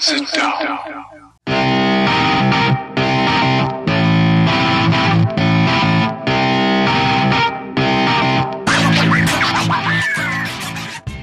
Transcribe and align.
Sit 0.00 0.22
down. 0.32 0.78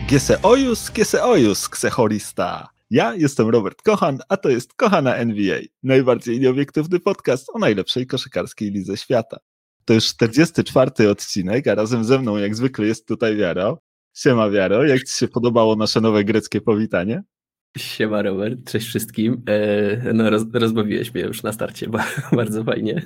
Giese 0.07 0.41
ojus, 0.41 0.91
giese 0.91 1.23
ojus, 1.23 1.69
ksechorista. 1.69 2.67
Ja 2.89 3.13
jestem 3.13 3.49
Robert 3.49 3.81
Kochan, 3.81 4.19
a 4.29 4.37
to 4.37 4.49
jest 4.49 4.73
Kochana 4.73 5.15
NBA, 5.15 5.59
najbardziej 5.83 6.39
nieobiektywny 6.39 6.99
podcast 6.99 7.49
o 7.53 7.59
najlepszej 7.59 8.07
koszykarskiej 8.07 8.71
lidze 8.71 8.97
świata. 8.97 9.37
To 9.85 9.93
już 9.93 10.05
44 10.05 11.09
odcinek, 11.09 11.67
a 11.67 11.75
razem 11.75 12.03
ze 12.03 12.19
mną 12.19 12.37
jak 12.37 12.55
zwykle 12.55 12.85
jest 12.85 13.07
tutaj 13.07 13.35
Wiaro. 13.35 13.79
Siema 14.13 14.49
Wiaro, 14.49 14.85
jak 14.85 15.03
Ci 15.03 15.17
się 15.17 15.27
podobało 15.27 15.75
nasze 15.75 16.01
nowe 16.01 16.23
greckie 16.23 16.61
powitanie? 16.61 17.23
Siema 17.77 18.21
Robert, 18.21 18.71
cześć 18.71 18.87
wszystkim. 18.87 19.41
E, 19.49 20.13
no 20.13 20.29
roz, 20.29 20.43
rozbawiłeś 20.53 21.13
mnie 21.13 21.23
już 21.23 21.43
na 21.43 21.51
starcie, 21.51 21.87
bardzo 22.31 22.63
fajnie. 22.63 23.01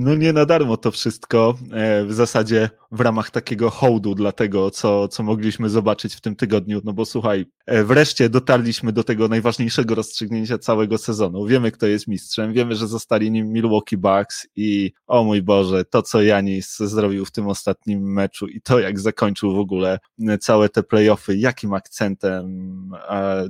No 0.00 0.14
nie 0.14 0.32
na 0.32 0.46
darmo 0.46 0.76
to 0.76 0.90
wszystko, 0.90 1.58
e, 1.72 2.04
w 2.04 2.12
zasadzie 2.12 2.70
w 2.92 3.00
ramach 3.00 3.30
takiego 3.30 3.70
hołdu 3.70 4.14
dla 4.14 4.32
tego, 4.32 4.70
co, 4.70 5.08
co 5.08 5.22
mogliśmy 5.22 5.68
zobaczyć 5.68 6.14
w 6.14 6.20
tym 6.20 6.36
tygodniu, 6.36 6.80
no 6.84 6.92
bo 6.92 7.04
słuchaj, 7.04 7.46
e, 7.66 7.84
wreszcie 7.84 8.28
dotarliśmy 8.28 8.92
do 8.92 9.04
tego 9.04 9.28
najważniejszego 9.28 9.94
rozstrzygnięcia 9.94 10.58
całego 10.58 10.98
sezonu. 10.98 11.46
Wiemy, 11.46 11.72
kto 11.72 11.86
jest 11.86 12.08
mistrzem, 12.08 12.52
wiemy, 12.52 12.76
że 12.76 12.86
zostali 12.86 13.30
nim 13.30 13.52
Milwaukee 13.52 13.96
Bucks 13.96 14.46
i 14.56 14.92
o 15.06 15.24
mój 15.24 15.42
Boże, 15.42 15.84
to 15.84 16.02
co 16.02 16.22
Janis 16.22 16.78
zrobił 16.78 17.24
w 17.24 17.30
tym 17.30 17.48
ostatnim 17.48 18.12
meczu 18.12 18.46
i 18.46 18.60
to 18.60 18.78
jak 18.78 19.00
zakończył 19.00 19.54
w 19.54 19.58
ogóle 19.58 19.98
e, 20.28 20.38
całe 20.38 20.68
te 20.68 20.82
playoffy, 20.82 21.36
jakim 21.36 21.74
akcentem, 21.74 22.46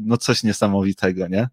no 0.00 0.16
coś 0.16 0.42
niesamowitego, 0.42 1.28
nie? 1.28 1.48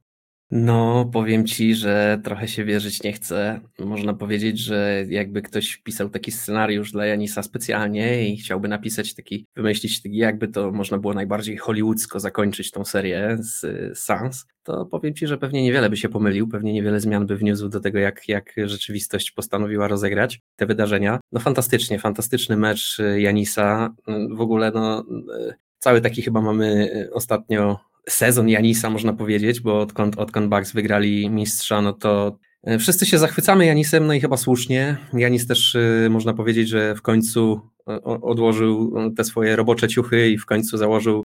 No, 0.52 1.10
powiem 1.14 1.46
ci, 1.46 1.76
że 1.76 2.20
trochę 2.24 2.48
się 2.48 2.66
wierzyć 2.66 3.04
nie 3.04 3.14
chcę. 3.14 3.60
Można 3.80 4.14
powiedzieć, 4.14 4.60
że 4.60 5.06
jakby 5.10 5.42
ktoś 5.42 5.72
wpisał 5.72 6.10
taki 6.10 6.32
scenariusz 6.32 6.92
dla 6.92 7.06
Janisa 7.06 7.44
specjalnie 7.44 8.30
i 8.30 8.38
chciałby 8.38 8.68
napisać 8.68 9.14
taki, 9.14 9.46
wymyślić 9.56 10.02
taki, 10.02 10.18
jakby 10.18 10.48
to 10.48 10.72
można 10.72 10.98
było 10.98 11.14
najbardziej 11.14 11.58
hollywoodzko 11.58 12.20
zakończyć 12.20 12.72
tą 12.72 12.86
serię 12.86 13.38
z 13.40 13.66
Sans, 13.98 14.46
to 14.64 14.86
powiem 14.86 15.14
ci, 15.14 15.28
że 15.28 15.38
pewnie 15.38 15.64
niewiele 15.64 15.90
by 15.90 15.98
się 15.98 16.10
pomylił, 16.10 16.48
pewnie 16.48 16.74
niewiele 16.74 17.00
zmian 17.00 17.26
by 17.26 17.38
wniósł 17.38 17.70
do 17.70 17.80
tego, 17.80 18.00
jak, 18.00 18.30
jak 18.30 18.54
rzeczywistość 18.66 19.32
postanowiła 19.32 19.88
rozegrać 19.88 20.40
te 20.56 20.66
wydarzenia. 20.66 21.20
No 21.32 21.40
fantastycznie, 21.40 22.00
fantastyczny 22.00 22.58
mecz 22.58 22.98
Janisa. 23.18 23.96
W 24.32 24.42
ogóle 24.42 24.72
no 24.72 25.06
cały 25.80 26.02
taki 26.02 26.22
chyba 26.22 26.42
mamy 26.42 26.90
ostatnio 27.14 27.80
sezon 28.10 28.50
Janisa, 28.50 28.90
można 28.90 29.14
powiedzieć, 29.14 29.62
bo 29.62 29.80
odkąd, 29.80 30.18
odkąd 30.18 30.50
Bucks 30.50 30.74
wygrali 30.74 31.30
mistrza, 31.30 31.82
no 31.82 31.94
to 31.94 32.38
e, 32.64 32.80
wszyscy 32.80 33.06
się 33.06 33.18
zachwycamy 33.18 33.66
Janisem, 33.66 34.08
no 34.08 34.14
i 34.14 34.22
chyba 34.22 34.38
słusznie. 34.38 34.98
Janis 35.14 35.48
też 35.48 35.76
e, 35.76 36.10
można 36.10 36.34
powiedzieć, 36.34 36.70
że 36.70 36.96
w 36.96 37.02
końcu 37.02 37.62
e, 37.90 38.04
odłożył 38.04 38.94
te 39.18 39.24
swoje 39.24 39.56
robocze 39.56 39.88
ciuchy 39.88 40.30
i 40.30 40.38
w 40.38 40.46
końcu 40.46 40.78
założył 40.78 41.24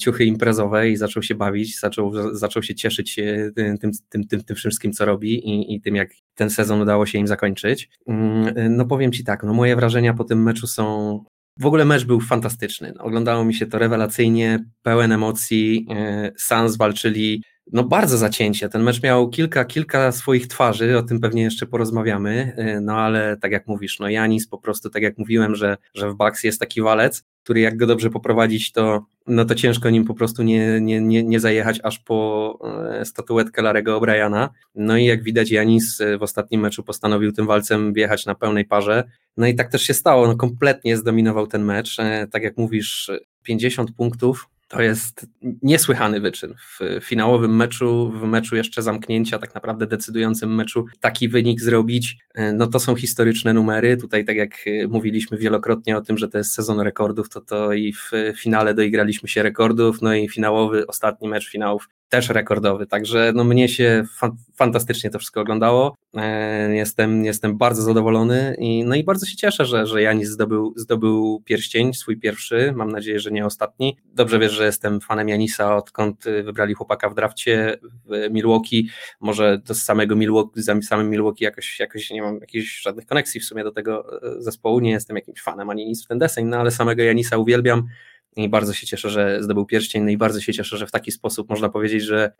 ciuchy 0.00 0.24
imprezowe 0.24 0.90
i 0.90 0.96
zaczął 0.96 1.22
się 1.22 1.34
bawić, 1.34 1.80
zaczął, 1.80 2.12
zaczął 2.36 2.62
się 2.62 2.74
cieszyć 2.74 3.20
tym, 3.54 3.90
tym, 4.08 4.26
tym, 4.28 4.44
tym 4.44 4.56
wszystkim, 4.56 4.92
co 4.92 5.04
robi 5.04 5.48
i, 5.48 5.74
i 5.74 5.80
tym, 5.80 5.96
jak 5.96 6.10
ten 6.34 6.50
sezon 6.50 6.80
udało 6.80 7.06
się 7.06 7.18
im 7.18 7.26
zakończyć. 7.26 7.90
Mm, 8.06 8.76
no 8.76 8.84
powiem 8.84 9.12
Ci 9.12 9.24
tak, 9.24 9.42
no 9.42 9.54
moje 9.54 9.76
wrażenia 9.76 10.14
po 10.14 10.24
tym 10.24 10.42
meczu 10.42 10.66
są 10.66 11.18
w 11.58 11.66
ogóle 11.66 11.84
mecz 11.84 12.04
był 12.04 12.20
fantastyczny. 12.20 12.94
Oglądało 12.98 13.44
mi 13.44 13.54
się 13.54 13.66
to 13.66 13.78
rewelacyjnie, 13.78 14.64
pełen 14.82 15.12
emocji. 15.12 15.86
E, 15.90 16.32
Sans 16.36 16.76
walczyli 16.76 17.42
no 17.72 17.84
bardzo 17.84 18.18
zacięcie. 18.18 18.68
Ten 18.68 18.82
mecz 18.82 19.02
miał 19.02 19.28
kilka, 19.30 19.64
kilka 19.64 20.12
swoich 20.12 20.46
twarzy, 20.46 20.98
o 20.98 21.02
tym 21.02 21.20
pewnie 21.20 21.42
jeszcze 21.42 21.66
porozmawiamy, 21.66 22.52
e, 22.56 22.80
no 22.80 22.96
ale 22.96 23.36
tak 23.36 23.52
jak 23.52 23.66
mówisz, 23.66 24.00
no 24.00 24.08
Janis 24.08 24.48
po 24.48 24.58
prostu, 24.58 24.90
tak 24.90 25.02
jak 25.02 25.18
mówiłem, 25.18 25.54
że, 25.54 25.76
że 25.94 26.10
w 26.10 26.14
Bucks 26.14 26.44
jest 26.44 26.60
taki 26.60 26.82
walec, 26.82 27.24
który 27.42 27.60
jak 27.60 27.76
go 27.76 27.86
dobrze 27.86 28.10
poprowadzić, 28.10 28.72
to, 28.72 29.06
no 29.26 29.44
to 29.44 29.54
ciężko 29.54 29.90
nim 29.90 30.04
po 30.04 30.14
prostu 30.14 30.42
nie, 30.42 30.80
nie, 30.80 31.00
nie, 31.00 31.22
nie 31.22 31.40
zajechać 31.40 31.80
aż 31.82 31.98
po 31.98 32.58
e, 33.00 33.04
statuetkę 33.04 33.62
Larego 33.62 34.00
O'Briana. 34.00 34.48
No 34.74 34.96
i 34.96 35.04
jak 35.04 35.22
widać 35.22 35.50
Janis 35.50 36.00
e, 36.00 36.18
w 36.18 36.22
ostatnim 36.22 36.60
meczu 36.60 36.82
postanowił 36.82 37.32
tym 37.32 37.46
walcem 37.46 37.92
wjechać 37.92 38.26
na 38.26 38.34
pełnej 38.34 38.64
parze. 38.64 39.04
No 39.36 39.46
i 39.46 39.54
tak 39.54 39.70
też 39.70 39.82
się 39.82 39.94
stało, 39.94 40.26
no 40.26 40.36
kompletnie 40.36 40.96
zdominował 40.96 41.46
ten 41.46 41.64
mecz. 41.64 41.96
Tak 42.30 42.42
jak 42.42 42.56
mówisz, 42.56 43.10
50 43.42 43.92
punktów, 43.92 44.48
to 44.72 44.82
jest 44.82 45.26
niesłychany 45.62 46.20
wyczyn. 46.20 46.54
W 46.54 47.00
finałowym 47.04 47.56
meczu, 47.56 48.12
w 48.20 48.22
meczu 48.22 48.56
jeszcze 48.56 48.82
zamknięcia, 48.82 49.38
tak 49.38 49.54
naprawdę 49.54 49.86
decydującym 49.86 50.54
meczu, 50.54 50.84
taki 51.00 51.28
wynik 51.28 51.60
zrobić, 51.60 52.18
e, 52.34 52.52
no 52.52 52.66
to 52.66 52.80
są 52.80 52.94
historyczne 52.94 53.54
numery. 53.54 53.96
Tutaj, 53.96 54.24
tak 54.24 54.36
jak 54.36 54.54
e, 54.66 54.88
mówiliśmy 54.88 55.38
wielokrotnie 55.38 55.96
o 55.96 56.00
tym, 56.00 56.18
że 56.18 56.28
to 56.28 56.38
jest 56.38 56.54
sezon 56.54 56.80
rekordów, 56.80 57.28
to 57.28 57.40
to 57.40 57.72
i 57.72 57.92
w 57.92 58.10
finale 58.36 58.74
doigraliśmy 58.74 59.28
się 59.28 59.42
rekordów, 59.42 60.02
no 60.02 60.14
i 60.14 60.28
finałowy, 60.28 60.86
ostatni 60.86 61.28
mecz 61.28 61.50
finałów 61.50 61.88
też 62.12 62.28
rekordowy, 62.28 62.86
także 62.86 63.32
no 63.34 63.44
mnie 63.44 63.68
się 63.68 64.04
fa 64.16 64.30
fantastycznie 64.54 65.10
to 65.10 65.18
wszystko 65.18 65.40
oglądało, 65.40 65.96
e, 66.14 66.74
jestem, 66.74 67.24
jestem 67.24 67.58
bardzo 67.58 67.82
zadowolony 67.82 68.56
i, 68.58 68.84
no 68.84 68.94
i 68.94 69.04
bardzo 69.04 69.26
się 69.26 69.36
cieszę, 69.36 69.64
że, 69.64 69.86
że 69.86 70.02
Janis 70.02 70.28
zdobył, 70.28 70.74
zdobył 70.76 71.42
pierścień, 71.44 71.94
swój 71.94 72.20
pierwszy, 72.20 72.72
mam 72.76 72.90
nadzieję, 72.90 73.20
że 73.20 73.30
nie 73.30 73.46
ostatni. 73.46 73.96
Dobrze 74.04 74.38
wiesz, 74.38 74.52
że 74.52 74.64
jestem 74.64 75.00
fanem 75.00 75.28
Janisa, 75.28 75.76
odkąd 75.76 76.24
wybrali 76.44 76.74
chłopaka 76.74 77.08
w 77.10 77.14
drafcie 77.14 77.78
w 78.04 78.30
Milwaukee, 78.30 78.88
może 79.20 79.58
do 79.58 79.74
samego 79.74 80.16
Milwaukee, 80.16 80.62
z 80.62 80.86
samym 80.88 81.10
Milwaukee 81.10 81.44
jakoś, 81.44 81.80
jakoś 81.80 82.10
nie 82.10 82.22
mam 82.22 82.38
jakichś 82.40 82.82
żadnych 82.82 83.06
koneksji 83.06 83.40
w 83.40 83.44
sumie 83.44 83.64
do 83.64 83.72
tego 83.72 84.22
e, 84.22 84.42
zespołu, 84.42 84.80
nie 84.80 84.90
jestem 84.90 85.16
jakimś 85.16 85.42
fanem 85.42 85.70
ani 85.70 85.86
nic 85.86 86.04
w 86.04 86.08
ten 86.08 86.18
deseń, 86.18 86.46
no 86.46 86.56
ale 86.56 86.70
samego 86.70 87.02
Janisa 87.02 87.36
uwielbiam, 87.36 87.88
i 88.36 88.48
bardzo 88.48 88.72
się 88.72 88.86
cieszę, 88.86 89.10
że 89.10 89.42
zdobył 89.42 89.66
pierścień, 89.66 90.02
no 90.02 90.10
i 90.10 90.16
bardzo 90.16 90.40
się 90.40 90.52
cieszę, 90.52 90.76
że 90.76 90.86
w 90.86 90.90
taki 90.90 91.12
sposób 91.12 91.50
można 91.50 91.68
powiedzieć, 91.68 92.02
że 92.02 92.32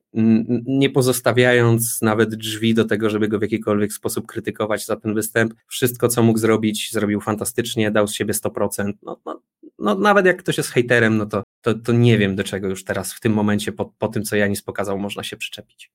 nie 0.66 0.90
pozostawiając 0.90 2.02
nawet 2.02 2.34
drzwi 2.34 2.74
do 2.74 2.84
tego, 2.84 3.10
żeby 3.10 3.28
go 3.28 3.38
w 3.38 3.42
jakikolwiek 3.42 3.92
sposób 3.92 4.26
krytykować 4.26 4.86
za 4.86 4.96
ten 4.96 5.14
występ, 5.14 5.54
wszystko 5.66 6.08
co 6.08 6.22
mógł 6.22 6.38
zrobić, 6.38 6.92
zrobił 6.92 7.20
fantastycznie, 7.20 7.90
dał 7.90 8.08
z 8.08 8.14
siebie 8.14 8.34
100%. 8.34 8.92
No, 9.02 9.20
no, 9.26 9.42
no 9.78 9.94
nawet 9.94 10.26
jak 10.26 10.36
ktoś 10.36 10.56
jest 10.56 10.70
hejterem, 10.70 11.16
no 11.16 11.26
to, 11.26 11.42
to, 11.60 11.74
to 11.74 11.92
nie 11.92 12.18
wiem 12.18 12.36
do 12.36 12.44
czego 12.44 12.68
już 12.68 12.84
teraz 12.84 13.12
w 13.12 13.20
tym 13.20 13.32
momencie 13.32 13.72
po, 13.72 13.84
po 13.98 14.08
tym, 14.08 14.22
co 14.22 14.36
Janis 14.36 14.62
pokazał, 14.62 14.98
można 14.98 15.22
się 15.22 15.36
przyczepić. 15.36 15.90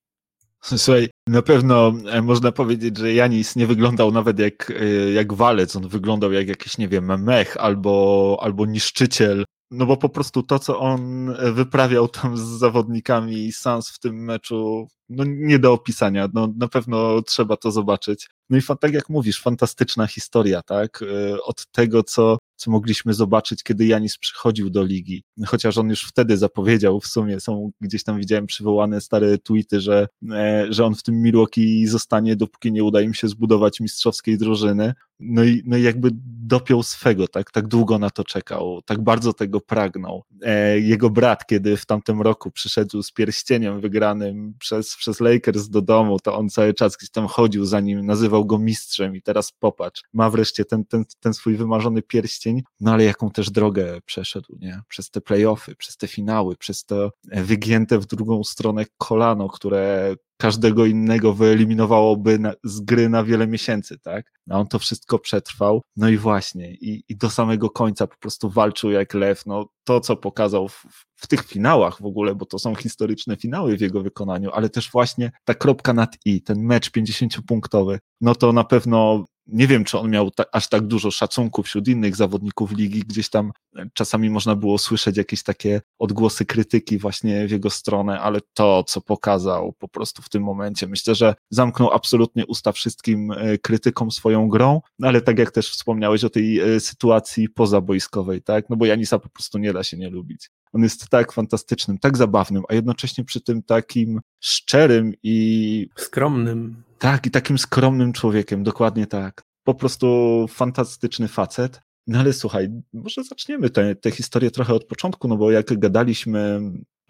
Słuchaj, 0.62 1.10
na 1.28 1.42
pewno 1.42 1.94
e, 2.12 2.22
można 2.22 2.52
powiedzieć, 2.52 2.98
że 2.98 3.14
Janis 3.14 3.56
nie 3.56 3.68
wyglądał 3.68 4.12
nawet 4.12 4.40
jak, 4.40 4.74
e, 4.82 5.12
jak 5.12 5.34
walec, 5.34 5.76
on 5.76 5.88
wyglądał 5.88 6.32
jak 6.32 6.48
jakiś, 6.48 6.78
nie 6.78 6.88
wiem, 6.88 7.24
mech 7.24 7.58
albo, 7.58 8.38
albo 8.42 8.66
niszczyciel 8.66 9.46
no 9.72 9.86
bo 9.86 9.98
po 9.98 10.10
prostu 10.10 10.44
to, 10.44 10.60
co 10.60 10.80
on 10.80 11.30
e, 11.30 11.52
wyprawiał 11.52 12.08
tam 12.08 12.38
z 12.38 12.42
zawodnikami 12.42 13.52
Sans 13.52 13.90
w 13.90 14.00
tym 14.00 14.16
meczu, 14.16 14.88
no 15.10 15.24
nie 15.28 15.60
do 15.60 15.74
opisania. 15.74 16.28
No, 16.34 16.54
na 16.58 16.68
pewno 16.68 17.22
trzeba 17.22 17.58
to 17.58 17.72
zobaczyć. 17.72 18.30
No 18.50 18.58
i 18.58 18.62
tak 18.80 18.94
jak 18.94 19.10
mówisz, 19.10 19.42
fantastyczna 19.42 20.08
historia, 20.08 20.62
tak? 20.62 21.04
E, 21.04 21.42
od 21.44 21.66
tego, 21.72 22.04
co, 22.04 22.38
co 22.56 22.72
mogliśmy 22.72 23.14
zobaczyć, 23.14 23.64
kiedy 23.64 23.86
Janis 23.86 24.18
przychodził 24.18 24.70
do 24.70 24.84
ligi. 24.84 25.24
Chociaż 25.46 25.78
on 25.78 25.90
już 25.90 26.04
wtedy 26.04 26.38
zapowiedział, 26.38 27.00
w 27.00 27.08
sumie 27.08 27.40
są 27.40 27.72
gdzieś 27.82 28.04
tam 28.04 28.20
widziałem 28.20 28.48
przywołane 28.48 29.02
stare 29.02 29.38
tweety, 29.38 29.82
że, 29.82 30.08
e, 30.32 30.68
że 30.70 30.86
on 30.86 30.96
w 30.96 31.04
tym 31.04 31.22
Milwaukee 31.22 31.88
zostanie, 31.88 32.36
dopóki 32.36 32.72
nie 32.72 32.84
uda 32.84 33.02
im 33.02 33.14
się 33.14 33.28
zbudować 33.28 33.80
mistrzowskiej 33.80 34.38
drużyny. 34.38 34.94
No 35.20 35.44
i, 35.44 35.64
no 35.66 35.78
i 35.78 35.84
jakby 35.84 36.10
dopiął 36.48 36.84
swego, 36.84 37.28
tak? 37.28 37.52
Tak 37.52 37.68
długo 37.68 38.00
na 38.00 38.10
to 38.10 38.24
czekał, 38.24 38.82
tak 38.86 39.02
bardzo 39.02 39.34
tego 39.34 39.62
pragnął. 39.62 40.24
E, 40.42 40.80
jego 40.80 41.10
brat, 41.10 41.46
kiedy 41.46 41.78
w 41.78 41.86
tamtym 41.86 42.22
roku 42.22 42.52
przyszedł 42.52 43.04
z 43.04 43.12
pierścieniem 43.12 43.82
wygranym 43.82 44.54
przez, 44.60 44.96
przez 44.96 45.20
Lakers 45.20 45.70
do 45.70 45.82
domu, 45.82 46.20
to 46.20 46.38
on 46.38 46.50
cały 46.50 46.74
czas 46.74 46.98
gdzieś 46.98 47.10
tam 47.10 47.28
chodził 47.28 47.66
za 47.66 47.80
nim, 47.80 48.06
nazywał 48.06 48.37
go 48.44 48.60
mistrzem 48.60 49.16
i 49.16 49.22
teraz 49.22 49.52
popatrz, 49.52 50.04
ma 50.14 50.30
wreszcie 50.30 50.66
ten, 50.66 50.86
ten, 50.86 51.06
ten 51.20 51.34
swój 51.34 51.56
wymarzony 51.56 52.02
pierścień, 52.02 52.64
no 52.80 52.94
ale 52.94 53.04
jaką 53.04 53.30
też 53.30 53.52
drogę 53.52 54.00
przeszedł, 54.06 54.58
nie? 54.60 54.82
Przez 54.88 55.10
te 55.10 55.22
playoffy, 55.22 55.76
przez 55.76 55.98
te 55.98 56.08
finały, 56.08 56.56
przez 56.56 56.86
to 56.86 57.12
wygięte 57.24 58.00
w 58.00 58.06
drugą 58.06 58.44
stronę 58.44 58.86
kolano, 58.98 59.50
które 59.50 60.16
każdego 60.38 60.86
innego 60.86 61.34
wyeliminowałoby 61.34 62.40
na, 62.40 62.54
z 62.64 62.80
gry 62.80 63.10
na 63.10 63.24
wiele 63.24 63.48
miesięcy, 63.48 64.00
tak? 64.00 64.32
A 64.50 64.60
on 64.60 64.68
to 64.68 64.80
wszystko 64.80 65.20
przetrwał. 65.20 65.82
No 65.96 66.10
i 66.10 66.18
właśnie, 66.18 66.72
i, 66.72 67.04
i 67.10 67.16
do 67.16 67.30
samego 67.30 67.70
końca 67.70 68.08
po 68.08 68.18
prostu 68.18 68.50
walczył 68.50 68.92
jak 68.92 69.14
lew. 69.14 69.46
No 69.46 69.70
to, 69.84 70.00
co 70.00 70.16
pokazał 70.16 70.68
w, 70.68 70.86
w 71.16 71.28
tych 71.28 71.46
finałach 71.46 72.02
w 72.02 72.06
ogóle, 72.06 72.36
bo 72.36 72.46
to 72.46 72.60
są 72.60 72.76
historyczne 72.76 73.36
finały 73.36 73.78
w 73.78 73.82
jego 73.82 74.02
wykonaniu, 74.02 74.52
ale 74.54 74.70
też 74.70 74.92
właśnie 74.92 75.32
ta 75.46 75.54
kropka 75.54 75.94
nad 75.94 76.18
i, 76.26 76.42
ten 76.42 76.62
mecz 76.62 76.92
50-punktowy, 76.92 77.98
no 78.22 78.36
to 78.36 78.54
na 78.54 78.64
pewno 78.64 79.26
nie 79.48 79.68
wiem, 79.68 79.84
czy 79.84 80.00
on 80.00 80.10
miał 80.10 80.32
ta, 80.32 80.44
aż 80.52 80.70
tak 80.70 80.88
dużo 80.88 81.12
szacunku 81.12 81.64
wśród 81.64 81.88
innych 81.88 82.16
zawodników 82.16 82.72
ligi, 82.72 83.00
gdzieś 83.00 83.30
tam 83.30 83.52
czasami 83.94 84.30
można 84.30 84.56
było 84.56 84.78
słyszeć 84.78 85.18
jakieś 85.18 85.44
takie 85.44 85.82
odgłosy 86.00 86.46
krytyki 86.46 86.98
właśnie 86.98 87.48
w 87.48 87.52
jego 87.52 87.70
stronę, 87.70 88.20
ale 88.20 88.40
to, 88.54 88.84
co 88.84 89.02
pokazał 89.02 89.74
po 89.80 89.88
prostu 89.88 90.22
w 90.22 90.30
tym 90.30 90.44
momencie, 90.44 90.88
myślę, 90.88 91.16
że 91.16 91.36
zamknął 91.50 91.92
absolutnie 91.92 92.46
usta 92.46 92.72
wszystkim 92.72 93.32
e, 93.32 93.58
krytykom 93.58 94.12
swoją 94.12 94.48
grą, 94.48 94.82
no 95.00 95.08
ale 95.08 95.22
tak 95.22 95.40
jak 95.40 95.52
też 95.52 95.70
wspomniałeś 95.72 96.24
o 96.24 96.30
tej 96.30 96.60
e, 96.60 96.80
sytuacji 96.80 97.50
pozabojskowej, 97.50 98.42
tak, 98.42 98.70
no 98.70 98.76
bo 98.76 98.86
Janisa 98.86 99.20
po 99.20 99.30
prostu 99.30 99.58
nie 99.58 99.74
da 99.74 99.84
się 99.84 99.98
nie 99.98 100.10
lubić. 100.10 100.50
On 100.74 100.84
jest 100.84 101.10
tak 101.10 101.32
fantastycznym, 101.32 101.98
tak 101.98 102.18
zabawnym, 102.18 102.64
a 102.70 102.74
jednocześnie 102.74 103.24
przy 103.24 103.42
tym 103.42 103.64
takim 103.64 104.22
szczerym 104.40 105.14
i 105.24 105.90
skromnym. 105.96 106.87
Tak, 107.00 107.26
i 107.26 107.32
takim 107.32 107.58
skromnym 107.58 108.14
człowiekiem, 108.14 108.64
dokładnie 108.64 109.08
tak. 109.08 109.44
Po 109.64 109.74
prostu 109.74 110.46
fantastyczny 110.50 111.28
facet. 111.28 111.82
No 112.08 112.20
ale 112.20 112.34
słuchaj, 112.34 112.70
może 112.94 113.24
zaczniemy 113.24 113.70
tę 114.02 114.12
historię 114.12 114.52
trochę 114.52 114.74
od 114.74 114.86
początku, 114.86 115.28
no 115.28 115.38
bo 115.38 115.52
jak 115.52 115.80
gadaliśmy 115.80 116.62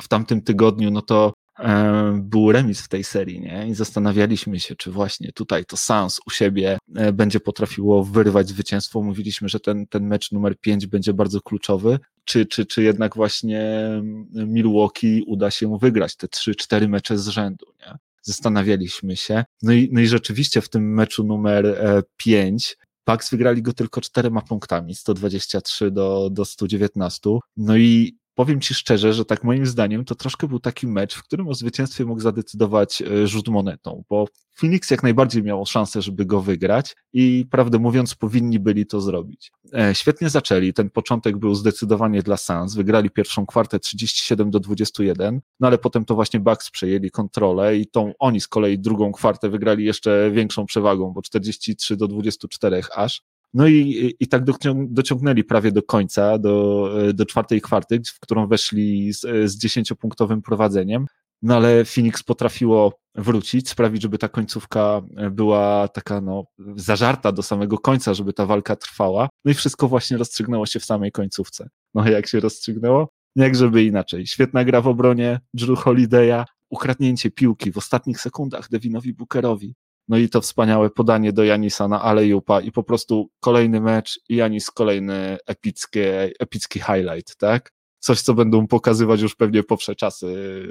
w 0.02 0.08
tamtym 0.08 0.42
tygodniu, 0.42 0.92
no 0.92 1.02
to 1.02 1.34
e, 1.60 2.20
był 2.24 2.52
remis 2.52 2.82
w 2.82 2.88
tej 2.88 3.04
serii, 3.04 3.42
nie? 3.42 3.68
I 3.68 3.74
zastanawialiśmy 3.74 4.60
się, 4.60 4.76
czy 4.76 4.92
właśnie 4.92 5.32
tutaj 5.32 5.66
to 5.66 5.78
Sans 5.78 6.20
u 6.28 6.30
siebie 6.30 6.78
e, 6.96 7.14
będzie 7.14 7.40
potrafiło 7.40 8.04
wyrwać 8.04 8.48
zwycięstwo. 8.48 9.02
Mówiliśmy, 9.02 9.50
że 9.50 9.60
ten, 9.60 9.88
ten 9.88 10.08
mecz 10.08 10.32
numer 10.32 10.60
5 10.60 10.88
będzie 10.88 11.14
bardzo 11.14 11.42
kluczowy, 11.42 12.00
czy, 12.26 12.46
czy, 12.46 12.66
czy 12.66 12.84
jednak 12.84 13.16
właśnie 13.16 13.90
Milwaukee 14.34 15.24
uda 15.28 15.52
się 15.52 15.68
mu 15.68 15.78
wygrać 15.78 16.16
te 16.16 16.28
3-4 16.28 16.88
mecze 16.88 17.18
z 17.18 17.28
rzędu, 17.28 17.66
nie? 17.80 18.07
Zastanawialiśmy 18.28 19.16
się. 19.16 19.44
No 19.62 19.74
i, 19.74 19.90
no 19.92 20.02
i 20.02 20.08
rzeczywiście 20.08 20.62
w 20.62 20.70
tym 20.70 20.94
meczu 20.94 21.24
numer 21.24 21.78
5 22.18 22.76
e, 22.82 22.86
Bucks 23.08 23.30
wygrali 23.32 23.62
go 23.62 23.74
tylko 23.74 24.02
czterema 24.02 24.42
punktami, 24.42 24.96
123 24.96 25.92
do, 25.92 26.30
do 26.30 26.46
119. 26.46 27.30
No 27.58 27.78
i 27.78 28.18
powiem 28.38 28.62
Ci 28.62 28.74
szczerze, 28.74 29.14
że 29.14 29.26
tak 29.26 29.44
moim 29.44 29.66
zdaniem 29.66 30.06
to 30.06 30.16
troszkę 30.16 30.48
był 30.48 30.60
taki 30.60 30.88
mecz, 30.88 31.16
w 31.16 31.24
którym 31.24 31.48
o 31.48 31.54
zwycięstwie 31.54 32.06
mógł 32.06 32.22
zadecydować 32.22 33.02
e, 33.02 33.28
rzut 33.28 33.48
monetą, 33.48 34.04
bo 34.10 34.26
Phoenix 34.60 34.92
jak 34.92 35.04
najbardziej 35.04 35.44
miał 35.44 35.66
szansę, 35.66 36.02
żeby 36.02 36.26
go 36.26 36.42
wygrać 36.42 36.96
i 37.14 37.46
prawdę 37.52 37.80
mówiąc 37.80 38.16
powinni 38.16 38.60
byli 38.60 38.86
to 38.86 39.02
zrobić. 39.02 39.52
E, 39.74 39.96
świetnie 39.96 40.30
zaczęli, 40.30 40.74
ten 40.74 40.90
początek 40.90 41.38
był 41.38 41.56
zdecydowanie 41.56 42.24
dla 42.24 42.38
Suns, 42.38 42.76
wygrali 42.76 43.10
pierwszą 43.10 43.46
kwartę 43.46 43.80
37 43.80 44.52
do 44.52 44.60
21, 44.60 45.42
no 45.60 45.68
ale 45.68 45.78
potem 45.78 46.06
to 46.06 46.16
właśnie 46.16 46.40
Bucks 46.40 46.72
przejęli 46.72 47.12
kontrolę 47.12 47.78
i 47.78 47.88
tą 47.88 48.14
oni 48.20 48.42
z 48.42 48.48
kolei 48.48 48.80
drugą 48.80 49.12
kwartę 49.12 49.50
wygrali 49.50 49.86
jeszcze 49.86 50.32
większą 50.32 50.66
przewagą, 50.66 51.14
bo 51.14 51.22
43 51.22 51.98
do 51.98 52.08
24 52.08 52.82
aż. 52.96 53.22
No 53.54 53.68
i, 53.68 54.14
i 54.20 54.28
tak 54.28 54.44
dociągnęli 54.90 55.44
prawie 55.44 55.72
do 55.72 55.84
końca, 55.84 56.38
do, 56.38 56.90
do 57.14 57.26
czwartej 57.26 57.62
kwarty, 57.62 58.02
w 58.16 58.20
którą 58.20 58.48
weszli 58.48 59.14
z, 59.14 59.22
z 59.52 59.58
dziesięciopunktowym 59.58 60.42
prowadzeniem. 60.42 61.06
No 61.42 61.56
ale 61.56 61.86
Phoenix 61.86 62.24
potrafiło 62.24 63.00
wrócić, 63.16 63.70
sprawić, 63.70 64.02
żeby 64.02 64.18
ta 64.18 64.30
końcówka 64.30 65.02
była 65.32 65.88
taka 65.88 66.22
no, 66.22 66.44
zażarta 66.76 67.32
do 67.32 67.44
samego 67.44 67.78
końca, 67.78 68.14
żeby 68.14 68.34
ta 68.34 68.46
walka 68.46 68.76
trwała. 68.76 69.30
No 69.46 69.52
i 69.52 69.54
wszystko 69.54 69.88
właśnie 69.88 70.18
rozstrzygnęło 70.18 70.66
się 70.66 70.80
w 70.80 70.86
samej 70.86 71.12
końcówce. 71.12 71.70
No 71.94 72.10
jak 72.10 72.28
się 72.28 72.40
rozstrzygnęło? 72.40 73.10
Jak 73.36 73.56
żeby 73.56 73.84
inaczej. 73.84 74.28
Świetna 74.28 74.64
gra 74.64 74.82
w 74.82 74.88
obronie 74.88 75.40
Drew 75.54 75.80
Holiday'a, 75.80 76.46
ukradnięcie 76.70 77.32
piłki 77.32 77.72
w 77.72 77.78
ostatnich 77.78 78.22
sekundach 78.22 78.70
Devinowi 78.70 79.14
Bookerowi. 79.14 79.76
No 80.08 80.18
i 80.18 80.30
to 80.30 80.42
wspaniałe 80.42 80.90
podanie 80.90 81.34
do 81.34 81.44
Janisa 81.44 81.88
na 81.88 82.02
Alejupa 82.02 82.62
i 82.62 82.72
po 82.72 82.84
prostu 82.84 83.30
kolejny 83.40 83.82
mecz 83.82 84.20
i 84.30 84.36
Janis 84.36 84.72
kolejny 84.72 85.38
epicki, 85.46 86.00
epicki 86.40 86.80
highlight, 86.80 87.36
tak? 87.38 87.72
Coś, 88.00 88.22
co 88.22 88.34
będą 88.34 88.68
pokazywać 88.68 89.22
już 89.22 89.36
pewnie 89.36 89.64
po 89.64 89.78
wsze 89.78 89.96
czasy 89.96 90.28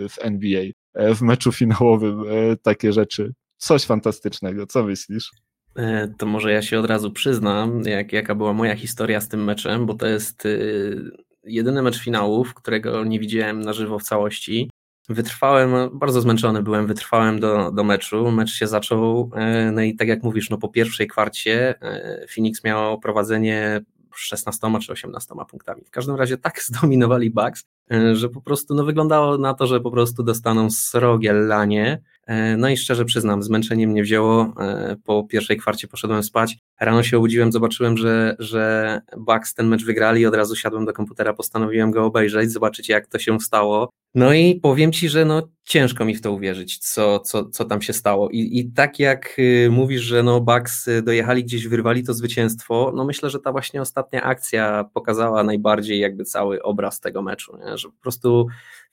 w 0.08 0.18
NBA. 0.20 0.62
E, 0.94 1.14
w 1.14 1.22
meczu 1.22 1.52
finałowym 1.52 2.20
e, 2.20 2.56
takie 2.56 2.92
rzeczy. 2.92 3.32
Coś 3.56 3.84
fantastycznego. 3.84 4.66
Co 4.66 4.84
myślisz? 4.84 5.30
E, 5.76 6.08
to 6.18 6.26
może 6.26 6.52
ja 6.52 6.62
się 6.62 6.78
od 6.78 6.86
razu 6.86 7.10
przyznam, 7.10 7.82
jak, 7.82 8.12
jaka 8.12 8.34
była 8.34 8.52
moja 8.52 8.76
historia 8.76 9.20
z 9.20 9.28
tym 9.28 9.44
meczem, 9.44 9.86
bo 9.86 9.94
to 9.94 10.06
jest 10.06 10.48
jedyny 11.44 11.82
mecz 11.82 12.04
finałów, 12.04 12.54
którego 12.54 13.04
nie 13.04 13.20
widziałem 13.20 13.60
na 13.60 13.72
żywo 13.72 13.98
w 13.98 14.02
całości. 14.02 14.70
Wytrwałem, 15.08 15.98
bardzo 15.98 16.20
zmęczony 16.20 16.62
byłem, 16.62 16.86
wytrwałem 16.86 17.40
do, 17.40 17.70
do 17.70 17.84
meczu. 17.84 18.30
Mecz 18.30 18.50
się 18.50 18.66
zaczął, 18.66 19.30
e, 19.34 19.72
no 19.72 19.82
i 19.82 19.96
tak 19.96 20.08
jak 20.08 20.22
mówisz, 20.22 20.50
no 20.50 20.58
po 20.58 20.68
pierwszej 20.68 21.06
kwarcie 21.06 21.82
e, 21.82 22.26
Phoenix 22.34 22.64
miał 22.64 22.98
prowadzenie 23.00 23.80
16 24.14 24.68
czy 24.82 24.92
18 24.92 25.34
punktami. 25.48 25.84
W 25.84 25.90
każdym 25.90 26.16
razie 26.16 26.38
tak 26.38 26.62
zdominowali 26.68 27.30
Bucks, 27.30 27.64
że 28.12 28.28
po 28.28 28.40
prostu 28.40 28.74
no 28.74 28.84
wyglądało 28.84 29.38
na 29.38 29.54
to, 29.54 29.66
że 29.66 29.80
po 29.80 29.90
prostu 29.90 30.22
dostaną 30.22 30.70
srogie 30.70 31.32
lanie. 31.32 32.02
No 32.58 32.68
i 32.68 32.76
szczerze 32.76 33.04
przyznam, 33.04 33.42
zmęczenie 33.42 33.86
mnie 33.86 34.02
wzięło. 34.02 34.54
Po 35.04 35.24
pierwszej 35.24 35.56
kwarcie 35.56 35.88
poszedłem 35.88 36.22
spać. 36.22 36.58
Rano 36.80 37.02
się 37.02 37.16
obudziłem, 37.16 37.52
zobaczyłem, 37.52 37.96
że, 37.96 38.36
że 38.38 39.00
Bucks 39.16 39.54
ten 39.54 39.68
mecz 39.68 39.84
wygrali 39.84 40.26
od 40.26 40.34
razu 40.34 40.56
siadłem 40.56 40.84
do 40.84 40.92
komputera, 40.92 41.32
postanowiłem 41.32 41.90
go 41.90 42.04
obejrzeć, 42.04 42.52
zobaczyć 42.52 42.88
jak 42.88 43.06
to 43.06 43.18
się 43.18 43.40
stało. 43.40 43.90
No 44.14 44.32
i 44.32 44.54
powiem 44.54 44.92
ci, 44.92 45.08
że 45.08 45.24
no 45.24 45.48
ciężko 45.64 46.04
mi 46.04 46.14
w 46.14 46.20
to 46.20 46.32
uwierzyć, 46.32 46.78
co, 46.78 47.20
co, 47.20 47.44
co 47.44 47.64
tam 47.64 47.82
się 47.82 47.92
stało. 47.92 48.28
I, 48.30 48.58
I 48.58 48.72
tak 48.72 48.98
jak 48.98 49.38
y, 49.38 49.68
mówisz, 49.70 50.02
że 50.02 50.22
no 50.22 50.40
Bucks 50.40 50.88
y, 50.88 51.02
dojechali 51.02 51.44
gdzieś, 51.44 51.68
wyrwali 51.68 52.04
to 52.04 52.14
zwycięstwo, 52.14 52.92
no 52.96 53.04
myślę, 53.04 53.30
że 53.30 53.40
ta 53.40 53.52
właśnie 53.52 53.80
ostatnia 53.82 54.22
akcja 54.22 54.84
pokazała 54.94 55.42
najbardziej 55.42 56.00
jakby 56.00 56.24
cały 56.24 56.62
obraz 56.62 57.00
tego 57.00 57.22
meczu, 57.22 57.56
nie? 57.56 57.75
Że 57.76 57.88
po 57.88 58.00
prostu 58.00 58.46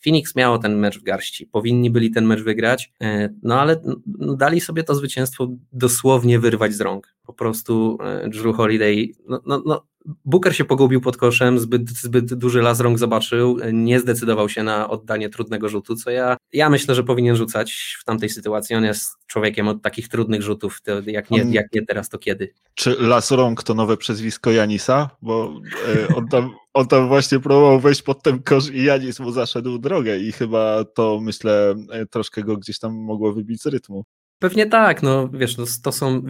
Phoenix 0.03 0.35
miało 0.35 0.57
ten 0.57 0.79
mecz 0.79 0.99
w 0.99 1.03
garści, 1.03 1.47
powinni 1.47 1.89
byli 1.89 2.11
ten 2.11 2.25
mecz 2.25 2.41
wygrać, 2.41 2.91
e, 3.01 3.29
no 3.43 3.61
ale 3.61 3.81
no, 4.19 4.35
dali 4.35 4.61
sobie 4.61 4.83
to 4.83 4.95
zwycięstwo 4.95 5.47
dosłownie 5.71 6.39
wyrwać 6.39 6.73
z 6.73 6.81
rąk. 6.81 7.15
Po 7.25 7.33
prostu 7.33 7.97
e, 8.01 8.29
Drew 8.29 8.55
Holiday, 8.55 9.09
no, 9.27 9.41
no, 9.45 9.63
no 9.65 9.85
Booker 10.25 10.55
się 10.55 10.65
pogubił 10.65 11.01
pod 11.01 11.17
koszem, 11.17 11.59
zbyt, 11.59 11.89
zbyt 11.89 12.33
duży 12.33 12.61
las 12.61 12.79
rąk 12.79 12.99
zobaczył, 12.99 13.57
nie 13.73 13.99
zdecydował 13.99 14.49
się 14.49 14.63
na 14.63 14.89
oddanie 14.89 15.29
trudnego 15.29 15.69
rzutu, 15.69 15.95
co 15.95 16.11
ja, 16.11 16.37
ja 16.53 16.69
myślę, 16.69 16.95
że 16.95 17.03
powinien 17.03 17.35
rzucać 17.35 17.97
w 17.99 18.03
tamtej 18.03 18.29
sytuacji. 18.29 18.75
On 18.75 18.83
jest 18.83 19.11
człowiekiem 19.27 19.67
od 19.67 19.81
takich 19.81 20.07
trudnych 20.07 20.41
rzutów, 20.41 20.79
jak 21.05 21.31
nie, 21.31 21.45
jak 21.51 21.73
nie 21.73 21.85
teraz, 21.85 22.09
to 22.09 22.17
kiedy? 22.17 22.53
Czy 22.75 22.95
las 22.99 23.31
rąk 23.31 23.63
to 23.63 23.73
nowe 23.73 23.97
przezwisko 23.97 24.51
Janisa? 24.51 25.09
Bo 25.21 25.61
e, 25.87 26.15
on, 26.15 26.27
tam, 26.27 26.51
on 26.73 26.87
tam 26.87 27.07
właśnie 27.07 27.39
próbował 27.39 27.79
wejść 27.79 28.01
pod 28.01 28.23
ten 28.23 28.43
kosz 28.43 28.69
i 28.69 28.83
Janis 28.83 29.19
mu 29.19 29.31
zaszedł 29.31 29.77
drogę 29.77 29.92
i 30.19 30.31
chyba 30.31 30.85
to 30.85 31.19
myślę 31.21 31.75
troszkę 32.11 32.43
go 32.43 32.57
gdzieś 32.57 32.79
tam 32.79 32.93
mogło 32.95 33.33
wybić 33.33 33.61
z 33.61 33.65
rytmu. 33.65 34.05
Pewnie 34.39 34.65
tak, 34.65 35.03
no 35.03 35.29
wiesz, 35.33 35.55
to, 35.55 35.63
to, 35.83 35.91
są, 35.91 36.21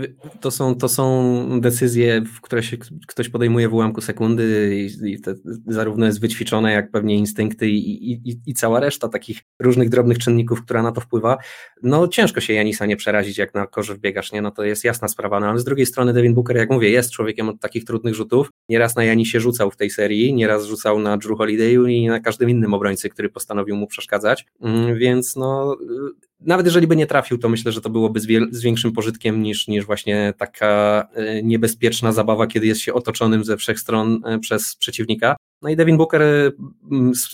to, 0.42 0.52
są, 0.52 0.76
to 0.76 0.90
są 0.90 1.62
decyzje, 1.62 2.24
które 2.42 2.64
się 2.64 2.78
ktoś 3.08 3.30
podejmuje 3.30 3.70
w 3.70 3.74
ułamku 3.74 4.02
sekundy 4.02 4.76
i, 4.76 5.12
i 5.14 5.22
te, 5.22 5.36
zarówno 5.68 6.06
jest 6.06 6.22
wyćwiczone, 6.22 6.72
jak 6.72 6.92
pewnie 6.92 7.16
instynkty 7.16 7.70
i, 7.70 8.12
i, 8.12 8.40
i, 8.46 8.54
cała 8.54 8.80
reszta 8.80 9.10
takich 9.10 9.42
różnych 9.60 9.90
drobnych 9.90 10.18
czynników, 10.18 10.64
która 10.64 10.84
na 10.84 10.92
to 10.92 11.02
wpływa. 11.02 11.38
No 11.84 12.08
ciężko 12.08 12.42
się 12.42 12.54
Janisa 12.54 12.86
nie 12.86 12.96
przerazić, 12.96 13.38
jak 13.38 13.54
na 13.54 13.68
korze 13.68 13.96
wbiegasz, 13.96 14.32
nie? 14.32 14.42
No 14.42 14.52
to 14.52 14.64
jest 14.64 14.84
jasna 14.84 15.08
sprawa, 15.08 15.40
no 15.40 15.48
ale 15.48 15.60
z 15.60 15.64
drugiej 15.64 15.86
strony 15.86 16.14
Devin 16.14 16.34
Booker, 16.34 16.58
jak 16.58 16.70
mówię, 16.70 16.90
jest 16.90 17.12
człowiekiem 17.12 17.50
od 17.50 17.60
takich 17.60 17.84
trudnych 17.84 18.16
rzutów. 18.16 18.50
Nieraz 18.70 18.96
na 18.96 19.04
Janisie 19.04 19.40
rzucał 19.40 19.72
w 19.72 19.76
tej 19.76 19.90
serii, 19.90 20.34
nieraz 20.34 20.66
rzucał 20.66 21.00
na 21.00 21.18
Drew 21.18 21.38
Holiday'u 21.38 21.90
i 21.90 22.08
na 22.08 22.20
każdym 22.20 22.50
innym 22.50 22.74
obrońcy, 22.74 23.10
który 23.10 23.30
postanowił 23.30 23.76
mu 23.76 23.88
przeszkadzać, 23.88 24.46
mm, 24.62 24.98
więc 24.98 25.36
no 25.36 25.78
nawet 26.46 26.66
jeżeli 26.66 26.88
by 26.88 26.96
nie 26.96 27.08
trafił, 27.08 27.38
to 27.38 27.50
myślę, 27.50 27.72
że 27.72 27.82
to 27.82 27.90
byłoby 27.90 28.20
z, 28.20 28.28
z, 28.52 28.62
większym 28.62 28.92
pożytkiem 28.92 29.44
niż, 29.44 29.68
niż 29.68 29.86
właśnie 29.86 30.34
taka 30.38 31.08
e, 31.14 31.44
niebezpieczna 31.44 32.12
zabawa, 32.12 32.48
kiedy 32.48 32.68
jest 32.68 32.82
się 32.82 32.94
otoczonym 32.94 33.44
ze 33.44 33.58
wszech 33.58 33.80
stron 33.80 34.22
e, 34.26 34.40
przez 34.40 34.76
przeciwnika. 34.76 35.36
No 35.64 35.70
i 35.70 35.76
Devin 35.76 35.98
Booker, 35.98 36.22
e, 36.22 36.52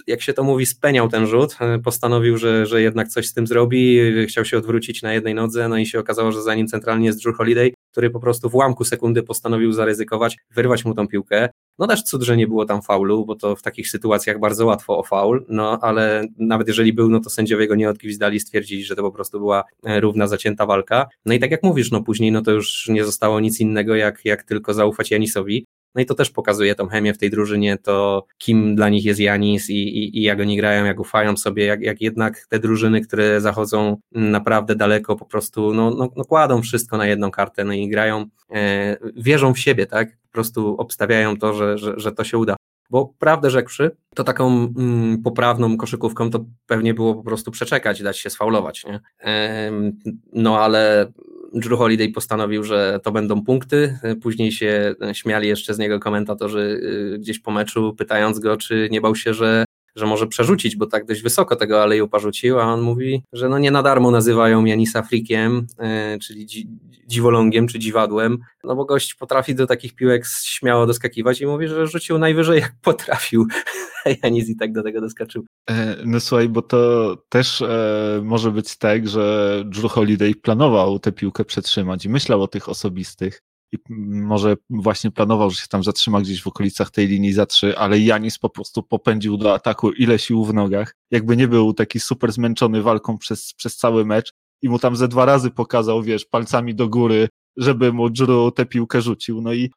jak 0.07 0.21
się 0.21 0.33
to 0.33 0.43
mówi, 0.43 0.65
speniał 0.65 1.09
ten 1.09 1.27
rzut, 1.27 1.57
postanowił, 1.83 2.37
że, 2.37 2.65
że 2.65 2.81
jednak 2.81 3.07
coś 3.07 3.27
z 3.27 3.33
tym 3.33 3.47
zrobi, 3.47 3.99
chciał 4.27 4.45
się 4.45 4.57
odwrócić 4.57 5.01
na 5.01 5.13
jednej 5.13 5.35
nodze, 5.35 5.69
no 5.69 5.77
i 5.77 5.85
się 5.85 5.99
okazało, 5.99 6.31
że 6.31 6.41
za 6.41 6.55
nim 6.55 6.67
centralnie 6.67 7.05
jest 7.05 7.23
Drew 7.23 7.35
Holiday, 7.35 7.71
który 7.91 8.09
po 8.09 8.19
prostu 8.19 8.49
w 8.49 8.55
łamku 8.55 8.83
sekundy 8.83 9.23
postanowił 9.23 9.71
zaryzykować, 9.71 10.37
wyrwać 10.55 10.85
mu 10.85 10.93
tą 10.93 11.07
piłkę. 11.07 11.49
No 11.79 11.87
też 11.87 12.03
cud, 12.03 12.23
że 12.23 12.37
nie 12.37 12.47
było 12.47 12.65
tam 12.65 12.81
faulu, 12.81 13.25
bo 13.25 13.35
to 13.35 13.55
w 13.55 13.61
takich 13.61 13.89
sytuacjach 13.89 14.39
bardzo 14.39 14.65
łatwo 14.65 14.97
o 14.97 15.03
faul, 15.03 15.45
no 15.49 15.79
ale 15.81 16.25
nawet 16.37 16.67
jeżeli 16.67 16.93
był, 16.93 17.09
no 17.09 17.19
to 17.19 17.29
sędziowie 17.29 17.67
go 17.67 17.75
nie 17.75 17.89
odgwizdali, 17.89 18.39
stwierdzili, 18.39 18.83
że 18.83 18.95
to 18.95 19.01
po 19.01 19.11
prostu 19.11 19.39
była 19.39 19.63
e, 19.85 19.99
równa, 19.99 20.27
zacięta 20.27 20.65
walka. 20.65 21.07
No 21.25 21.33
i 21.33 21.39
tak 21.39 21.51
jak 21.51 21.63
mówisz, 21.63 21.91
no 21.91 22.03
później 22.03 22.31
no 22.31 22.41
to 22.41 22.51
już 22.51 22.87
nie 22.89 23.05
zostało 23.05 23.39
nic 23.39 23.59
innego, 23.59 23.95
jak, 23.95 24.25
jak 24.25 24.43
tylko 24.43 24.73
zaufać 24.73 25.11
Janisowi. 25.11 25.65
No 25.95 26.01
i 26.01 26.05
to 26.05 26.15
też 26.15 26.29
pokazuje 26.29 26.75
tą 26.75 26.87
chemię 26.87 27.13
w 27.13 27.17
tej 27.17 27.29
drużynie, 27.29 27.77
to 27.77 28.25
kim 28.37 28.75
dla 28.75 28.89
nich 28.89 29.05
jest 29.05 29.19
Janis 29.19 29.69
i, 29.69 29.73
i, 29.73 30.17
i 30.19 30.21
jak 30.21 30.39
oni 30.39 30.57
grają, 30.57 30.85
jak 30.85 30.99
ufają 30.99 31.37
sobie, 31.37 31.65
jak, 31.65 31.81
jak 31.81 32.01
jednak 32.01 32.45
te 32.49 32.59
drużyny, 32.59 33.01
które 33.01 33.41
zachodzą 33.41 33.97
naprawdę 34.11 34.75
daleko, 34.75 35.15
po 35.15 35.25
prostu 35.25 35.73
no, 35.73 35.91
no, 35.91 36.09
no 36.15 36.25
kładą 36.25 36.61
wszystko 36.61 36.97
na 36.97 37.07
jedną 37.07 37.31
kartę, 37.31 37.63
no 37.63 37.73
i 37.73 37.89
grają, 37.89 38.25
e, 38.53 38.97
wierzą 39.15 39.53
w 39.53 39.59
siebie, 39.59 39.85
tak? 39.85 40.17
Po 40.21 40.31
prostu 40.31 40.75
obstawiają 40.77 41.37
to, 41.37 41.53
że, 41.53 41.77
że, 41.77 41.93
że 41.97 42.11
to 42.11 42.23
się 42.23 42.37
uda. 42.37 42.55
Bo 42.89 43.13
prawdę 43.19 43.49
rzekłszy, 43.49 43.91
to 44.15 44.23
taką 44.23 44.73
mm, 44.77 45.21
poprawną 45.21 45.77
koszykówką 45.77 46.29
to 46.29 46.45
pewnie 46.67 46.93
było 46.93 47.15
po 47.15 47.23
prostu 47.23 47.51
przeczekać, 47.51 48.03
dać 48.03 48.19
się 48.19 48.29
sfaulować, 48.29 48.85
nie? 48.85 48.99
no 50.33 50.59
ale 50.59 51.11
Drew 51.53 51.79
Holiday 51.79 52.11
postanowił, 52.11 52.63
że 52.63 52.99
to 53.03 53.11
będą 53.11 53.43
punkty. 53.43 53.99
Później 54.21 54.51
się 54.51 54.95
śmiali 55.13 55.47
jeszcze 55.47 55.73
z 55.73 55.77
niego 55.77 55.99
komentatorzy 55.99 56.59
y, 57.15 57.19
gdzieś 57.19 57.39
po 57.39 57.51
meczu, 57.51 57.95
pytając 57.97 58.39
go, 58.39 58.57
czy 58.57 58.87
nie 58.91 59.01
bał 59.01 59.15
się, 59.15 59.33
że 59.33 59.65
że 59.95 60.05
może 60.05 60.27
przerzucić, 60.27 60.75
bo 60.75 60.85
tak 60.85 61.05
dość 61.05 61.21
wysoko 61.21 61.55
tego 61.55 61.83
alejupa 61.83 62.19
rzucił, 62.19 62.59
a 62.59 62.63
on 62.63 62.81
mówi, 62.81 63.23
że 63.33 63.49
no 63.49 63.59
nie 63.59 63.71
na 63.71 63.83
darmo 63.83 64.11
nazywają 64.11 64.65
Janisa 64.65 65.03
frikiem, 65.03 65.67
yy, 65.79 66.19
czyli 66.19 66.45
dzi 66.45 66.67
dziwolągiem 67.09 67.67
czy 67.67 67.79
dziwadłem, 67.79 68.37
no 68.63 68.75
bo 68.75 68.85
gość 68.85 69.13
potrafi 69.13 69.55
do 69.55 69.67
takich 69.67 69.95
piłek 69.95 70.25
śmiało 70.43 70.85
doskakiwać 70.85 71.41
i 71.41 71.45
mówi, 71.45 71.67
że 71.67 71.87
rzucił 71.87 72.17
najwyżej 72.17 72.59
jak 72.61 72.73
potrafił, 72.81 73.47
Janis 74.23 74.49
i 74.49 74.55
tak 74.55 74.71
do 74.73 74.83
tego 74.83 75.01
doskoczył. 75.01 75.45
E, 75.69 75.97
no 76.05 76.19
słuchaj, 76.19 76.49
bo 76.49 76.61
to 76.61 77.15
też 77.29 77.61
e, 77.61 78.21
może 78.23 78.51
być 78.51 78.77
tak, 78.77 79.07
że 79.07 79.63
Drew 79.65 79.91
Holiday 79.91 80.35
planował 80.35 80.99
tę 80.99 81.11
piłkę 81.11 81.45
przetrzymać 81.45 82.05
i 82.05 82.09
myślał 82.09 82.41
o 82.41 82.47
tych 82.47 82.69
osobistych, 82.69 83.41
i 83.71 83.77
może 84.09 84.57
właśnie 84.69 85.11
planował, 85.11 85.49
że 85.49 85.57
się 85.57 85.67
tam 85.67 85.83
zatrzyma 85.83 86.21
gdzieś 86.21 86.41
w 86.41 86.47
okolicach 86.47 86.91
tej 86.91 87.07
linii 87.07 87.33
za 87.33 87.45
trzy, 87.45 87.77
ale 87.77 87.99
Janis 87.99 88.37
po 88.37 88.49
prostu 88.49 88.83
popędził 88.83 89.37
do 89.37 89.53
ataku 89.53 89.91
ile 89.91 90.19
sił 90.19 90.45
w 90.45 90.53
nogach. 90.53 90.95
Jakby 91.11 91.37
nie 91.37 91.47
był 91.47 91.73
taki 91.73 91.99
super 91.99 92.31
zmęczony 92.31 92.81
walką 92.81 93.17
przez, 93.17 93.53
przez 93.53 93.77
cały 93.77 94.05
mecz 94.05 94.33
i 94.61 94.69
mu 94.69 94.79
tam 94.79 94.95
ze 94.95 95.07
dwa 95.07 95.25
razy 95.25 95.51
pokazał, 95.51 96.03
wiesz, 96.03 96.25
palcami 96.25 96.75
do 96.75 96.89
góry, 96.89 97.29
żeby 97.57 97.93
mu 97.93 98.09
Drew 98.09 98.53
tę 98.55 98.65
piłkę 98.65 99.01
rzucił. 99.01 99.41
No 99.41 99.53
i 99.53 99.71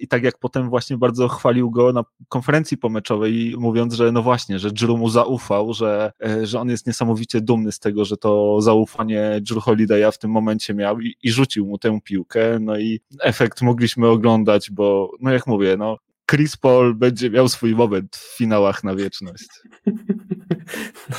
I 0.00 0.08
tak 0.08 0.22
jak 0.22 0.38
potem 0.38 0.70
właśnie 0.70 0.96
bardzo 0.98 1.28
chwalił 1.28 1.70
go 1.70 1.92
na 1.92 2.04
konferencji 2.28 2.78
pomeczowej, 2.78 3.54
mówiąc, 3.58 3.94
że 3.94 4.12
no 4.12 4.22
właśnie, 4.22 4.58
że 4.58 4.70
Drew 4.70 4.98
mu 4.98 5.08
zaufał, 5.08 5.74
że, 5.74 6.12
e, 6.24 6.46
że 6.46 6.60
on 6.60 6.68
jest 6.68 6.86
niesamowicie 6.86 7.40
dumny 7.40 7.72
z 7.72 7.78
tego, 7.78 8.04
że 8.04 8.16
to 8.16 8.60
zaufanie 8.60 9.40
Drew 9.40 9.64
Holiday'a 9.64 10.12
w 10.12 10.18
tym 10.18 10.30
momencie 10.30 10.74
miał 10.74 11.00
i, 11.00 11.16
i 11.22 11.30
rzucił 11.30 11.66
mu 11.66 11.78
tę 11.78 11.98
piłkę. 12.04 12.58
No 12.60 12.78
i 12.78 13.00
efekt 13.20 13.62
mogliśmy 13.62 14.08
oglądać, 14.08 14.70
bo 14.70 15.10
no 15.20 15.32
jak 15.32 15.46
mówię, 15.46 15.76
no 15.76 15.96
Chris 16.30 16.56
Paul 16.56 16.94
będzie 16.94 17.30
miał 17.30 17.48
swój 17.48 17.74
moment 17.74 18.16
w 18.16 18.36
finałach 18.36 18.84
na 18.84 18.94
wieczność. 18.94 19.48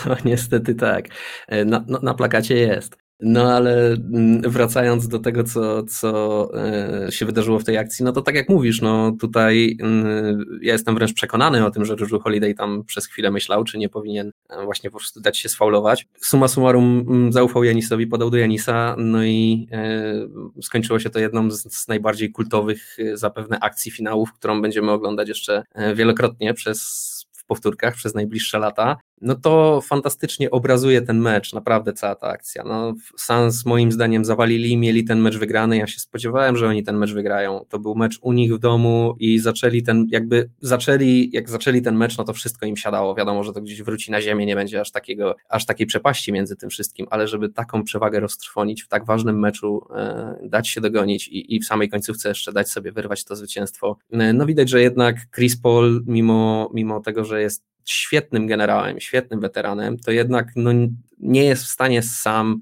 No 0.06 0.16
niestety 0.26 0.76
tak. 0.76 1.06
E, 1.48 1.66
na, 1.66 1.86
na 2.02 2.14
plakacie 2.14 2.56
jest. 2.56 3.03
No 3.20 3.54
ale 3.54 3.88
mm, 3.94 4.42
wracając 4.42 5.08
do 5.08 5.20
tego, 5.20 5.44
co, 5.44 5.84
co 5.84 6.50
e, 6.58 7.12
się 7.12 7.26
wydarzyło 7.26 7.60
w 7.60 7.64
tej 7.64 7.78
akcji, 7.78 8.06
no 8.06 8.12
to 8.12 8.22
tak 8.22 8.36
jak 8.36 8.50
mówisz, 8.50 8.82
no 8.82 9.12
tutaj 9.20 9.78
mm, 9.82 10.60
ja 10.62 10.74
jestem 10.74 10.96
wręcz 10.96 11.14
przekonany 11.14 11.66
o 11.66 11.72
tym, 11.72 11.86
że 11.86 11.96
Drew 11.96 12.24
Holiday 12.24 12.54
tam 12.54 12.84
przez 12.84 13.08
chwilę 13.08 13.32
myślał, 13.32 13.64
czy 13.64 13.78
nie 13.78 13.90
powinien 13.90 14.32
e, 14.50 14.66
właśnie 14.66 14.90
po 14.90 14.98
prostu 14.98 15.22
dać 15.22 15.38
się 15.38 15.50
sfaulować. 15.50 16.08
Suma 16.18 16.48
summarum 16.48 17.06
mm, 17.10 17.32
zaufał 17.32 17.64
Janisowi, 17.64 18.08
podał 18.08 18.30
do 18.30 18.38
Janisa, 18.38 18.96
no 18.98 19.24
i 19.24 19.68
e, 19.72 20.62
skończyło 20.62 21.00
się 21.00 21.10
to 21.10 21.20
jedną 21.20 21.52
z 21.52 21.88
najbardziej 21.88 22.32
kultowych 22.32 22.98
zapewne 23.14 23.60
akcji 23.60 23.92
finałów, 23.92 24.34
którą 24.34 24.62
będziemy 24.62 24.92
oglądać 24.92 25.28
jeszcze 25.30 25.64
wielokrotnie 25.96 26.54
przez 26.54 27.14
w 27.44 27.46
powtórkach 27.46 27.96
przez 27.96 28.16
najbliższe 28.16 28.60
lata 28.60 28.98
no 29.24 29.36
to 29.36 29.82
fantastycznie 29.82 30.52
obrazuje 30.52 31.02
ten 31.02 31.20
mecz, 31.20 31.54
naprawdę 31.54 31.94
cała 31.94 32.16
ta 32.16 32.28
akcja. 32.28 32.64
No, 32.64 32.94
Sans 33.18 33.66
moim 33.66 33.92
zdaniem 33.92 34.26
zawalili, 34.26 34.78
mieli 34.78 35.04
ten 35.04 35.20
mecz 35.20 35.38
wygrany, 35.38 35.78
ja 35.78 35.88
się 35.88 36.00
spodziewałem, 36.00 36.58
że 36.58 36.68
oni 36.68 36.84
ten 36.84 36.98
mecz 36.98 37.14
wygrają. 37.14 37.66
To 37.70 37.80
był 37.80 37.96
mecz 37.96 38.20
u 38.22 38.34
nich 38.34 38.56
w 38.56 38.60
domu 38.60 39.16
i 39.20 39.40
zaczęli 39.40 39.84
ten, 39.84 40.08
jakby 40.12 40.50
zaczęli, 40.62 41.30
jak 41.34 41.50
zaczęli 41.50 41.82
ten 41.82 41.96
mecz, 41.96 42.18
no 42.18 42.24
to 42.24 42.34
wszystko 42.34 42.66
im 42.66 42.78
siadało. 42.78 43.16
Wiadomo, 43.16 43.44
że 43.44 43.54
to 43.54 43.62
gdzieś 43.62 43.84
wróci 43.84 44.12
na 44.12 44.22
ziemię, 44.22 44.46
nie 44.46 44.56
będzie 44.56 44.82
aż 44.82 44.92
takiego, 44.92 45.36
aż 45.50 45.66
takiej 45.66 45.88
przepaści 45.88 46.32
między 46.32 46.56
tym 46.56 46.70
wszystkim, 46.70 47.08
ale 47.10 47.28
żeby 47.28 47.50
taką 47.50 47.84
przewagę 47.84 48.20
roztrwonić 48.20 48.84
w 48.84 48.88
tak 48.88 49.06
ważnym 49.06 49.40
meczu, 49.40 49.88
e, 49.96 50.40
dać 50.44 50.70
się 50.70 50.82
dogonić 50.82 51.28
i, 51.28 51.56
i 51.56 51.60
w 51.60 51.66
samej 51.66 51.90
końcówce 51.90 52.30
jeszcze 52.30 52.54
dać 52.54 52.70
sobie 52.70 52.92
wyrwać 52.92 53.24
to 53.24 53.36
zwycięstwo. 53.36 53.98
E, 54.12 54.34
no 54.34 54.46
widać, 54.46 54.70
że 54.70 54.82
jednak 54.82 55.16
Chris 55.36 55.58
Paul, 55.58 56.04
mimo, 56.08 56.70
mimo 56.74 57.00
tego, 57.00 57.26
że 57.26 57.42
jest 57.42 57.73
świetnym 57.86 58.48
generałem, 58.48 59.00
świetnym 59.00 59.40
weteranem, 59.40 59.98
to 60.00 60.12
jednak 60.12 60.52
no, 60.56 60.72
nie 61.20 61.46
jest 61.46 61.64
w 61.64 61.70
stanie 61.70 62.04
sam 62.04 62.62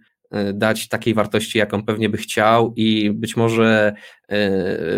dać 0.54 0.88
takiej 0.88 1.14
wartości, 1.14 1.58
jaką 1.58 1.84
pewnie 1.84 2.10
by 2.10 2.18
chciał 2.18 2.74
i 2.76 3.12
być 3.12 3.38
może 3.38 3.94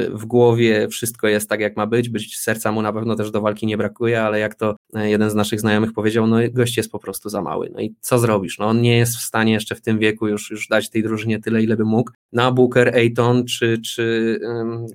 w 0.10 0.26
głowie 0.26 0.88
wszystko 0.88 1.28
jest 1.28 1.50
tak, 1.50 1.60
jak 1.60 1.78
ma 1.78 1.88
być, 1.88 2.10
być 2.10 2.40
serca 2.40 2.72
mu 2.72 2.82
na 2.82 2.94
pewno 2.94 3.16
też 3.16 3.32
do 3.32 3.42
walki 3.42 3.66
nie 3.68 3.78
brakuje, 3.78 4.22
ale 4.22 4.40
jak 4.40 4.56
to 4.56 4.76
e, 4.94 5.10
jeden 5.10 5.30
z 5.30 5.36
naszych 5.36 5.60
znajomych 5.60 5.94
powiedział, 5.94 6.28
no 6.28 6.38
gość 6.52 6.78
jest 6.78 6.92
po 6.92 7.00
prostu 7.00 7.30
za 7.30 7.42
mały. 7.42 7.70
No 7.74 7.82
i 7.82 7.96
co 8.02 8.20
zrobisz? 8.20 8.60
No 8.60 8.66
on 8.66 8.82
nie 8.82 8.98
jest 8.98 9.18
w 9.18 9.22
stanie 9.22 9.54
jeszcze 9.54 9.76
w 9.76 9.82
tym 9.82 10.00
wieku 10.00 10.28
już, 10.28 10.52
już 10.52 10.68
dać 10.68 10.90
tej 10.90 11.04
drużynie 11.04 11.40
tyle, 11.40 11.64
ile 11.64 11.78
by 11.78 11.86
mógł. 11.86 12.12
Na 12.34 12.52
Booker, 12.52 12.96
Ayton 12.96 13.46
czy, 13.46 13.78
czy 13.78 14.40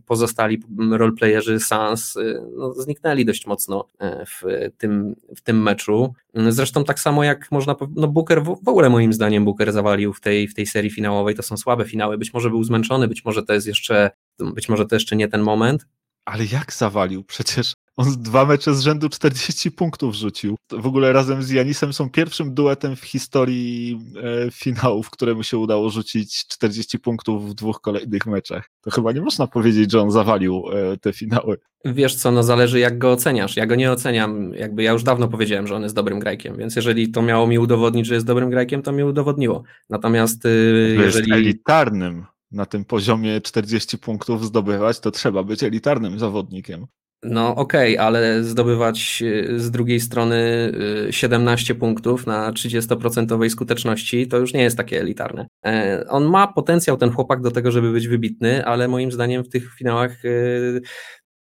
pozostali 0.07 0.63
roleplayerzy 0.91 1.61
Sans 1.61 2.19
no, 2.57 2.73
zniknęli 2.73 3.25
dość 3.25 3.47
mocno 3.47 3.89
e, 4.01 4.25
w 4.27 4.43
tym, 4.79 5.15
w 5.37 5.41
tym 5.41 5.63
meczu. 5.63 6.13
Zresztą 6.49 6.85
tak 6.85 7.01
samo 7.01 7.25
jak 7.25 7.53
można 7.53 7.75
no 7.97 8.09
Booker, 8.09 8.43
w 8.43 8.69
ogóle 8.69 8.91
moim 8.91 9.13
zdaniem 9.13 9.45
Booker 9.45 9.73
zawalił 9.73 10.13
w 10.13 10.21
tej, 10.29 10.49
w 10.49 10.55
tej 10.55 10.67
serii 10.67 10.91
finałowej, 10.91 11.35
to 11.35 11.43
są 11.43 11.57
słabe 11.57 11.85
finały, 11.85 12.19
być 12.19 12.35
może 12.35 12.51
był 12.51 12.65
zmęczony, 12.65 13.09
być 13.09 13.25
może 13.25 13.43
to 13.43 13.53
jest 13.53 13.67
jeszcze 13.67 14.11
być 14.55 14.69
może 14.69 14.87
to 14.87 14.97
jeszcze 14.97 15.17
nie 15.17 15.29
ten 15.29 15.43
moment. 15.43 15.87
Ale 16.25 16.45
jak 16.45 16.73
zawalił? 16.73 17.25
Przecież 17.25 17.75
on 17.99 18.23
dwa 18.23 18.45
mecze 18.45 18.75
z 18.75 18.81
rzędu 18.81 19.09
40 19.09 19.71
punktów 19.71 20.15
rzucił. 20.15 20.57
W 20.73 20.87
ogóle 20.87 21.13
razem 21.13 21.43
z 21.43 21.51
Janisem 21.51 21.93
są 21.93 22.11
pierwszym 22.11 22.55
duetem 22.55 22.97
w 22.97 23.05
historii 23.05 24.01
e, 24.47 24.51
finałów, 24.51 25.11
któremu 25.11 25.43
się 25.43 25.59
udało 25.59 25.91
rzucić 25.91 26.47
40 26.47 26.99
punktów 26.99 27.51
w 27.51 27.55
dwóch 27.55 27.81
kolejnych 27.81 28.27
meczach. 28.27 28.71
To 28.81 28.91
chyba 28.91 29.13
nie 29.13 29.21
można 29.21 29.47
powiedzieć, 29.47 29.93
że 29.93 30.01
on 30.01 30.11
zawalił 30.11 30.65
e, 30.73 30.97
te 30.97 31.13
finały. 31.13 31.59
Wiesz 31.85 32.15
co, 32.15 32.31
no 32.31 32.43
zależy 32.43 32.79
jak 32.79 32.99
go 32.99 33.13
oceniasz. 33.13 33.57
Ja 33.57 33.67
go 33.67 33.75
nie 33.75 33.93
oceniam. 33.93 34.55
Jakby 34.55 34.83
ja 34.83 34.93
już 34.93 35.03
dawno 35.03 35.29
powiedziałem, 35.29 35.67
że 35.67 35.77
on 35.77 35.83
jest 35.83 35.95
dobrym 35.95 36.19
grajkiem, 36.19 36.57
więc 36.57 36.77
jeżeli 36.77 37.11
to 37.11 37.23
miało 37.23 37.47
mi 37.47 37.59
udowodnić, 37.59 38.07
że 38.07 38.15
jest 38.15 38.27
dobrym 38.27 38.51
grajkiem, 38.51 38.83
to 38.83 38.93
mi 38.93 39.05
udowodniło. 39.05 39.63
Natomiast 39.91 40.45
y, 40.45 40.97
jeżeli... 40.99 41.31
Jest 41.31 41.41
elitarnym 41.41 42.27
na 42.51 42.67
tym 42.67 42.85
poziomie 42.85 43.41
40 43.41 43.99
punktów 43.99 44.47
zdobywać, 44.47 45.01
to 45.01 45.11
trzeba 45.11 45.43
być 45.43 45.63
elitarnym 45.63 46.19
zawodnikiem. 46.19 46.87
No 47.23 47.57
okej, 47.57 47.95
okay, 47.95 48.07
ale 48.07 48.45
zdobywać 48.45 49.23
y, 49.23 49.61
z 49.61 49.71
drugiej 49.71 50.01
strony 50.01 50.73
17 51.11 51.73
y, 51.73 51.77
punktów 51.77 52.27
na 52.27 52.53
30% 52.53 53.51
skuteczności 53.51 54.29
to 54.29 54.39
już 54.39 54.55
nie 54.55 54.63
jest 54.63 54.77
takie 54.77 55.01
elitarne. 55.01 55.47
E, 55.67 56.05
on 56.09 56.25
ma 56.25 56.47
potencjał, 56.47 56.97
ten 56.97 57.11
chłopak, 57.11 57.41
do 57.43 57.51
tego, 57.51 57.71
żeby 57.71 57.93
być 57.93 58.09
wybitny, 58.09 58.65
ale 58.67 58.89
moim 58.89 59.13
zdaniem 59.13 59.45
w 59.45 59.49
tych 59.49 59.75
finałach 59.75 60.25
y, 60.25 60.81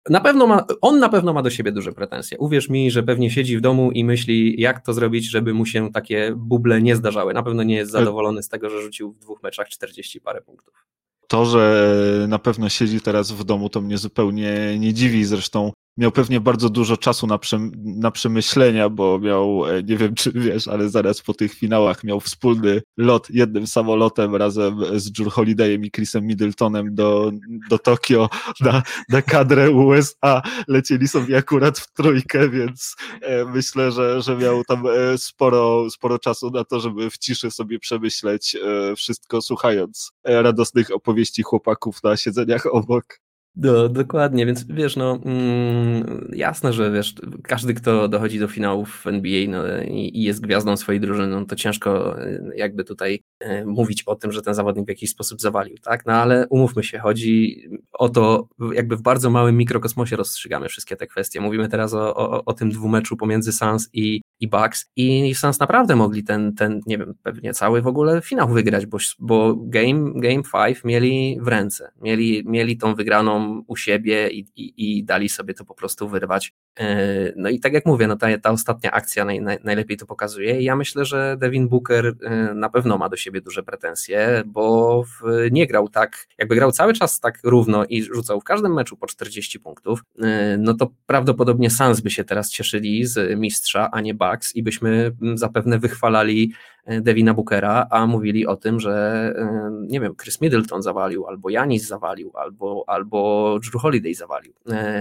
na 0.09 0.21
pewno 0.21 0.47
ma, 0.47 0.65
on 0.81 0.99
na 0.99 1.09
pewno 1.09 1.33
ma 1.33 1.41
do 1.41 1.49
siebie 1.49 1.71
duże 1.71 1.91
pretensje. 1.91 2.37
Uwierz 2.37 2.69
mi, 2.69 2.91
że 2.91 3.03
pewnie 3.03 3.31
siedzi 3.31 3.57
w 3.57 3.61
domu 3.61 3.91
i 3.91 4.03
myśli, 4.03 4.61
jak 4.61 4.85
to 4.85 4.93
zrobić, 4.93 5.31
żeby 5.31 5.53
mu 5.53 5.65
się 5.65 5.91
takie 5.91 6.33
buble 6.35 6.81
nie 6.81 6.95
zdarzały. 6.95 7.33
Na 7.33 7.43
pewno 7.43 7.63
nie 7.63 7.75
jest 7.75 7.91
zadowolony 7.91 8.43
z 8.43 8.49
tego, 8.49 8.69
że 8.69 8.81
rzucił 8.81 9.11
w 9.11 9.19
dwóch 9.19 9.43
meczach 9.43 9.69
40 9.69 10.21
parę 10.21 10.41
punktów. 10.41 10.85
To, 11.27 11.45
że 11.45 12.25
na 12.27 12.39
pewno 12.39 12.69
siedzi 12.69 13.01
teraz 13.01 13.31
w 13.31 13.43
domu, 13.43 13.69
to 13.69 13.81
mnie 13.81 13.97
zupełnie 13.97 14.79
nie 14.79 14.93
dziwi. 14.93 15.25
Zresztą 15.25 15.71
miał 15.97 16.11
pewnie 16.11 16.39
bardzo 16.39 16.69
dużo 16.69 16.97
czasu 16.97 17.27
na, 17.27 17.37
przem 17.37 17.71
na 17.75 18.11
przemyślenia, 18.11 18.89
bo 18.89 19.19
miał, 19.19 19.65
e, 19.65 19.83
nie 19.83 19.97
wiem 19.97 20.15
czy 20.15 20.31
wiesz, 20.31 20.67
ale 20.67 20.89
zaraz 20.89 21.21
po 21.21 21.33
tych 21.33 21.53
finałach 21.53 22.03
miał 22.03 22.19
wspólny 22.19 22.81
lot 22.97 23.29
jednym 23.29 23.67
samolotem 23.67 24.35
razem 24.35 24.99
z 24.99 25.11
Drew 25.11 25.33
Holidayem 25.33 25.85
i 25.85 25.91
Chrisem 25.91 26.25
Middletonem 26.25 26.95
do, 26.95 27.31
do 27.69 27.79
Tokio 27.79 28.29
na, 28.61 28.83
na 29.09 29.21
kadrę 29.21 29.71
USA. 29.71 30.41
Lecieli 30.67 31.07
sobie 31.07 31.37
akurat 31.37 31.79
w 31.79 31.93
trójkę, 31.93 32.49
więc 32.49 32.95
e, 33.21 33.45
myślę, 33.45 33.91
że, 33.91 34.21
że 34.21 34.37
miał 34.37 34.63
tam 34.63 34.83
e, 34.87 35.17
sporo, 35.17 35.89
sporo 35.89 36.19
czasu 36.19 36.49
na 36.49 36.63
to, 36.63 36.79
żeby 36.79 37.09
w 37.09 37.17
ciszy 37.17 37.51
sobie 37.51 37.79
przemyśleć 37.79 38.57
wszystko, 38.97 39.41
słuchając 39.41 40.11
radosnych 40.23 40.91
opowieści 40.91 41.43
chłopaków 41.43 42.03
na 42.03 42.17
siedzeniach 42.17 42.65
obok. 42.65 43.24
No, 43.57 43.89
dokładnie, 43.89 44.45
więc 44.45 44.65
wiesz, 44.69 44.95
no 44.95 45.19
mm, 45.25 46.29
jasne, 46.33 46.73
że 46.73 46.91
wiesz, 46.91 47.15
każdy, 47.43 47.73
kto 47.73 48.07
dochodzi 48.07 48.39
do 48.39 48.47
finałów 48.47 49.07
NBA 49.07 49.49
no, 49.49 49.63
i, 49.87 50.23
jest 50.23 50.41
gwiazdą 50.41 50.77
swojej 50.77 51.01
drużyny, 51.01 51.27
no, 51.27 51.45
to 51.45 51.55
ciężko 51.55 52.21
e, 52.21 52.39
jakby 52.55 52.83
tutaj 52.83 53.23
e, 53.39 53.65
mówić 53.65 54.03
o 54.03 54.15
tym, 54.15 54.31
że 54.31 54.41
ten 54.41 54.53
zawodnik 54.53 54.85
w 54.85 54.89
jakiś 54.89 55.09
sposób 55.09 55.41
zawalił, 55.41 55.77
tak? 55.77 56.05
No 56.05 56.13
ale 56.13 56.47
umówmy 56.49 56.83
się, 56.83 56.99
chodzi 56.99 57.67
o 57.93 58.09
to, 58.09 58.47
jakby 58.73 58.97
w 58.97 59.01
bardzo 59.01 59.29
małym 59.29 59.57
mikrokosmosie 59.57 60.15
rozstrzygamy 60.15 60.69
wszystkie 60.69 60.95
te 60.95 61.07
kwestie. 61.07 61.41
Mówimy 61.41 61.69
teraz 61.69 61.93
o, 61.93 62.15
o, 62.15 62.45
o 62.45 62.53
tym 62.53 62.69
dwumeczu 62.69 63.17
pomiędzy 63.17 63.51
Suns 63.51 63.89
i, 63.93 64.21
i 64.39 64.47
Bucks 64.47 64.91
i 64.95 65.35
Suns 65.35 65.59
naprawdę 65.59 65.95
mogli 65.95 66.23
ten, 66.23 66.55
ten, 66.55 66.81
nie 66.85 66.97
wiem, 66.97 67.13
pewnie 67.23 67.53
cały 67.53 67.81
w 67.81 67.87
ogóle 67.87 68.21
finał 68.21 68.49
wygrać, 68.49 68.85
bo, 68.85 68.97
bo 69.19 69.55
game, 69.55 70.11
game 70.15 70.43
five 70.43 70.85
mieli 70.85 71.37
w 71.41 71.47
ręce, 71.47 71.91
mieli, 72.01 72.43
mieli 72.45 72.77
tą 72.77 72.95
wygraną 72.95 73.44
u 73.67 73.75
siebie 73.75 74.29
i, 74.29 74.39
i, 74.55 74.73
i 74.77 75.03
dali 75.03 75.29
sobie 75.29 75.53
to 75.53 75.65
po 75.65 75.75
prostu 75.75 76.09
wyrwać. 76.09 76.53
E, 76.79 77.33
no 77.35 77.49
i 77.49 77.59
tak 77.59 77.73
jak 77.73 77.85
mówię, 77.85 78.07
no 78.07 78.15
ta, 78.15 78.37
ta 78.37 78.51
ostatnia 78.51 78.91
akcja 78.91 79.25
naj, 79.25 79.41
naj, 79.41 79.57
najlepiej 79.63 79.97
to 79.97 80.05
pokazuje 80.05 80.61
ja 80.61 80.75
myślę, 80.75 81.05
że 81.05 81.37
Devin 81.39 81.67
Booker 81.67 82.15
e, 82.23 82.53
na 82.53 82.69
pewno 82.69 82.97
ma 82.97 83.09
do 83.09 83.17
siebie 83.17 83.41
duże 83.41 83.63
pretensje, 83.63 84.43
bo 84.45 85.03
w, 85.03 85.47
nie 85.51 85.67
grał 85.67 85.89
tak, 85.89 86.27
jakby 86.37 86.55
grał 86.55 86.71
cały 86.71 86.93
czas 86.93 87.19
tak 87.19 87.39
równo 87.43 87.85
i 87.85 88.03
rzucał 88.03 88.41
w 88.41 88.43
każdym 88.43 88.73
meczu 88.73 88.97
po 88.97 89.07
40 89.07 89.59
punktów, 89.59 90.03
e, 90.21 90.57
no 90.57 90.73
to 90.73 90.91
prawdopodobnie 91.05 91.69
Suns 91.69 92.01
by 92.01 92.09
się 92.09 92.23
teraz 92.23 92.51
cieszyli 92.51 93.05
z 93.05 93.39
mistrza, 93.39 93.91
a 93.91 94.01
nie 94.01 94.13
Bucks 94.13 94.55
i 94.55 94.63
byśmy 94.63 95.11
zapewne 95.35 95.79
wychwalali 95.79 96.53
Devina 97.01 97.33
Bookera, 97.33 97.87
a 97.89 98.07
mówili 98.07 98.47
o 98.47 98.55
tym, 98.55 98.79
że 98.79 99.33
nie 99.81 99.99
wiem, 99.99 100.15
Chris 100.15 100.41
Middleton 100.41 100.81
zawalił, 100.81 101.27
albo 101.27 101.49
Janis 101.49 101.87
zawalił, 101.87 102.31
albo, 102.33 102.83
albo 102.87 103.59
Drew 103.59 103.81
Holiday 103.81 104.13
zawalił. 104.13 104.53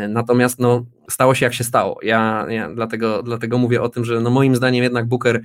Natomiast 0.08 0.58
no, 0.58 0.84
stało 1.10 1.34
się 1.34 1.46
jak 1.46 1.54
się 1.54 1.63
stało. 1.64 1.98
Ja, 2.02 2.46
ja 2.48 2.74
dlatego, 2.74 3.22
dlatego 3.22 3.58
mówię 3.58 3.82
o 3.82 3.88
tym, 3.88 4.04
że 4.04 4.20
no 4.20 4.30
moim 4.30 4.56
zdaniem 4.56 4.82
jednak 4.82 5.08
Booker 5.08 5.40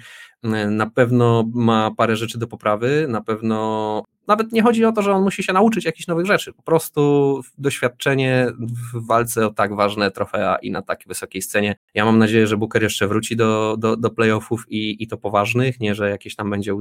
na 0.69 0.89
pewno 0.89 1.45
ma 1.53 1.91
parę 1.97 2.15
rzeczy 2.15 2.37
do 2.37 2.47
poprawy, 2.47 3.05
na 3.09 3.21
pewno 3.21 4.03
nawet 4.29 4.51
nie 4.51 4.63
chodzi 4.63 4.85
o 4.85 4.91
to, 4.91 5.01
że 5.01 5.13
on 5.13 5.23
musi 5.23 5.43
się 5.43 5.53
nauczyć 5.53 5.85
jakichś 5.85 6.07
nowych 6.07 6.25
rzeczy, 6.25 6.53
po 6.53 6.63
prostu 6.63 7.41
doświadczenie 7.57 8.47
w 8.93 9.07
walce 9.07 9.47
o 9.47 9.49
tak 9.49 9.75
ważne 9.75 10.11
trofea 10.11 10.55
i 10.55 10.71
na 10.71 10.81
tak 10.81 10.99
wysokiej 11.07 11.41
scenie. 11.41 11.75
Ja 11.93 12.05
mam 12.05 12.19
nadzieję, 12.19 12.47
że 12.47 12.57
Booker 12.57 12.83
jeszcze 12.83 13.07
wróci 13.07 13.35
do, 13.35 13.75
do, 13.77 13.97
do 13.97 14.09
playoffów 14.09 14.65
i, 14.67 15.03
i 15.03 15.07
to 15.07 15.17
poważnych, 15.17 15.79
nie, 15.79 15.95
że 15.95 16.09
jakieś 16.09 16.35
tam 16.35 16.49
będzie 16.49 16.75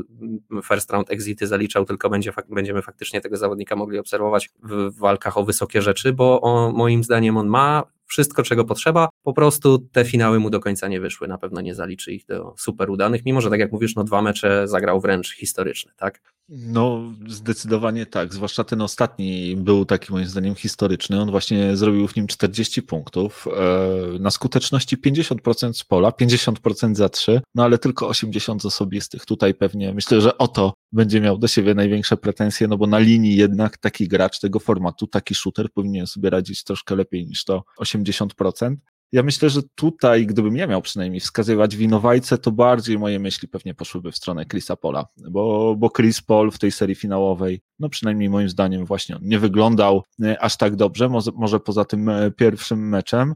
first 0.64 0.90
round 0.90 1.10
exity 1.10 1.46
zaliczał, 1.46 1.84
tylko 1.84 2.10
będzie, 2.10 2.32
będziemy 2.48 2.82
faktycznie 2.82 3.20
tego 3.20 3.36
zawodnika 3.36 3.76
mogli 3.76 3.98
obserwować 3.98 4.50
w 4.62 4.98
walkach 4.98 5.38
o 5.38 5.44
wysokie 5.44 5.82
rzeczy, 5.82 6.12
bo 6.12 6.40
on, 6.40 6.74
moim 6.74 7.04
zdaniem 7.04 7.36
on 7.36 7.46
ma 7.46 7.82
wszystko, 8.08 8.42
czego 8.42 8.64
potrzeba. 8.64 9.08
Po 9.22 9.32
prostu 9.32 9.78
te 9.78 10.04
finały 10.04 10.40
mu 10.40 10.50
do 10.50 10.60
końca 10.60 10.88
nie 10.88 11.00
wyszły. 11.00 11.28
Na 11.28 11.38
pewno 11.38 11.60
nie 11.60 11.74
zaliczy 11.74 12.12
ich 12.12 12.26
do 12.26 12.54
super 12.56 12.90
udanych, 12.90 13.24
mimo 13.24 13.40
że 13.40 13.50
tak 13.50 13.60
jak 13.60 13.72
mówisz, 13.72 13.94
no 13.94 14.04
dwa 14.04 14.22
mecze 14.22 14.68
zagrał 14.68 15.00
wręcz 15.00 15.34
historyczny, 15.34 15.92
tak? 15.96 16.20
No, 16.48 17.02
zdecydowanie 17.26 18.06
tak. 18.06 18.34
Zwłaszcza 18.34 18.64
ten 18.64 18.82
ostatni 18.82 19.56
był 19.56 19.84
taki 19.84 20.12
moim 20.12 20.26
zdaniem 20.26 20.54
historyczny. 20.54 21.20
On 21.20 21.30
właśnie 21.30 21.76
zrobił 21.76 22.08
w 22.08 22.16
nim 22.16 22.26
40 22.26 22.82
punktów. 22.82 23.46
E, 23.56 24.18
na 24.18 24.30
skuteczności 24.30 24.96
50% 24.96 25.72
z 25.72 25.84
pola, 25.84 26.10
50% 26.10 26.94
za 26.94 27.08
3, 27.08 27.40
no 27.54 27.64
ale 27.64 27.78
tylko 27.78 28.08
80 28.08 28.64
osobistych. 28.64 29.26
Tutaj 29.26 29.54
pewnie 29.54 29.92
myślę, 29.92 30.20
że 30.20 30.38
oto 30.38 30.74
będzie 30.92 31.20
miał 31.20 31.38
do 31.38 31.48
siebie 31.48 31.74
największe 31.74 32.16
pretensje, 32.16 32.68
no 32.68 32.76
bo 32.76 32.86
na 32.86 32.98
linii 32.98 33.36
jednak 33.36 33.76
taki 33.76 34.08
gracz 34.08 34.40
tego 34.40 34.58
formatu, 34.58 35.06
taki 35.06 35.34
shooter 35.34 35.72
powinien 35.72 36.06
sobie 36.06 36.30
radzić 36.30 36.64
troszkę 36.64 36.96
lepiej 36.96 37.26
niż 37.26 37.44
to 37.44 37.64
80%. 37.80 38.76
Ja 39.12 39.22
myślę, 39.22 39.50
że 39.50 39.60
tutaj, 39.74 40.26
gdybym 40.26 40.56
ja 40.56 40.66
miał 40.66 40.82
przynajmniej 40.82 41.20
wskazywać 41.20 41.76
winowajcę, 41.76 42.38
to 42.38 42.52
bardziej 42.52 42.98
moje 42.98 43.18
myśli 43.18 43.48
pewnie 43.48 43.74
poszłyby 43.74 44.12
w 44.12 44.16
stronę 44.16 44.46
Chrisa 44.46 44.76
Pola, 44.76 45.06
bo, 45.30 45.74
bo 45.78 45.90
Chris 45.90 46.22
Paul 46.22 46.50
w 46.50 46.58
tej 46.58 46.72
serii 46.72 46.94
finałowej, 46.94 47.60
no 47.78 47.88
przynajmniej 47.88 48.30
moim 48.30 48.48
zdaniem 48.48 48.84
właśnie 48.86 49.16
on 49.16 49.22
nie 49.24 49.38
wyglądał 49.38 50.02
e, 50.22 50.42
aż 50.42 50.56
tak 50.56 50.76
dobrze, 50.76 51.08
może, 51.08 51.30
może 51.34 51.60
poza 51.60 51.84
tym 51.84 52.08
e, 52.08 52.30
pierwszym 52.30 52.88
meczem, 52.88 53.34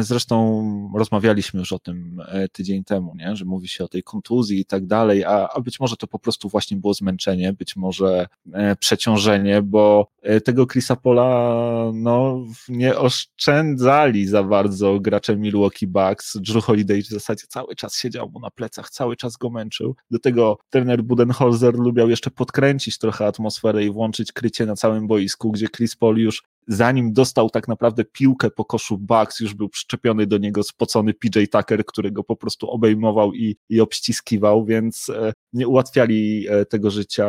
zresztą 0.00 0.62
rozmawialiśmy 0.96 1.60
już 1.60 1.72
o 1.72 1.78
tym 1.78 2.22
e, 2.28 2.48
tydzień 2.48 2.84
temu, 2.84 3.14
nie? 3.16 3.36
że 3.36 3.44
mówi 3.44 3.68
się 3.68 3.84
o 3.84 3.88
tej 3.88 4.02
kontuzji 4.02 4.60
i 4.60 4.64
tak 4.64 4.86
dalej, 4.86 5.24
a, 5.24 5.48
a 5.48 5.60
być 5.60 5.80
może 5.80 5.96
to 5.96 6.06
po 6.06 6.18
prostu 6.18 6.48
właśnie 6.48 6.76
było 6.76 6.94
zmęczenie, 6.94 7.52
być 7.52 7.76
może 7.76 8.26
e, 8.52 8.76
przeciążenie, 8.76 9.62
bo 9.62 10.10
tego 10.44 10.66
Chrisa 10.66 10.96
Pola 10.96 11.90
no, 11.94 12.44
nie 12.68 12.96
oszczędzali 12.96 14.26
za 14.26 14.42
bardzo 14.42 15.00
gracze 15.00 15.36
Milwaukee 15.36 15.86
Bucks. 15.86 16.36
Drew 16.36 16.64
Holiday 16.64 17.02
w 17.02 17.06
zasadzie 17.06 17.44
cały 17.48 17.76
czas 17.76 17.96
siedział 17.96 18.30
mu 18.30 18.40
na 18.40 18.50
plecach, 18.50 18.90
cały 18.90 19.16
czas 19.16 19.36
go 19.36 19.50
męczył. 19.50 19.96
Do 20.10 20.18
tego 20.18 20.58
trener 20.70 21.02
Budenholzer 21.02 21.74
lubiał 21.74 22.10
jeszcze 22.10 22.30
podkręcić 22.30 22.98
trochę 22.98 23.26
atmosferę 23.26 23.84
i 23.84 23.90
włączyć 23.90 24.32
krycie 24.32 24.66
na 24.66 24.76
całym 24.76 25.06
boisku, 25.06 25.52
gdzie 25.52 25.66
Chris 25.68 25.96
Paul 25.96 26.18
już 26.18 26.42
zanim 26.66 27.12
dostał 27.12 27.50
tak 27.50 27.68
naprawdę 27.68 28.04
piłkę 28.04 28.50
po 28.50 28.64
koszu 28.64 28.98
Bucks, 28.98 29.40
już 29.40 29.54
był 29.54 29.68
przyczepiony 29.68 30.26
do 30.26 30.38
niego 30.38 30.62
spocony 30.62 31.14
PJ 31.14 31.44
Tucker, 31.50 31.84
który 31.86 32.10
go 32.10 32.24
po 32.24 32.36
prostu 32.36 32.70
obejmował 32.70 33.34
i, 33.34 33.56
i 33.68 33.80
obściskiwał, 33.80 34.64
więc 34.64 35.08
e, 35.08 35.32
nie 35.52 35.68
ułatwiali 35.68 36.46
e, 36.48 36.66
tego 36.66 36.90
życia 36.90 37.26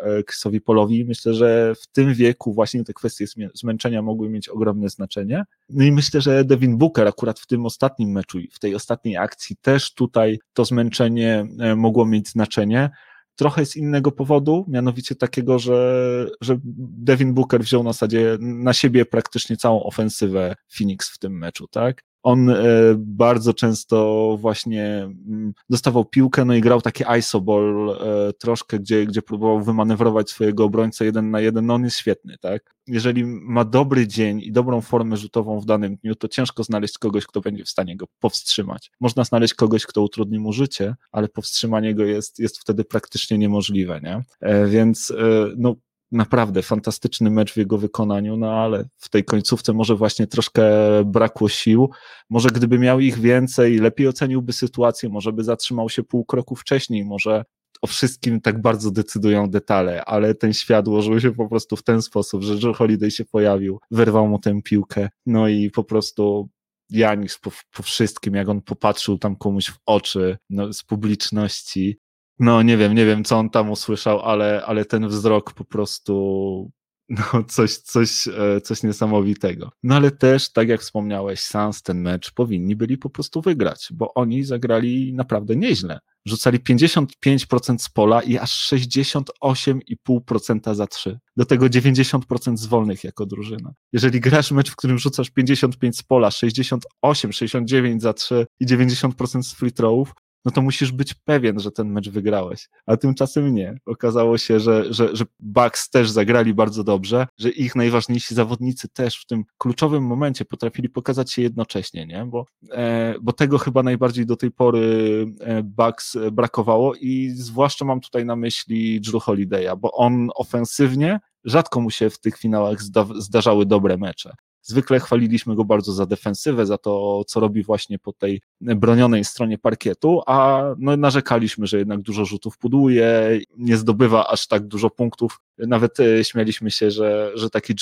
e, 0.00 0.22
Chrisowi 0.24 0.60
Polowi. 0.60 1.04
Myślę, 1.04 1.34
że 1.34 1.74
w 1.82 1.86
tym 1.86 2.14
wieku 2.14 2.52
właśnie 2.52 2.84
te 2.84 2.92
kwestie 2.92 3.24
zmęczenia 3.54 4.02
mogły 4.02 4.28
mieć 4.28 4.48
ogromne 4.48 4.88
znaczenie. 4.88 5.44
No 5.70 5.84
i 5.84 5.92
myślę, 5.92 6.20
że 6.20 6.44
Devin 6.44 6.78
Booker 6.78 7.08
akurat 7.08 7.40
w 7.40 7.46
tym 7.46 7.66
ostatnim 7.66 8.10
meczu 8.10 8.38
i 8.38 8.48
w 8.52 8.58
tej 8.58 8.74
ostatniej 8.74 9.16
akcji 9.16 9.56
też 9.56 9.94
tutaj 9.94 10.38
to 10.52 10.64
zmęczenie 10.64 11.46
mogło 11.76 12.06
mieć 12.06 12.28
znaczenie 12.28 12.90
trochę 13.38 13.66
z 13.66 13.76
innego 13.76 14.12
powodu, 14.12 14.64
mianowicie 14.68 15.14
takiego, 15.14 15.58
że, 15.58 16.26
że 16.40 16.58
Devin 16.64 17.34
Booker 17.34 17.62
wziął 17.62 17.82
na 17.82 17.92
zasadzie 17.92 18.38
na 18.40 18.72
siebie 18.72 19.06
praktycznie 19.06 19.56
całą 19.56 19.82
ofensywę 19.82 20.56
Phoenix 20.78 21.10
w 21.10 21.18
tym 21.18 21.38
meczu, 21.38 21.68
tak? 21.68 22.07
On 22.22 22.50
e, 22.50 22.54
bardzo 22.96 23.54
często 23.54 24.36
właśnie 24.40 24.84
mm, 25.26 25.52
dostawał 25.70 26.04
piłkę, 26.04 26.44
no 26.44 26.54
i 26.54 26.60
grał 26.60 26.80
taki 26.80 27.04
isoball 27.18 27.90
e, 27.90 28.32
troszkę, 28.32 28.78
gdzie, 28.78 29.06
gdzie 29.06 29.22
próbował 29.22 29.62
wymanewrować 29.62 30.30
swojego 30.30 30.64
obrońcę 30.64 31.04
jeden 31.04 31.30
na 31.30 31.40
jeden, 31.40 31.66
no 31.66 31.74
on 31.74 31.84
jest 31.84 31.98
świetny, 31.98 32.36
tak? 32.40 32.74
Jeżeli 32.86 33.24
ma 33.24 33.64
dobry 33.64 34.06
dzień 34.06 34.40
i 34.40 34.52
dobrą 34.52 34.80
formę 34.80 35.16
rzutową 35.16 35.60
w 35.60 35.64
danym 35.64 35.96
dniu, 35.96 36.14
to 36.14 36.28
ciężko 36.28 36.64
znaleźć 36.64 36.98
kogoś, 36.98 37.26
kto 37.26 37.40
będzie 37.40 37.64
w 37.64 37.68
stanie 37.68 37.96
go 37.96 38.06
powstrzymać. 38.18 38.90
Można 39.00 39.24
znaleźć 39.24 39.54
kogoś, 39.54 39.86
kto 39.86 40.02
utrudni 40.02 40.38
mu 40.38 40.52
życie, 40.52 40.94
ale 41.12 41.28
powstrzymanie 41.28 41.94
go 41.94 42.04
jest, 42.04 42.38
jest 42.38 42.58
wtedy 42.58 42.84
praktycznie 42.84 43.38
niemożliwe, 43.38 44.00
nie? 44.02 44.22
E, 44.40 44.66
więc 44.66 45.12
no 45.56 45.76
naprawdę 46.12 46.62
fantastyczny 46.62 47.30
mecz 47.30 47.52
w 47.52 47.56
jego 47.56 47.78
wykonaniu, 47.78 48.36
no 48.36 48.52
ale 48.52 48.88
w 48.96 49.08
tej 49.08 49.24
końcówce 49.24 49.72
może 49.72 49.94
właśnie 49.94 50.26
troszkę 50.26 50.62
brakło 51.04 51.48
sił. 51.48 51.90
Może 52.30 52.48
gdyby 52.48 52.78
miał 52.78 53.00
ich 53.00 53.18
więcej, 53.18 53.78
lepiej 53.78 54.08
oceniłby 54.08 54.52
sytuację, 54.52 55.08
może 55.08 55.32
by 55.32 55.44
zatrzymał 55.44 55.88
się 55.88 56.02
pół 56.02 56.24
kroku 56.24 56.56
wcześniej, 56.56 57.04
może 57.04 57.44
o 57.82 57.86
wszystkim 57.86 58.40
tak 58.40 58.62
bardzo 58.62 58.90
decydują 58.90 59.50
detale, 59.50 60.04
ale 60.04 60.34
ten 60.34 60.52
świat 60.52 60.88
ułożył 60.88 61.20
się 61.20 61.32
po 61.32 61.48
prostu 61.48 61.76
w 61.76 61.82
ten 61.82 62.02
sposób, 62.02 62.42
że 62.42 62.54
Joe 62.62 62.72
Holiday 62.72 63.10
się 63.10 63.24
pojawił, 63.24 63.80
wyrwał 63.90 64.28
mu 64.28 64.38
tę 64.38 64.62
piłkę, 64.62 65.08
no 65.26 65.48
i 65.48 65.70
po 65.70 65.84
prostu 65.84 66.48
Janis 66.90 67.38
po, 67.38 67.50
po 67.76 67.82
wszystkim, 67.82 68.34
jak 68.34 68.48
on 68.48 68.62
popatrzył 68.62 69.18
tam 69.18 69.36
komuś 69.36 69.66
w 69.70 69.78
oczy, 69.86 70.38
no, 70.50 70.72
z 70.72 70.82
publiczności, 70.82 71.98
no 72.38 72.62
nie 72.62 72.76
wiem, 72.76 72.94
nie 72.94 73.06
wiem, 73.06 73.24
co 73.24 73.38
on 73.38 73.50
tam 73.50 73.70
usłyszał, 73.70 74.20
ale, 74.20 74.62
ale 74.66 74.84
ten 74.84 75.08
wzrok 75.08 75.52
po 75.52 75.64
prostu 75.64 76.70
no, 77.08 77.24
coś, 77.48 77.76
coś, 77.76 78.28
e, 78.28 78.60
coś 78.60 78.82
niesamowitego. 78.82 79.70
No 79.82 79.96
ale 79.96 80.10
też, 80.10 80.52
tak 80.52 80.68
jak 80.68 80.80
wspomniałeś, 80.80 81.40
Sans 81.40 81.82
ten 81.82 82.00
mecz 82.00 82.30
powinni 82.30 82.76
byli 82.76 82.98
po 82.98 83.10
prostu 83.10 83.40
wygrać, 83.40 83.88
bo 83.92 84.14
oni 84.14 84.44
zagrali 84.44 85.14
naprawdę 85.14 85.56
nieźle. 85.56 85.98
Rzucali 86.26 86.60
55% 86.60 87.78
z 87.78 87.88
pola 87.88 88.22
i 88.22 88.38
aż 88.38 88.72
68,5% 88.72 90.74
za 90.74 90.86
3. 90.86 91.18
Do 91.36 91.44
tego 91.44 91.66
90% 91.66 92.56
z 92.56 92.66
wolnych 92.66 93.04
jako 93.04 93.26
drużyna. 93.26 93.72
Jeżeli 93.92 94.20
grasz 94.20 94.50
mecz, 94.50 94.70
w 94.70 94.76
którym 94.76 94.98
rzucasz 94.98 95.30
55 95.30 95.96
z 95.96 96.02
pola, 96.02 96.30
68, 96.30 97.32
69 97.32 98.02
za 98.02 98.12
3 98.12 98.46
i 98.60 98.66
90% 98.66 99.42
z 99.42 99.54
free 99.54 99.72
throwów, 99.72 100.12
no 100.44 100.50
to 100.50 100.62
musisz 100.62 100.92
być 100.92 101.14
pewien, 101.14 101.60
że 101.60 101.70
ten 101.70 101.92
mecz 101.92 102.08
wygrałeś. 102.08 102.68
A 102.86 102.96
tymczasem 102.96 103.54
nie. 103.54 103.78
Okazało 103.86 104.38
się, 104.38 104.60
że, 104.60 104.92
że, 104.94 105.16
że 105.16 105.24
Bucks 105.40 105.90
też 105.90 106.10
zagrali 106.10 106.54
bardzo 106.54 106.84
dobrze, 106.84 107.26
że 107.38 107.50
ich 107.50 107.76
najważniejsi 107.76 108.34
zawodnicy 108.34 108.88
też 108.88 109.20
w 109.20 109.26
tym 109.26 109.44
kluczowym 109.58 110.04
momencie 110.04 110.44
potrafili 110.44 110.88
pokazać 110.88 111.32
się 111.32 111.42
jednocześnie, 111.42 112.06
nie? 112.06 112.24
Bo, 112.26 112.46
e, 112.70 113.14
bo 113.22 113.32
tego 113.32 113.58
chyba 113.58 113.82
najbardziej 113.82 114.26
do 114.26 114.36
tej 114.36 114.50
pory 114.50 115.26
e, 115.40 115.62
Bucks 115.62 116.16
brakowało 116.32 116.94
i 116.94 117.30
zwłaszcza 117.34 117.84
mam 117.84 118.00
tutaj 118.00 118.24
na 118.24 118.36
myśli 118.36 119.00
Drew 119.00 119.22
Holiday'a, 119.22 119.76
bo 119.76 119.92
on 119.92 120.28
ofensywnie 120.34 121.20
rzadko 121.44 121.80
mu 121.80 121.90
się 121.90 122.10
w 122.10 122.20
tych 122.20 122.38
finałach 122.38 122.82
zda, 122.82 123.06
zdarzały 123.18 123.66
dobre 123.66 123.96
mecze. 123.96 124.34
Zwykle 124.68 125.00
chwaliliśmy 125.00 125.54
go 125.54 125.64
bardzo 125.64 125.92
za 125.92 126.06
defensywę, 126.06 126.66
za 126.66 126.78
to, 126.78 127.24
co 127.26 127.40
robi 127.40 127.62
właśnie 127.62 127.98
po 127.98 128.12
tej 128.12 128.40
bronionej 128.60 129.24
stronie 129.24 129.58
parkietu, 129.58 130.22
a 130.26 130.62
no, 130.78 130.96
narzekaliśmy, 130.96 131.66
że 131.66 131.78
jednak 131.78 132.02
dużo 132.02 132.24
rzutów 132.24 132.58
puduje, 132.58 133.40
nie 133.56 133.76
zdobywa 133.76 134.26
aż 134.26 134.46
tak 134.46 134.66
dużo 134.66 134.90
punktów. 134.90 135.40
Nawet 135.58 136.00
e, 136.00 136.24
śmialiśmy 136.24 136.70
się, 136.70 136.90
że, 136.90 137.32
że 137.34 137.50
taki 137.50 137.74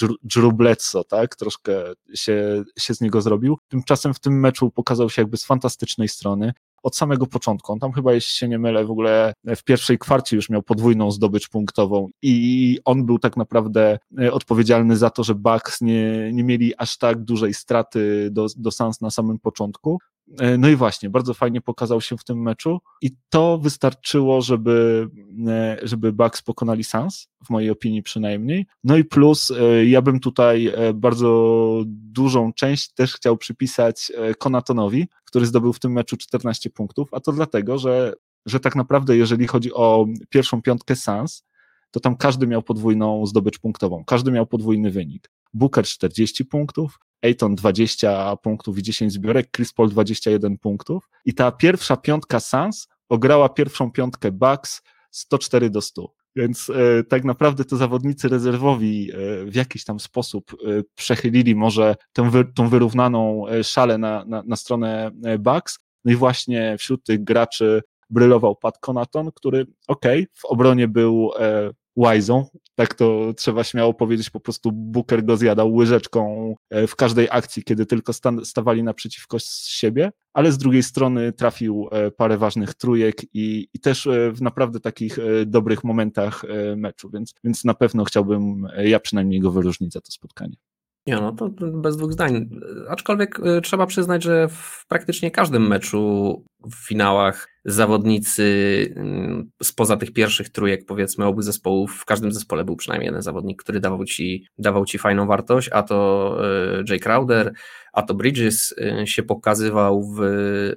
Bledsoe, 0.53 1.05
tak, 1.05 1.37
troszkę 1.37 1.83
się, 2.15 2.65
się 2.79 2.95
z 2.95 3.01
niego 3.01 3.21
zrobił. 3.21 3.59
Tymczasem 3.69 4.15
w 4.15 4.21
tym 4.21 4.41
meczu 4.41 4.71
pokazał 4.71 5.11
się 5.11 5.23
jakby 5.23 5.37
z 5.37 5.45
fantastycznej 5.45 6.09
strony 6.09 6.53
od 6.87 6.97
samego 6.97 7.27
początku. 7.27 7.73
On 7.73 7.79
tam 7.79 7.93
chyba, 7.93 8.13
jeśli 8.13 8.37
się 8.37 8.49
nie 8.49 8.59
mylę, 8.59 8.85
w 8.85 8.91
ogóle 8.91 9.33
w 9.57 9.65
pierwszej 9.65 9.99
kwarcie 9.99 10.37
już 10.37 10.51
miał 10.51 10.63
podwójną 10.63 11.11
zdobycz 11.11 11.49
punktową 11.49 12.09
i 12.23 12.79
on 12.85 13.07
był 13.07 13.19
tak 13.19 13.37
naprawdę 13.37 13.99
e, 14.21 14.33
odpowiedzialny 14.33 14.97
za 14.97 15.11
to, 15.11 15.25
że 15.25 15.35
Bucks 15.35 15.81
nie, 15.81 16.31
nie 16.33 16.45
mieli 16.45 16.73
aż 16.79 16.99
tak 16.99 17.25
dużej 17.25 17.55
straty 17.55 18.29
do, 18.33 18.47
do 18.57 18.71
Suns 18.71 19.01
na 19.01 19.11
samym 19.11 19.39
początku. 19.39 19.99
E, 20.39 20.59
no 20.59 20.69
i 20.69 20.77
właśnie, 20.77 21.11
bardzo 21.11 21.35
fajnie 21.35 21.61
pokazał 21.61 22.01
się 22.01 22.17
w 22.17 22.25
tym 22.25 22.43
meczu 22.43 22.81
i 23.03 23.11
to 23.29 23.59
wystarczyło, 23.59 24.43
żeby, 24.43 25.09
e, 25.49 25.79
żeby 25.83 26.13
Bucks 26.13 26.43
pokonali 26.43 26.85
Suns, 26.85 27.29
w 27.47 27.51
mojej 27.51 27.71
opinii 27.71 28.03
przynajmniej. 28.03 28.67
No 28.85 28.97
i 28.97 29.05
plus 29.05 29.53
ja 29.87 30.03
bym 30.03 30.21
tutaj 30.21 30.73
bardzo 30.95 31.83
dużą 31.87 32.53
część 32.53 32.93
też 32.93 33.15
chciał 33.15 33.37
przypisać 33.37 34.13
Konatonowi, 34.39 35.09
który 35.25 35.47
zdobył 35.47 35.73
w 35.73 35.79
tym 35.79 35.93
meczu 35.93 36.17
14 36.17 36.71
punktów, 36.71 37.09
a 37.13 37.21
to 37.21 37.33
dlatego, 37.33 37.79
że, 37.79 38.13
że 38.47 38.61
tak 38.61 38.77
naprawdę 38.77 39.17
jeżeli 39.17 39.47
chodzi 39.47 39.75
o 39.75 40.07
pierwszą 40.29 40.63
piątkę 40.63 40.97
Sans, 40.97 41.45
to 41.91 42.01
tam 42.01 42.17
każdy 42.17 42.47
miał 42.47 42.63
podwójną 42.63 43.27
zdobycz 43.27 43.59
punktową, 43.59 44.05
każdy 44.05 44.31
miał 44.33 44.47
podwójny 44.47 44.91
wynik. 44.91 45.31
Booker 45.55 45.85
40 45.85 46.45
punktów, 46.45 46.99
Ayton 47.23 47.55
20 47.55 48.37
punktów 48.37 48.79
i 48.79 48.83
10 48.83 49.13
zbiorek, 49.13 49.51
Chris 49.57 49.73
Paul 49.73 49.89
21 49.89 50.59
punktów 50.59 51.09
i 51.25 51.35
ta 51.35 51.53
pierwsza 51.53 51.97
piątka 51.97 52.41
Sans 52.41 52.89
ograła 53.09 53.49
pierwszą 53.49 53.93
piątkę 53.93 54.33
Bucks 54.33 54.83
104 55.11 55.71
do 55.71 55.81
100. 55.81 56.13
Więc 56.37 56.71
e, 56.71 57.05
tak 57.05 57.25
naprawdę 57.25 57.65
to 57.65 57.77
zawodnicy 57.77 58.29
rezerwowi 58.29 59.11
e, 59.13 59.17
w 59.45 59.55
jakiś 59.55 59.85
tam 59.85 60.01
sposób 60.01 60.53
e, 60.53 60.83
przechylili 60.95 61.55
może 61.55 61.97
tę, 62.13 62.31
wy, 62.31 62.45
tą 62.45 62.69
wyrównaną 62.69 63.45
szalę 63.63 63.99
na, 63.99 64.25
na, 64.25 64.43
na 64.47 64.57
stronę 64.57 65.11
Bucks. 65.39 65.79
No 66.05 66.13
i 66.13 66.17
właśnie 66.17 66.77
wśród 66.79 67.05
tych 67.05 67.25
graczy 67.25 67.83
brylował 68.11 68.57
Pat 68.57 68.79
Conaton, 68.79 69.31
który 69.35 69.67
okay, 69.89 70.27
w 70.35 70.45
obronie 70.45 70.89
był 70.89 71.31
łajzą, 71.97 72.47
tak 72.75 72.95
to 72.95 73.33
trzeba 73.37 73.65
śmiało 73.65 73.95
powiedzieć, 73.95 74.31
po 74.31 74.41
prostu 74.41 74.73
Booker 74.73 75.25
go 75.25 75.37
zjadał 75.37 75.75
łyżeczką 75.75 76.55
e, 76.71 76.87
w 76.87 76.97
każdej 76.97 77.29
akcji, 77.31 77.63
kiedy 77.63 77.87
tylko 77.87 78.13
stawali 78.45 78.83
naprzeciwko 78.83 79.37
siebie, 79.67 80.13
ale 80.35 80.53
z 80.53 80.59
drugiej 80.59 80.83
strony 80.83 81.33
trafił 81.33 81.89
e, 81.93 82.11
parę 82.11 82.39
ważnych 82.39 82.75
trójek 82.75 83.17
i, 83.35 83.69
i 83.75 83.81
też 83.81 84.07
e, 84.07 84.33
w 84.33 84.43
naprawdę 84.43 84.81
takich 84.81 85.19
dobrych 85.47 85.85
momentach 85.85 86.43
meczu, 86.77 87.11
więc, 87.11 87.35
więc 87.45 87.65
na 87.65 87.75
pewno 87.75 88.05
chciałbym 88.05 88.67
ja 88.79 89.01
przynajmniej 89.01 89.41
go 89.41 89.51
wyróżnić 89.51 89.93
za 89.93 90.01
to 90.01 90.13
spotkanie. 90.13 90.57
Nie, 91.07 91.17
no 91.17 91.33
to 91.33 91.49
bez 91.73 91.97
dwóch 91.97 92.13
zdań. 92.13 92.51
Aczkolwiek 92.89 93.41
trzeba 93.63 93.87
przyznać, 93.87 94.23
że 94.23 94.49
w 94.49 94.85
praktycznie 94.89 95.31
każdym 95.31 95.69
meczu 95.69 96.45
w 96.71 96.89
finałach 96.89 97.49
zawodnicy 97.67 98.45
mm, 98.97 99.51
spoza 99.63 99.97
tych 99.97 100.13
pierwszych 100.13 100.49
trójek, 100.49 100.87
powiedzmy, 100.87 101.25
obu 101.25 101.43
zespołów, 101.43 101.93
w 101.93 102.05
każdym 102.05 102.33
zespole 102.33 102.65
był 102.65 102.77
przynajmniej 102.77 103.07
jeden 103.07 103.23
zawodnik, 103.23 103.63
który 103.63 103.81
dawał 103.81 104.05
ci, 104.05 104.47
dawał 104.59 104.85
ci 104.85 104.99
fajną 104.99 105.27
wartość, 105.27 105.69
a 105.73 105.83
to 105.83 106.39
e, 106.81 106.85
Jay 106.89 106.99
Crowder, 106.99 107.53
a 107.93 108.03
to 108.03 108.15
Bridges 108.15 108.75
e, 108.79 109.07
się 109.07 109.23
pokazywał 109.23 110.03
w, 110.03 110.21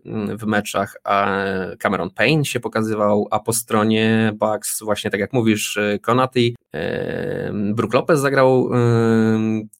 mm, 0.05 0.37
w 0.37 0.45
meczach, 0.45 0.95
a 1.03 1.43
Cameron 1.79 2.09
Payne 2.09 2.45
się 2.45 2.59
pokazywał, 2.59 3.27
a 3.31 3.39
po 3.39 3.53
stronie 3.53 4.33
Bucks 4.39 4.83
właśnie 4.83 5.11
tak 5.11 5.19
jak 5.19 5.33
mówisz, 5.33 5.79
Konaty, 6.01 6.53
e, 6.73 7.51
Brook 7.73 7.93
Lopez 7.93 8.19
zagrał 8.19 8.69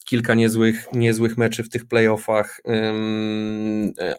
kilka 0.05 0.33
niezłych, 0.33 0.87
niezłych 0.93 1.37
meczy 1.37 1.63
w 1.63 1.69
tych 1.69 1.85
playoffach, 1.85 2.61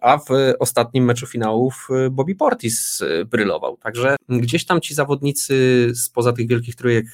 a 0.01 0.19
w 0.19 0.29
ostatnim 0.59 1.05
meczu 1.05 1.27
finałów 1.27 1.89
Bobby 2.11 2.35
Portis 2.35 2.80
y, 3.01 3.25
brylował. 3.25 3.77
Także 3.77 4.17
gdzieś 4.29 4.65
tam 4.65 4.81
ci 4.81 4.95
zawodnicy 4.95 5.55
spoza 5.95 6.33
tych 6.33 6.49
wielkich 6.49 6.77
trójek, 6.77 7.07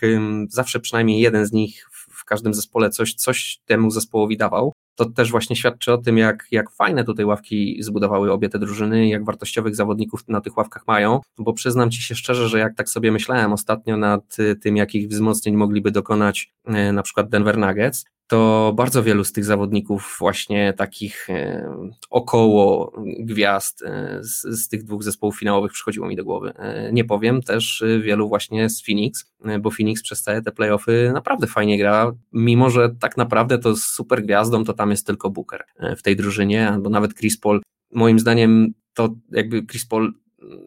zawsze 0.49 0.81
przynajmniej 0.81 1.21
jeden 1.21 1.47
z 1.47 1.53
nich 1.53 1.89
w 1.93 2.25
każdym 2.25 2.55
zespole 2.55 2.91
coś, 2.91 3.15
coś 3.15 3.59
temu 3.67 3.91
zespołowi 3.91 4.37
dawał. 4.37 4.73
To 4.95 5.05
też 5.05 5.31
właśnie 5.31 5.57
świadczy 5.57 5.93
o 5.93 5.99
tym, 5.99 6.19
jak, 6.19 6.47
jak 6.51 6.71
fajne 6.71 7.05
tutaj 7.05 7.25
ławki 7.25 7.83
zbudowały 7.83 8.33
obie 8.33 8.49
te 8.49 8.59
drużyny, 8.59 9.09
jak 9.09 9.25
wartościowych 9.25 9.77
zawodników 9.77 10.29
na 10.29 10.41
tych 10.41 10.57
ławkach 10.57 10.87
mają, 10.87 11.21
bo 11.39 11.53
przyznam 11.53 11.91
Ci 11.91 12.03
się 12.03 12.15
szczerze, 12.15 12.49
że 12.49 12.59
jak 12.59 12.75
tak 12.75 12.89
sobie 12.89 13.13
myślałem 13.13 13.53
ostatnio 13.53 13.97
nad 13.97 14.39
y, 14.39 14.57
tym, 14.57 14.77
jakich 14.77 15.09
wzmocnień 15.09 15.57
mogliby 15.57 15.91
dokonać 15.91 16.53
y, 16.69 16.93
na 16.93 17.03
przykład 17.03 17.29
Denver 17.29 17.59
Nuggets, 17.59 18.05
to 18.27 18.73
bardzo 18.77 19.03
wielu 19.03 19.25
z 19.25 19.33
tych 19.33 19.45
zawodników, 19.45 20.17
właśnie 20.21 20.73
takich 20.73 21.31
e, 21.31 21.69
około 22.11 22.93
gwiazd 23.19 23.83
e, 23.83 24.19
z, 24.23 24.43
z, 24.43 24.69
tych 24.69 24.85
dwóch 24.85 25.03
zespołów 25.03 25.39
finałowych 25.39 25.73
przychodziło 25.73 26.09
mi 26.09 26.17
do 26.17 26.25
głowy. 26.25 26.53
E, 26.57 26.93
nie 26.93 27.05
powiem 27.05 27.43
też 27.43 27.85
wielu 28.03 28.29
właśnie 28.29 28.71
z 28.71 28.85
Phoenix, 28.87 29.33
bo 29.61 29.71
Phoenix 29.71 30.03
przez 30.03 30.23
całe 30.23 30.43
te 30.43 30.53
playoffy 30.53 31.11
naprawdę 31.15 31.47
fajnie 31.47 31.79
gra, 31.79 32.13
mimo 32.33 32.71
że 32.71 32.91
tak 33.01 33.17
naprawdę 33.17 33.59
to 33.59 33.77
z 33.77 33.85
super 33.85 34.23
gwiazdą 34.23 34.65
to 34.65 34.73
tam 34.73 34.91
jest 34.91 35.07
tylko 35.07 35.31
Booker 35.31 35.65
w 35.97 36.03
tej 36.03 36.17
drużynie, 36.17 36.69
albo 36.69 36.91
nawet 36.91 37.15
Chris 37.15 37.41
Paul. 37.41 37.61
Moim 37.93 38.19
zdaniem 38.19 38.73
to 38.95 39.15
jakby 39.31 39.67
Chris 39.67 39.87
Paul 39.87 40.13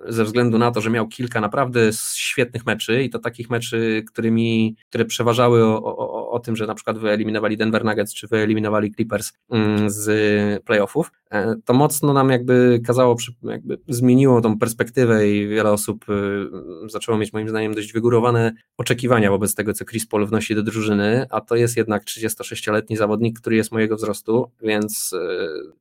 ze 0.07 0.23
względu 0.23 0.57
na 0.57 0.71
to, 0.71 0.81
że 0.81 0.89
miał 0.89 1.07
kilka 1.07 1.41
naprawdę 1.41 1.79
świetnych 2.15 2.65
meczy 2.65 3.03
i 3.03 3.09
to 3.09 3.19
takich 3.19 3.49
meczy, 3.49 4.03
którymi, 4.07 4.75
które 4.89 5.05
przeważały 5.05 5.63
o, 5.63 5.83
o, 5.83 6.18
o 6.29 6.39
tym, 6.39 6.55
że 6.55 6.67
na 6.67 6.75
przykład 6.75 6.97
wyeliminowali 6.97 7.57
Denver 7.57 7.85
Nuggets 7.85 8.13
czy 8.13 8.27
wyeliminowali 8.27 8.91
Clippers 8.91 9.33
mm, 9.51 9.89
z 9.89 10.63
playoffów, 10.63 11.11
e, 11.31 11.55
to 11.65 11.73
mocno 11.73 12.13
nam 12.13 12.29
jakby 12.29 12.81
kazało, 12.85 13.15
jakby 13.43 13.77
zmieniło 13.87 14.41
tą 14.41 14.59
perspektywę 14.59 15.29
i 15.29 15.47
wiele 15.47 15.71
osób 15.71 16.05
y, 16.09 16.89
zaczęło 16.89 17.17
mieć 17.17 17.33
moim 17.33 17.49
zdaniem 17.49 17.73
dość 17.73 17.93
wygórowane 17.93 18.53
oczekiwania 18.77 19.29
wobec 19.29 19.55
tego, 19.55 19.73
co 19.73 19.85
Chris 19.85 20.07
Paul 20.07 20.27
wnosi 20.27 20.55
do 20.55 20.63
drużyny, 20.63 21.25
a 21.29 21.41
to 21.41 21.55
jest 21.55 21.77
jednak 21.77 22.03
36-letni 22.03 22.97
zawodnik, 22.97 23.39
który 23.39 23.55
jest 23.55 23.71
mojego 23.71 23.95
wzrostu, 23.95 24.51
więc 24.61 25.13
y, 25.13 25.17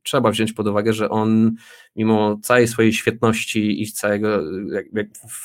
trzeba 0.02 0.30
wziąć 0.30 0.52
pod 0.52 0.66
uwagę, 0.66 0.92
że 0.92 1.08
on 1.08 1.52
mimo 1.96 2.38
całej 2.42 2.68
swojej 2.68 2.92
świetności 2.92 3.82
i 3.82 3.92
całego 3.92 4.42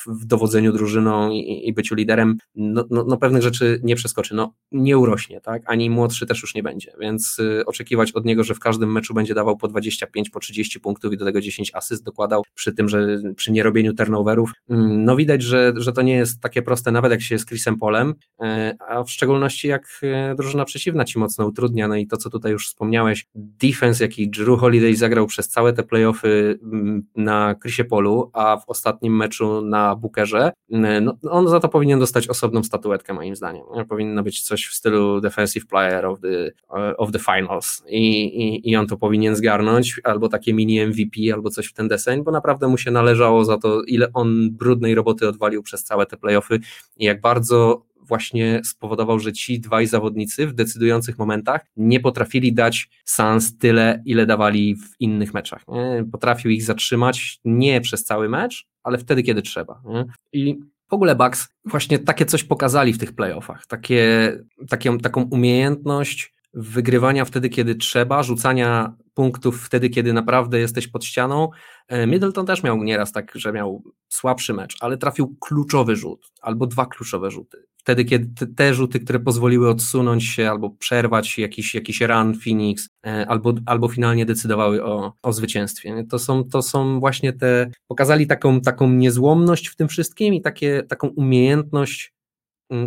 w, 0.06 0.26
dowodzeniu 0.26 0.72
drużyną 0.72 1.30
i, 1.30 1.68
i 1.68 1.72
byciu 1.72 1.94
liderem, 1.94 2.36
no, 2.54 2.84
no, 2.90 3.04
no, 3.08 3.16
pewnych 3.16 3.42
rzeczy 3.42 3.80
nie 3.82 3.96
przeskoczy, 3.96 4.34
no 4.34 4.54
nie 4.72 4.93
urośnie, 4.98 5.40
tak, 5.40 5.62
ani 5.66 5.90
młodszy 5.90 6.26
też 6.26 6.42
już 6.42 6.54
nie 6.54 6.62
będzie, 6.62 6.92
więc 7.00 7.38
y, 7.38 7.66
oczekiwać 7.66 8.12
od 8.12 8.24
niego, 8.24 8.44
że 8.44 8.54
w 8.54 8.60
każdym 8.60 8.92
meczu 8.92 9.14
będzie 9.14 9.34
dawał 9.34 9.56
po 9.56 9.68
25, 9.68 10.30
po 10.30 10.40
30 10.40 10.80
punktów 10.80 11.12
i 11.12 11.16
do 11.16 11.24
tego 11.24 11.40
10 11.40 11.70
asyst 11.74 12.04
dokładał 12.04 12.42
przy 12.54 12.72
tym, 12.72 12.88
że 12.88 13.18
przy 13.36 13.52
nierobieniu 13.52 13.94
turnoverów, 13.94 14.50
y, 14.50 14.54
no 14.78 15.16
widać, 15.16 15.42
że, 15.42 15.72
że 15.76 15.92
to 15.92 16.02
nie 16.02 16.14
jest 16.14 16.40
takie 16.40 16.62
proste, 16.62 16.92
nawet 16.92 17.10
jak 17.10 17.22
się 17.22 17.34
jest 17.34 17.46
Chrisem 17.46 17.78
Polem, 17.78 18.10
y, 18.10 18.44
a 18.88 19.04
w 19.04 19.10
szczególności 19.10 19.68
jak 19.68 20.00
y, 20.02 20.34
drużyna 20.36 20.64
przeciwna 20.64 21.04
ci 21.04 21.18
mocno 21.18 21.46
utrudnia, 21.46 21.88
no 21.88 21.96
i 21.96 22.06
to, 22.06 22.16
co 22.16 22.30
tutaj 22.30 22.52
już 22.52 22.68
wspomniałeś, 22.68 23.26
defense, 23.34 24.04
jaki 24.04 24.30
Drew 24.30 24.60
Holiday 24.60 24.96
zagrał 24.96 25.26
przez 25.26 25.48
całe 25.48 25.72
te 25.72 25.82
playoffy 25.82 26.58
mm, 26.62 27.06
na 27.16 27.54
Chrisie 27.62 27.84
Polu, 27.84 28.30
a 28.32 28.56
w 28.56 28.68
ostatnim 28.68 29.16
meczu 29.16 29.62
na 29.62 29.96
Bookerze, 29.96 30.52
no, 30.68 31.14
on 31.30 31.48
za 31.48 31.60
to 31.60 31.68
powinien 31.68 31.98
dostać 31.98 32.28
osobną 32.28 32.62
statuetkę 32.62 33.14
moim 33.14 33.36
zdaniem. 33.36 33.64
Powinno 33.88 34.22
być 34.22 34.42
coś 34.42 34.66
w 34.66 34.74
stylu 34.84 35.20
Defensive 35.20 35.66
Player 35.66 36.06
of 36.06 36.20
the, 36.20 36.52
of 36.96 37.12
the 37.12 37.18
Finals 37.18 37.82
I, 37.88 38.24
i, 38.24 38.70
i 38.70 38.76
on 38.76 38.86
to 38.86 38.96
powinien 38.96 39.36
zgarnąć, 39.36 40.00
albo 40.04 40.28
takie 40.28 40.54
mini 40.54 40.86
MVP, 40.86 41.34
albo 41.34 41.50
coś 41.50 41.66
w 41.66 41.72
ten 41.72 41.88
deseń, 41.88 42.24
bo 42.24 42.30
naprawdę 42.30 42.68
mu 42.68 42.78
się 42.78 42.90
należało 42.90 43.44
za 43.44 43.58
to, 43.58 43.82
ile 43.82 44.12
on 44.12 44.50
brudnej 44.50 44.94
roboty 44.94 45.28
odwalił 45.28 45.62
przez 45.62 45.84
całe 45.84 46.06
te 46.06 46.16
playoffy 46.16 46.60
i 46.96 47.04
jak 47.04 47.20
bardzo 47.20 47.86
właśnie 48.04 48.60
spowodował, 48.64 49.18
że 49.18 49.32
ci 49.32 49.60
dwaj 49.60 49.86
zawodnicy 49.86 50.46
w 50.46 50.52
decydujących 50.52 51.18
momentach 51.18 51.66
nie 51.76 52.00
potrafili 52.00 52.52
dać 52.52 52.88
sans 53.04 53.58
tyle, 53.58 54.02
ile 54.06 54.26
dawali 54.26 54.76
w 54.76 55.00
innych 55.00 55.34
meczach. 55.34 55.64
Nie? 55.68 56.04
Potrafił 56.12 56.50
ich 56.50 56.64
zatrzymać 56.64 57.40
nie 57.44 57.80
przez 57.80 58.04
cały 58.04 58.28
mecz, 58.28 58.66
ale 58.82 58.98
wtedy, 58.98 59.22
kiedy 59.22 59.42
trzeba. 59.42 59.82
Nie? 59.84 60.04
I 60.32 60.60
w 60.90 60.94
ogóle 60.94 61.16
Bucks 61.16 61.48
właśnie 61.64 61.98
takie 61.98 62.26
coś 62.26 62.44
pokazali 62.44 62.92
w 62.92 62.98
tych 62.98 63.12
playoffach, 63.12 63.66
takie, 63.66 64.32
takie, 64.68 64.98
taką 64.98 65.22
umiejętność 65.22 66.34
wygrywania 66.54 67.24
wtedy, 67.24 67.48
kiedy 67.48 67.74
trzeba, 67.74 68.22
rzucania 68.22 68.94
punktów 69.14 69.62
wtedy, 69.62 69.90
kiedy 69.90 70.12
naprawdę 70.12 70.60
jesteś 70.60 70.88
pod 70.88 71.04
ścianą. 71.04 71.50
E, 71.88 72.06
Middleton 72.06 72.46
też 72.46 72.62
miał 72.62 72.82
nieraz 72.82 73.12
tak, 73.12 73.32
że 73.34 73.52
miał 73.52 73.82
słabszy 74.08 74.54
mecz, 74.54 74.76
ale 74.80 74.98
trafił 74.98 75.36
kluczowy 75.40 75.96
rzut 75.96 76.32
albo 76.42 76.66
dwa 76.66 76.86
kluczowe 76.86 77.30
rzuty 77.30 77.66
wtedy, 77.84 78.04
kiedy 78.04 78.46
te 78.46 78.74
rzuty, 78.74 79.00
które 79.00 79.20
pozwoliły 79.20 79.70
odsunąć 79.70 80.24
się 80.24 80.50
albo 80.50 80.70
przerwać 80.70 81.38
jakiś, 81.38 81.74
jakiś 81.74 82.00
run 82.00 82.34
Phoenix, 82.44 82.88
e, 83.06 83.26
albo, 83.28 83.54
albo 83.66 83.88
finalnie 83.88 84.26
decydowały 84.26 84.84
o, 84.84 85.12
o 85.22 85.32
zwycięstwie. 85.32 86.04
To 86.10 86.18
są, 86.18 86.44
to 86.44 86.62
są 86.62 87.00
właśnie 87.00 87.32
te, 87.32 87.70
pokazali 87.86 88.26
taką, 88.26 88.60
taką 88.60 88.90
niezłomność 88.90 89.68
w 89.68 89.76
tym 89.76 89.88
wszystkim 89.88 90.34
i 90.34 90.42
takie, 90.42 90.82
taką 90.82 91.08
umiejętność 91.08 92.13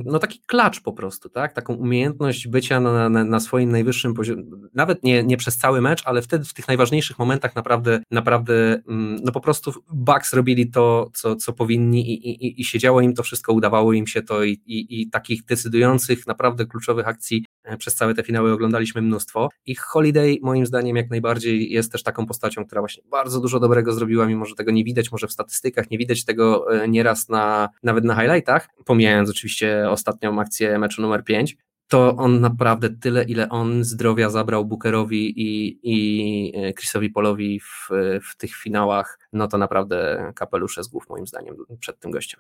no 0.06 0.20
taki 0.20 0.40
klacz 0.48 0.82
po 0.82 0.94
prostu, 0.94 1.30
tak? 1.30 1.54
Taką 1.54 1.74
umiejętność 1.74 2.48
bycia 2.48 2.80
na, 2.80 3.10
na, 3.10 3.24
na, 3.24 3.40
swoim 3.40 3.72
najwyższym 3.72 4.14
poziomie, 4.14 4.44
nawet 4.74 5.04
nie, 5.04 5.24
nie 5.24 5.38
przez 5.38 5.58
cały 5.58 5.82
mecz, 5.82 6.02
ale 6.06 6.22
wtedy 6.22 6.46
w 6.46 6.54
tych 6.54 6.68
najważniejszych 6.68 7.20
momentach 7.20 7.56
naprawdę, 7.56 8.00
naprawdę, 8.12 8.82
mm, 8.88 9.22
no 9.24 9.32
po 9.32 9.42
prostu 9.42 9.74
Bucks 9.94 10.34
robili 10.34 10.72
to, 10.72 11.10
co, 11.14 11.36
co 11.36 11.54
powinni 11.54 12.12
i, 12.12 12.30
i, 12.30 12.62
i 12.62 12.66
się 12.66 12.80
działo 12.80 13.02
im 13.02 13.14
to 13.14 13.24
wszystko, 13.24 13.54
udawało 13.54 13.94
im 13.94 14.08
się 14.08 14.22
to 14.22 14.44
i, 14.44 14.52
i, 14.52 15.02
i 15.02 15.10
takich 15.10 15.46
decydujących, 15.46 16.28
naprawdę 16.28 16.66
kluczowych 16.66 17.08
akcji 17.08 17.46
przez 17.78 17.96
całe 17.96 18.14
te 18.14 18.24
finały 18.24 18.54
oglądaliśmy 18.54 19.02
mnóstwo 19.02 19.50
i 19.66 19.76
Holiday 19.76 20.38
moim 20.42 20.66
zdaniem 20.66 20.96
jak 20.96 21.10
najbardziej 21.10 21.72
jest 21.72 21.92
też 21.92 22.04
taką 22.04 22.26
postacią, 22.26 22.66
która 22.66 22.82
właśnie 22.82 23.04
bardzo 23.12 23.40
dużo 23.40 23.60
dobrego 23.60 23.94
zrobiła, 23.94 24.26
mimo 24.26 24.46
że 24.46 24.56
tego 24.56 24.72
nie 24.72 24.84
widać, 24.84 25.12
może 25.12 25.28
w 25.28 25.32
statystykach, 25.32 25.92
nie 25.92 25.98
widać 25.98 26.26
tego 26.26 26.74
e, 26.74 26.88
nieraz 26.88 27.30
na, 27.30 27.70
nawet 27.84 28.04
na 28.04 28.16
highlightach, 28.16 28.70
pomijając 28.86 29.30
oczywiście 29.30 29.90
ostatnią 29.90 30.40
akcję 30.40 30.80
meczu 30.80 31.02
numer 31.02 31.24
5, 31.24 31.58
to 31.88 32.16
on 32.16 32.42
naprawdę 32.42 32.90
tyle, 32.90 33.24
ile 33.24 33.50
on 33.50 33.84
zdrowia 33.84 34.30
zabrał 34.30 34.66
Bookerowi 34.66 35.42
i, 35.42 35.80
i 35.84 36.54
e, 36.56 36.74
Chrisowi 36.74 37.10
Polowi 37.10 37.60
w, 37.60 37.90
w 38.22 38.38
tych 38.38 38.56
finałach, 38.56 39.20
no 39.34 39.48
to 39.48 39.58
naprawdę 39.58 40.32
kapelusze 40.36 40.84
z 40.84 40.88
głów 40.88 41.10
moim 41.10 41.28
zdaniem 41.28 41.56
przed 41.80 42.00
tym 42.00 42.12
gościem. 42.12 42.40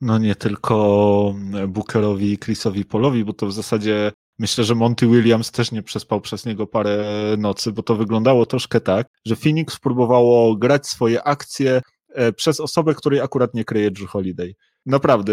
No 0.00 0.18
nie 0.18 0.34
tylko 0.34 1.34
Bookerowi 1.68 2.32
i 2.32 2.38
Chrisowi 2.38 2.84
Polowi, 2.84 3.24
bo 3.24 3.32
to 3.32 3.46
w 3.46 3.52
zasadzie 3.52 4.12
myślę, 4.40 4.64
że 4.64 4.74
Monty 4.74 5.06
Williams 5.06 5.50
też 5.50 5.72
nie 5.72 5.82
przespał 5.82 6.20
przez 6.20 6.46
niego 6.46 6.66
parę 6.66 7.04
nocy, 7.38 7.72
bo 7.72 7.82
to 7.82 7.96
wyglądało 7.96 8.46
troszkę 8.46 8.80
tak, 8.80 9.06
że 9.26 9.36
Phoenix 9.36 9.78
próbowało 9.78 10.56
grać 10.56 10.86
swoje 10.86 11.22
akcje 11.22 11.80
e, 12.14 12.32
przez 12.32 12.60
osobę, 12.60 12.94
której 12.94 13.20
akurat 13.20 13.54
nie 13.54 13.64
kryje 13.64 13.90
Drew 13.90 14.10
Holiday 14.10 14.54
naprawdę, 14.86 15.32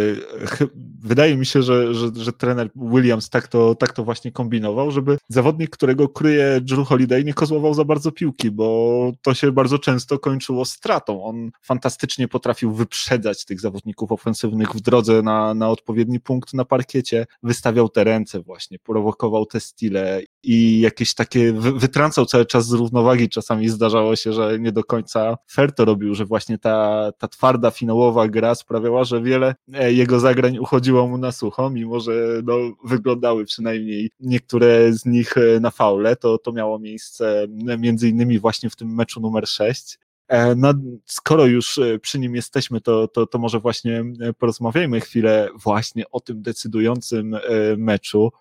wydaje 0.99 1.37
mi 1.37 1.45
się, 1.45 1.61
że, 1.61 1.93
że, 1.93 2.07
że, 2.15 2.33
trener 2.33 2.69
Williams 2.75 3.29
tak 3.29 3.47
to, 3.47 3.75
tak 3.75 3.93
to 3.93 4.03
właśnie 4.03 4.31
kombinował, 4.31 4.91
żeby 4.91 5.17
zawodnik, 5.29 5.69
którego 5.69 6.09
kryje 6.09 6.61
Drew 6.61 6.87
Holiday, 6.87 7.23
nie 7.23 7.33
kozłował 7.33 7.73
za 7.73 7.83
bardzo 7.85 8.11
piłki, 8.11 8.51
bo 8.51 9.11
to 9.21 9.33
się 9.33 9.51
bardzo 9.51 9.79
często 9.79 10.19
kończyło 10.19 10.65
stratą. 10.65 11.23
On 11.23 11.51
fantastycznie 11.61 12.27
potrafił 12.27 12.73
wyprzedzać 12.73 13.45
tych 13.45 13.61
zawodników 13.61 14.11
ofensywnych 14.11 14.71
w 14.71 14.81
drodze 14.81 15.21
na, 15.21 15.53
na 15.53 15.69
odpowiedni 15.69 16.19
punkt 16.19 16.53
na 16.53 16.65
parkiecie, 16.65 17.25
wystawiał 17.43 17.89
te 17.89 18.03
ręce 18.03 18.41
właśnie, 18.41 18.79
prowokował 18.79 19.45
te 19.45 19.59
stile 19.59 20.21
i 20.43 20.79
jakieś 20.79 21.13
takie, 21.13 21.53
wytrącał 21.53 22.25
cały 22.25 22.45
czas 22.45 22.67
z 22.67 22.71
równowagi. 22.71 23.29
Czasami 23.29 23.69
zdarzało 23.69 24.15
się, 24.15 24.33
że 24.33 24.59
nie 24.59 24.71
do 24.71 24.83
końca 24.83 25.37
fair 25.51 25.71
to 25.71 25.85
robił, 25.85 26.15
że 26.15 26.25
właśnie 26.25 26.57
ta, 26.57 27.11
ta 27.17 27.27
twarda 27.27 27.71
finałowa 27.71 28.27
gra 28.27 28.55
sprawiała, 28.55 29.03
że 29.03 29.21
wiele 29.21 29.36
wiele 29.37 29.55
e, 29.73 29.93
jego 29.93 30.19
zagrań 30.19 30.57
uchodziło 30.57 31.07
mu 31.07 31.17
na 31.17 31.31
sucho, 31.31 31.69
mimo 31.69 31.99
że 31.99 32.41
no, 32.43 32.57
wyglądały 32.83 33.45
przynajmniej 33.45 34.09
niektóre 34.19 34.93
z 34.93 35.05
nich 35.05 35.37
e, 35.37 35.59
na 35.59 35.71
faule, 35.71 36.15
to, 36.15 36.37
to 36.37 36.51
miało 36.51 36.79
miejsce 36.79 37.47
między 37.79 38.09
innymi 38.09 38.39
właśnie 38.39 38.69
w 38.69 38.75
tym 38.75 38.95
meczu 38.95 39.21
numer 39.21 39.47
6. 39.47 39.99
E, 40.27 40.55
no, 40.55 40.73
skoro 41.05 41.45
już 41.45 41.79
przy 42.01 42.19
nim 42.19 42.35
jesteśmy, 42.35 42.81
to, 42.81 43.07
to, 43.07 43.27
to 43.27 43.39
może 43.39 43.59
właśnie 43.59 44.03
porozmawiajmy 44.37 45.01
chwilę 45.01 45.49
właśnie 45.55 46.03
o 46.11 46.19
tym 46.19 46.41
decydującym 46.41 47.37
meczu. 47.77 48.31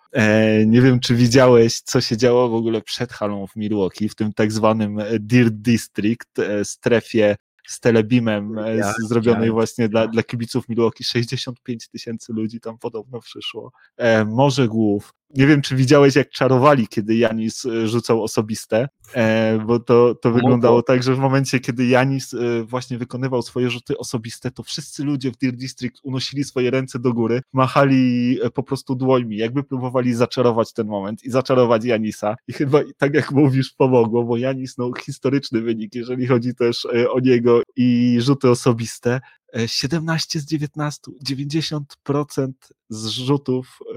Nie 0.65 0.81
wiem, 0.81 0.99
czy 0.99 1.15
widziałeś, 1.15 1.81
co 1.81 2.01
się 2.01 2.17
działo 2.17 2.49
w 2.49 2.53
ogóle 2.53 2.81
przed 2.81 3.13
halą 3.13 3.47
w 3.47 3.55
Milwaukee, 3.55 4.09
w 4.09 4.15
tym 4.15 4.33
tak 4.33 4.51
zwanym 4.51 4.99
Dirt 5.19 5.53
District, 5.53 6.29
strefie 6.63 7.35
z 7.67 7.79
telebimem 7.79 8.59
e, 8.59 8.75
ja, 8.75 8.93
zrobionej 9.07 9.47
ja. 9.47 9.53
właśnie 9.53 9.89
dla, 9.89 10.07
dla 10.07 10.23
kibiców 10.23 10.69
Milwaukee. 10.69 11.03
65 11.03 11.87
tysięcy 11.87 12.33
ludzi 12.33 12.59
tam 12.59 12.77
podobno 12.77 13.19
przyszło. 13.19 13.71
E, 13.97 14.25
Morze 14.25 14.67
Głów, 14.67 15.13
nie 15.35 15.47
wiem, 15.47 15.61
czy 15.61 15.75
widziałeś, 15.75 16.15
jak 16.15 16.29
czarowali, 16.29 16.87
kiedy 16.87 17.15
Janis 17.15 17.65
e, 17.65 17.87
rzucał 17.87 18.23
osobiste, 18.23 18.89
e, 19.13 19.59
bo 19.65 19.79
to, 19.79 20.15
to 20.15 20.31
wyglądało 20.31 20.81
tak, 20.81 21.03
że 21.03 21.15
w 21.15 21.19
momencie, 21.19 21.59
kiedy 21.59 21.85
Janis 21.85 22.33
e, 22.33 22.63
właśnie 22.63 22.97
wykonywał 22.97 23.41
swoje 23.41 23.69
rzuty 23.69 23.97
osobiste, 23.97 24.51
to 24.51 24.63
wszyscy 24.63 25.03
ludzie 25.03 25.31
w 25.31 25.37
Deer 25.37 25.53
District 25.53 25.99
unosili 26.03 26.43
swoje 26.43 26.71
ręce 26.71 26.99
do 26.99 27.13
góry, 27.13 27.41
machali 27.53 28.39
po 28.53 28.63
prostu 28.63 28.95
dłońmi, 28.95 29.37
jakby 29.37 29.63
próbowali 29.63 30.13
zaczarować 30.13 30.73
ten 30.73 30.87
moment 30.87 31.23
i 31.23 31.31
zaczarować 31.31 31.85
Janisa. 31.85 32.35
I 32.47 32.53
chyba, 32.53 32.79
tak 32.97 33.13
jak 33.13 33.31
mówisz, 33.31 33.73
pomogło, 33.77 34.23
bo 34.23 34.37
Janis, 34.37 34.77
no, 34.77 34.91
historyczny 35.01 35.61
wynik, 35.61 35.95
jeżeli 35.95 36.27
chodzi 36.27 36.55
też 36.55 36.87
o 37.09 37.19
niego 37.19 37.61
i 37.75 38.17
rzuty 38.21 38.49
osobiste, 38.49 39.19
17 39.65 40.39
z 40.39 40.45
19, 40.45 41.11
90% 41.25 42.51
z 42.89 43.07
rzutów, 43.07 43.79
e, 43.81 43.95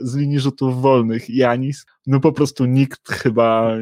z 0.00 0.16
linii 0.16 0.40
rzutów 0.40 0.82
wolnych 0.82 1.30
Janis, 1.30 1.86
no 2.06 2.20
po 2.20 2.32
prostu 2.32 2.64
nikt 2.64 3.08
chyba 3.08 3.76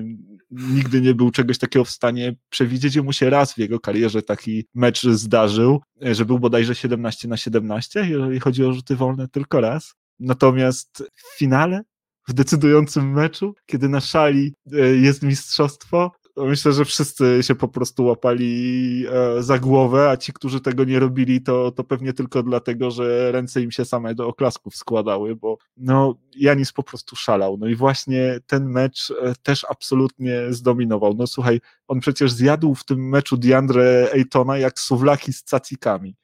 nigdy 0.51 1.01
nie 1.01 1.15
był 1.15 1.31
czegoś 1.31 1.59
takiego 1.59 1.85
w 1.85 1.91
stanie 1.91 2.37
przewidzieć. 2.51 2.97
Mu 3.01 3.13
się 3.13 3.31
raz 3.31 3.55
w 3.55 3.59
jego 3.59 3.81
karierze 3.81 4.23
taki 4.23 4.65
mecz 4.75 5.03
zdarzył, 5.03 5.81
e, 6.05 6.15
że 6.15 6.25
był 6.25 6.39
bodajże 6.39 6.75
17 6.75 7.29
na 7.29 7.37
17, 7.37 8.07
jeżeli 8.09 8.41
chodzi 8.41 8.65
o 8.65 8.73
rzuty 8.73 8.97
wolne, 8.97 9.29
tylko 9.29 9.61
raz. 9.61 9.95
Natomiast 10.19 11.05
w 11.15 11.39
finale 11.39 11.83
w 12.29 12.33
decydującym 12.33 13.13
meczu, 13.13 13.55
kiedy 13.67 13.89
na 13.89 14.01
szali 14.01 14.55
e, 14.73 14.79
jest 14.79 15.23
mistrzostwo, 15.23 16.13
myślę, 16.37 16.73
że 16.73 16.85
wszyscy 16.85 17.39
się 17.43 17.55
po 17.55 17.69
prostu 17.69 18.05
łapali 18.05 19.05
e, 19.13 19.43
za 19.43 19.59
głowę, 19.59 20.11
a 20.11 20.17
ci, 20.17 20.33
którzy 20.33 20.61
tego 20.61 20.85
nie 20.85 20.99
robili, 20.99 21.43
to, 21.43 21.71
to 21.71 21.85
pewnie 21.85 22.13
tylko 22.13 22.43
dlatego, 22.43 22.91
że 22.91 23.33
ręce 23.33 23.63
im 23.63 23.71
się 23.71 23.85
same 23.85 24.15
do 24.15 24.29
oklasków 24.29 24.77
składały, 24.77 25.37
bo 25.37 25.59
no, 25.77 26.15
Janis 26.37 26.73
po 26.73 26.83
prostu 26.83 27.17
szalał. 27.17 27.57
No 27.59 27.67
i 27.67 27.75
właśnie 27.75 28.39
ten 28.47 28.69
mecz 28.69 29.11
e, 29.11 29.35
też 29.43 29.67
absolutnie 29.69 30.41
zdominował. 30.51 31.15
No 31.15 31.27
słuchaj, 31.27 31.61
on 31.89 32.01
przecież 32.01 32.33
zjadł 32.33 32.75
w 32.75 32.85
tym 32.85 33.09
meczu 33.09 33.37
DeAndre 33.37 34.09
Aytona 34.15 34.59
jak 34.59 34.81
suwlaki 34.81 35.33
z 35.33 35.43
cacikami. 35.43 36.17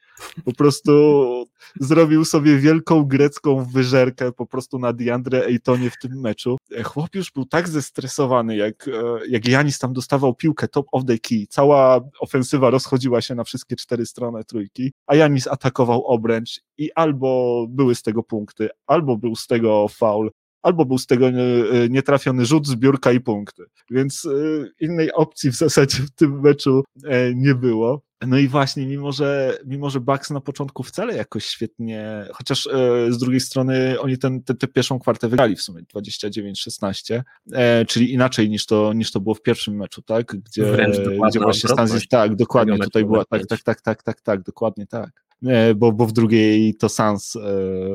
Po 0.44 0.52
prostu 0.52 0.92
zrobił 1.80 2.24
sobie 2.24 2.58
wielką 2.58 3.04
grecką 3.04 3.64
wyżerkę 3.64 4.32
po 4.32 4.46
prostu 4.46 4.78
na 4.78 4.92
Diandre 4.92 5.44
Ejtonie 5.44 5.90
w 5.90 5.98
tym 5.98 6.20
meczu. 6.20 6.56
Chłop 6.84 7.14
już 7.14 7.32
był 7.32 7.44
tak 7.44 7.68
zestresowany, 7.68 8.56
jak, 8.56 8.88
e, 8.88 8.92
jak 9.28 9.48
Janis 9.48 9.78
tam 9.78 9.92
dostawał 9.92 10.34
piłkę 10.34 10.68
top 10.68 10.86
of 10.92 11.04
the 11.04 11.18
key. 11.18 11.46
Cała 11.48 12.00
ofensywa 12.20 12.70
rozchodziła 12.70 13.20
się 13.20 13.34
na 13.34 13.44
wszystkie 13.44 13.76
cztery 13.76 14.06
strony 14.06 14.44
trójki, 14.44 14.92
a 15.06 15.14
Janis 15.14 15.46
atakował 15.46 16.04
obręcz 16.04 16.60
i 16.78 16.90
albo 16.94 17.66
były 17.68 17.94
z 17.94 18.02
tego 18.02 18.22
punkty, 18.22 18.68
albo 18.86 19.16
był 19.16 19.36
z 19.36 19.46
tego 19.46 19.88
foul, 19.88 20.30
albo 20.62 20.84
był 20.84 20.98
z 20.98 21.06
tego 21.06 21.28
e, 21.28 21.32
nietrafiony 21.88 22.46
rzut, 22.46 22.66
zbiórka 22.66 23.12
i 23.12 23.20
punkty. 23.20 23.64
Więc 23.90 24.24
e, 24.24 24.30
innej 24.80 25.12
opcji 25.12 25.50
w 25.50 25.54
zasadzie 25.54 26.02
w 26.02 26.10
tym 26.10 26.40
meczu 26.40 26.84
nie 27.34 27.54
było. 27.54 28.05
No 28.20 28.38
i 28.38 28.48
właśnie, 28.48 28.86
mimo 28.86 29.12
że, 29.12 29.58
mimo 29.66 29.90
że 29.90 30.00
Bucks 30.00 30.30
na 30.30 30.40
początku 30.40 30.82
wcale 30.82 31.16
jakoś 31.16 31.46
świetnie, 31.46 32.26
chociaż 32.32 32.66
e, 32.66 33.12
z 33.12 33.18
drugiej 33.18 33.40
strony 33.40 34.00
oni 34.00 34.18
tę 34.18 34.20
ten, 34.20 34.42
ten, 34.42 34.70
pierwszą 34.72 34.98
kwartę 34.98 35.28
wygrali 35.28 35.56
w 35.56 35.62
sumie 35.62 35.82
29-16, 35.82 37.22
e, 37.52 37.84
czyli 37.84 38.12
inaczej 38.12 38.50
niż 38.50 38.66
to, 38.66 38.92
niż 38.92 39.12
to 39.12 39.20
było 39.20 39.34
w 39.34 39.42
pierwszym 39.42 39.76
meczu, 39.76 40.02
tak? 40.02 40.26
Gdzie, 40.26 40.76
gdzie 41.28 41.40
właśnie 41.40 41.70
Stanzi, 41.70 42.08
tak, 42.08 42.36
dokładnie, 42.36 42.78
tutaj 42.78 43.04
była, 43.04 43.24
tak, 43.24 43.46
tak, 43.46 43.62
tak, 43.62 43.80
tak, 43.80 44.02
tak, 44.02 44.20
tak, 44.20 44.42
dokładnie 44.42 44.86
tak. 44.86 45.24
E, 45.46 45.74
bo, 45.74 45.92
bo 45.92 46.06
w 46.06 46.12
drugiej 46.12 46.74
to 46.74 46.88
Sans 46.88 47.36
e, 47.36 47.40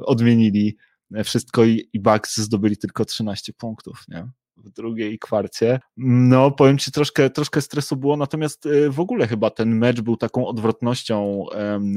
odmienili 0.05 0.77
wszystko 1.23 1.65
i, 1.65 1.89
i 1.93 1.99
Bucks 1.99 2.37
zdobyli 2.37 2.77
tylko 2.77 3.05
13 3.05 3.53
punktów, 3.53 4.03
nie? 4.07 4.27
W 4.63 4.69
drugiej 4.69 5.19
kwarcie. 5.19 5.79
No, 5.97 6.51
powiem 6.51 6.77
Ci, 6.77 6.91
troszkę, 6.91 7.29
troszkę 7.29 7.61
stresu 7.61 7.95
było, 7.95 8.17
natomiast 8.17 8.65
e, 8.65 8.89
w 8.89 8.99
ogóle 8.99 9.27
chyba 9.27 9.49
ten 9.49 9.75
mecz 9.77 10.01
był 10.01 10.17
taką 10.17 10.47
odwrotnością 10.47 11.45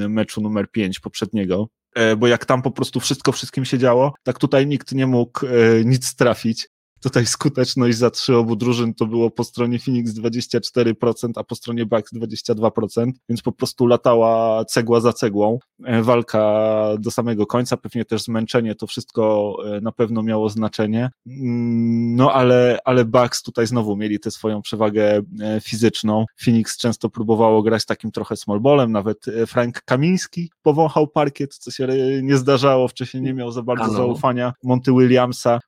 meczu 0.08 0.40
numer 0.40 0.70
5 0.70 1.00
poprzedniego, 1.00 1.68
e, 1.94 2.16
bo 2.16 2.26
jak 2.26 2.44
tam 2.44 2.62
po 2.62 2.70
prostu 2.70 3.00
wszystko 3.00 3.32
wszystkim 3.32 3.64
się 3.64 3.78
działo, 3.78 4.14
tak 4.22 4.38
tutaj 4.38 4.66
nikt 4.66 4.92
nie 4.92 5.06
mógł 5.06 5.46
e, 5.46 5.50
nic 5.84 6.16
trafić 6.16 6.68
tutaj 7.04 7.26
skuteczność 7.26 7.98
za 7.98 8.10
trzy 8.10 8.36
obu 8.36 8.56
drużyn 8.56 8.94
to 8.94 9.06
było 9.06 9.30
po 9.30 9.44
stronie 9.44 9.78
Phoenix 9.78 10.12
24%, 10.12 11.30
a 11.36 11.44
po 11.44 11.54
stronie 11.54 11.86
Bucks 11.86 12.12
22%, 12.12 13.12
więc 13.28 13.42
po 13.42 13.52
prostu 13.52 13.86
latała 13.86 14.64
cegła 14.64 15.00
za 15.00 15.12
cegłą. 15.12 15.58
E, 15.84 16.02
walka 16.02 16.70
do 16.98 17.10
samego 17.10 17.46
końca, 17.46 17.76
pewnie 17.76 18.04
też 18.04 18.22
zmęczenie, 18.22 18.74
to 18.74 18.86
wszystko 18.86 19.56
e, 19.66 19.80
na 19.80 19.92
pewno 19.92 20.22
miało 20.22 20.48
znaczenie. 20.48 21.10
Mm, 21.26 22.16
no 22.16 22.32
ale, 22.32 22.78
ale 22.84 23.04
Bucks 23.04 23.42
tutaj 23.42 23.66
znowu 23.66 23.96
mieli 23.96 24.20
tę 24.20 24.30
swoją 24.30 24.62
przewagę 24.62 25.22
e, 25.40 25.60
fizyczną. 25.60 26.24
Phoenix 26.44 26.76
często 26.76 27.10
próbowało 27.10 27.62
grać 27.62 27.84
takim 27.84 28.10
trochę 28.10 28.36
small 28.36 28.60
ballem, 28.60 28.92
nawet 28.92 29.24
Frank 29.46 29.82
Kamiński 29.82 30.50
powąchał 30.62 31.08
parkiet, 31.08 31.54
co 31.54 31.70
się 31.70 31.88
nie 32.22 32.36
zdarzało, 32.36 32.88
wcześniej 32.88 33.22
nie 33.22 33.34
miał 33.34 33.52
za 33.52 33.62
bardzo 33.62 33.90
zaufania 33.92 34.52
Monty 34.62 34.92
Williamsa. 34.92 35.60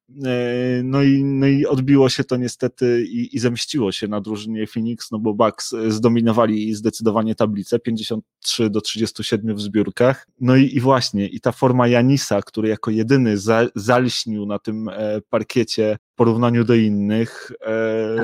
No 0.84 1.02
i, 1.02 1.24
no 1.24 1.46
i 1.46 1.66
odbiło 1.66 2.08
się 2.08 2.24
to 2.24 2.36
niestety 2.36 3.04
i, 3.08 3.36
i 3.36 3.38
zemściło 3.38 3.92
się 3.92 4.08
na 4.08 4.20
drużynie 4.20 4.66
Phoenix, 4.66 5.10
no 5.10 5.18
bo 5.18 5.34
Bucks 5.34 5.74
zdominowali 5.88 6.74
zdecydowanie 6.74 7.34
tablicę, 7.34 7.78
53 7.78 8.70
do 8.70 8.80
37 8.80 9.56
w 9.56 9.60
zbiórkach. 9.60 10.26
No 10.40 10.56
i, 10.56 10.76
i 10.76 10.80
właśnie, 10.80 11.28
i 11.28 11.40
ta 11.40 11.52
forma 11.52 11.88
Janisa, 11.88 12.42
który 12.42 12.68
jako 12.68 12.90
jedyny 12.90 13.38
za, 13.38 13.66
zalśnił 13.74 14.46
na 14.46 14.58
tym 14.58 14.88
e, 14.88 15.20
parkiecie 15.30 15.98
w 16.12 16.14
porównaniu 16.14 16.64
do 16.64 16.74
innych, 16.74 17.52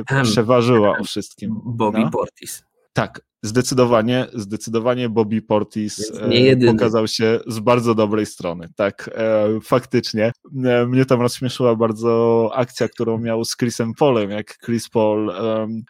e, 0.09 0.23
przeważyła 0.23 0.99
o 0.99 1.05
wszystkim. 1.05 1.61
Bobby 1.65 1.99
no? 1.99 2.11
Portis. 2.11 2.65
Tak, 2.93 3.21
Zdecydowanie, 3.45 4.27
zdecydowanie 4.35 5.09
Bobby 5.09 5.43
Portis 5.43 6.13
e, 6.21 6.67
pokazał 6.67 7.09
się 7.09 7.41
z 7.47 7.61
bardzo 7.61 7.95
dobrej 7.95 8.27
strony. 8.27 8.69
Tak, 8.77 9.11
e, 9.15 9.49
faktycznie. 9.63 10.33
E, 10.65 10.87
mnie 10.87 11.05
tam 11.05 11.21
rozśmieszyła 11.21 11.77
bardzo 11.77 12.51
akcja, 12.55 12.89
którą 12.89 13.19
miał 13.19 13.45
z 13.45 13.57
Chrisem 13.57 13.95
Polem, 13.95 14.31
jak 14.31 14.59
Chris 14.65 14.89
Paul 14.89 15.33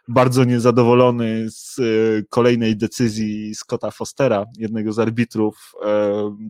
bardzo 0.07 0.43
niezadowolony 0.43 1.45
z 1.49 1.79
kolejnej 2.29 2.77
decyzji 2.77 3.55
Scotta 3.55 3.91
Fostera, 3.91 4.45
jednego 4.57 4.93
z 4.93 4.99
arbitrów 4.99 5.73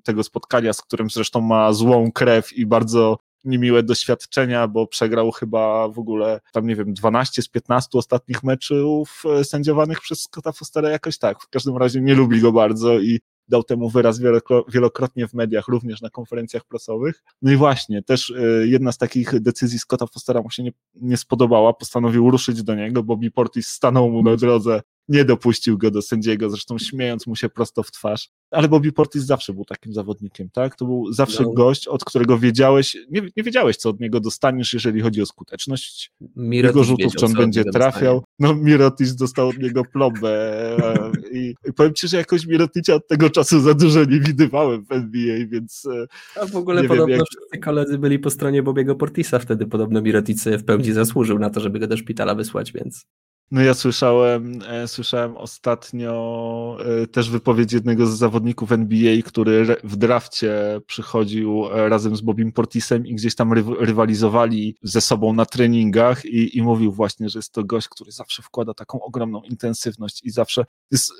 tego 0.04 0.24
spotkania, 0.24 0.74
z 0.74 0.82
którym 0.82 1.10
zresztą 1.10 1.42
ma 1.42 1.74
złą 1.74 2.12
krew 2.12 2.54
i 2.54 2.66
bardzo 2.66 3.18
niemiłe 3.44 3.84
doświadczenia, 3.84 4.68
bo 4.68 4.88
przegrał 4.88 5.32
chyba 5.32 5.88
w 5.88 6.00
ogóle 6.00 6.42
tam, 6.54 6.68
nie 6.68 6.76
wiem, 6.76 6.94
12 6.94 7.42
z 7.42 7.48
15 7.48 7.90
ostatnich 7.98 8.44
meczów 8.44 9.24
e, 9.40 9.44
sędziowanych 9.44 10.02
przez 10.02 10.22
Scotta 10.22 10.52
Fostera 10.52 10.90
jakoś 10.90 11.18
tak. 11.18 11.42
W 11.42 11.50
każdym 11.50 11.78
razie 11.78 12.02
nie 12.02 12.16
lubi 12.16 12.42
go 12.42 12.52
bardzo 12.52 13.00
i 13.00 13.20
dał 13.48 13.64
temu 13.64 13.90
wyraz 13.90 14.20
wielokrotnie 14.68 15.28
w 15.28 15.34
mediach, 15.34 15.68
również 15.68 16.02
na 16.02 16.10
konferencjach 16.10 16.66
prasowych. 16.66 17.24
No 17.42 17.52
i 17.52 17.56
właśnie, 17.56 18.04
też 18.04 18.32
e, 18.32 18.68
jedna 18.68 18.92
z 18.92 18.98
takich 18.98 19.40
decyzji 19.40 19.80
Scotta 19.80 20.08
Fostera 20.08 20.42
mu 20.42 20.50
się 20.50 20.64
nie, 20.64 20.72
nie 20.96 21.18
spodobała, 21.18 21.74
postanowił 21.74 22.32
ruszyć 22.32 22.64
do 22.64 22.76
niego, 22.76 23.04
Bobby 23.04 23.32
Portis 23.32 23.68
stanął 23.68 24.10
mu 24.10 24.24
na 24.24 24.36
drodze 24.36 24.82
nie 25.08 25.26
dopuścił 25.26 25.78
go 25.78 25.92
do 25.92 26.02
sędziego, 26.02 26.50
zresztą 26.50 26.78
śmiejąc 26.78 27.28
mu 27.28 27.36
się 27.36 27.50
prosto 27.50 27.84
w 27.84 27.92
twarz. 27.92 28.30
Ale 28.52 28.68
Bobby 28.68 28.92
Portis 28.92 29.24
zawsze 29.24 29.54
był 29.54 29.66
takim 29.66 29.94
zawodnikiem, 29.94 30.50
tak? 30.50 30.76
To 30.76 30.86
był 30.86 31.14
zawsze 31.14 31.44
no. 31.44 31.54
gość, 31.54 31.88
od 31.88 32.06
którego 32.06 32.40
wiedziałeś, 32.40 32.98
nie, 33.12 33.22
nie 33.38 33.44
wiedziałeś, 33.44 33.78
co 33.78 33.90
od 33.90 34.00
niego 34.00 34.20
dostaniesz, 34.20 34.74
jeżeli 34.74 35.02
chodzi 35.02 35.22
o 35.22 35.26
skuteczność 35.26 36.12
Mirotic 36.36 36.76
jego 36.76 36.84
rzutów, 36.84 37.14
czy 37.16 37.26
on 37.26 37.34
będzie 37.34 37.64
trafiał. 37.64 38.16
Dostanie. 38.16 38.34
No, 38.40 38.56
Mirotic 38.56 39.16
dostał 39.16 39.48
od 39.48 39.58
niego 39.58 39.84
plombę 39.86 40.30
e, 40.78 41.12
i, 41.32 41.56
i 41.70 41.74
powiem 41.74 41.94
ci, 41.94 42.08
że 42.08 42.18
jakoś 42.18 42.46
Miroticia 42.46 42.96
od 42.96 43.08
tego 43.08 43.30
czasu 43.30 43.60
za 43.60 43.74
dużo 43.74 44.00
nie 44.00 44.20
widywałem 44.20 44.86
w 44.86 44.92
NBA, 44.92 45.48
więc 45.48 45.86
e, 45.86 46.08
A 46.42 46.46
w 46.46 46.56
ogóle 46.56 46.84
podobno 46.84 47.06
wiem, 47.08 47.20
jak... 47.20 47.28
wszyscy 47.28 47.58
koledzy 47.58 47.98
byli 47.98 48.20
po 48.20 48.30
stronie 48.30 48.64
Bobiego 48.64 48.96
Portisa, 48.96 49.40
wtedy 49.40 49.66
podobno 49.66 50.02
Mirotic 50.02 50.44
w 50.44 50.64
pełni 50.64 50.92
zasłużył 50.92 51.40
na 51.40 51.50
to, 51.50 51.60
żeby 51.60 51.80
go 51.80 51.88
do 51.88 51.98
szpitala 51.98 52.36
wysłać, 52.36 52.72
więc... 52.72 53.06
No 53.52 53.62
ja 53.62 53.74
słyszałem, 53.74 54.62
e, 54.68 54.88
słyszałem 54.88 55.38
ostatnio 55.38 56.78
e, 57.04 57.08
też 57.08 57.30
wypowiedź 57.30 57.74
jednego 57.74 58.06
z 58.08 58.18
zawodników 58.18 58.72
NBA, 58.72 59.22
który 59.26 59.76
w 59.84 59.96
drafcie 59.96 60.82
przychodził 60.88 61.66
e, 61.66 61.90
razem 61.90 62.16
z 62.16 62.22
Bobim 62.22 62.52
Portisem 62.52 63.08
i 63.08 63.16
gdzieś 63.16 63.36
tam 63.36 63.54
rywalizowali 63.80 64.78
ze 64.84 65.02
sobą 65.02 65.34
na 65.34 65.46
treningach 65.46 66.26
i, 66.26 66.58
i 66.58 66.62
mówił 66.62 66.92
właśnie, 66.92 67.30
że 67.30 67.40
jest 67.40 67.54
to 67.54 67.64
gość, 67.64 67.88
który 67.90 68.12
zawsze 68.12 68.42
wkłada 68.42 68.74
taką 68.74 69.02
ogromną 69.02 69.42
intensywność 69.42 70.24
i 70.24 70.30
zawsze 70.30 70.66
jest 70.92 71.12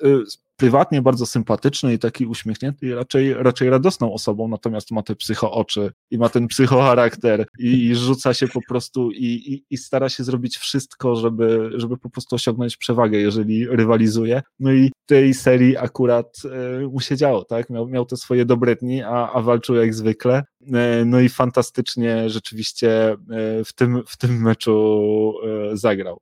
prywatnie 0.58 1.02
bardzo 1.02 1.26
sympatyczny 1.26 1.94
i 1.94 2.00
taki 2.00 2.26
uśmiechnięty 2.26 2.86
i 2.86 2.94
raczej, 2.94 3.34
raczej 3.34 3.70
radosną 3.70 4.14
osobą, 4.14 4.48
natomiast 4.48 4.92
ma 4.92 5.04
te 5.04 5.16
psycho 5.16 5.52
oczy 5.52 5.92
i 6.12 6.18
ma 6.18 6.30
ten 6.30 6.48
psycho 6.48 6.82
charakter 6.82 7.46
i, 7.60 7.86
i 7.86 7.96
rzuca 7.96 8.34
się 8.34 8.48
po 8.48 8.60
prostu 8.68 9.12
i, 9.12 9.26
i, 9.26 9.66
i, 9.70 9.78
stara 9.78 10.10
się 10.10 10.24
zrobić 10.24 10.58
wszystko, 10.58 11.16
żeby, 11.16 11.72
żeby 11.76 11.98
po 11.98 12.10
prostu 12.10 12.36
osiągnąć 12.36 12.78
przewagę, 12.78 13.18
jeżeli 13.18 13.68
rywalizuje. 13.68 14.42
No 14.60 14.74
i 14.74 14.92
tej 15.06 15.34
serii 15.34 15.78
akurat 15.78 16.38
e, 16.46 16.88
mu 16.88 17.00
się 17.00 17.18
działo, 17.18 17.46
tak? 17.46 17.70
Miał, 17.70 17.88
miał 17.88 18.06
te 18.06 18.18
swoje 18.18 18.46
dobre 18.46 18.76
dni, 18.76 19.04
a, 19.04 19.32
a 19.32 19.42
walczył 19.42 19.76
jak 19.76 19.94
zwykle. 19.94 20.44
E, 20.74 21.06
no 21.06 21.20
i 21.20 21.30
fantastycznie 21.30 22.30
rzeczywiście 22.30 23.12
e, 23.12 23.18
w 23.66 23.74
tym, 23.74 24.04
w 24.08 24.18
tym 24.18 24.42
meczu 24.42 25.34
e, 25.72 25.78
zagrał. 25.78 26.20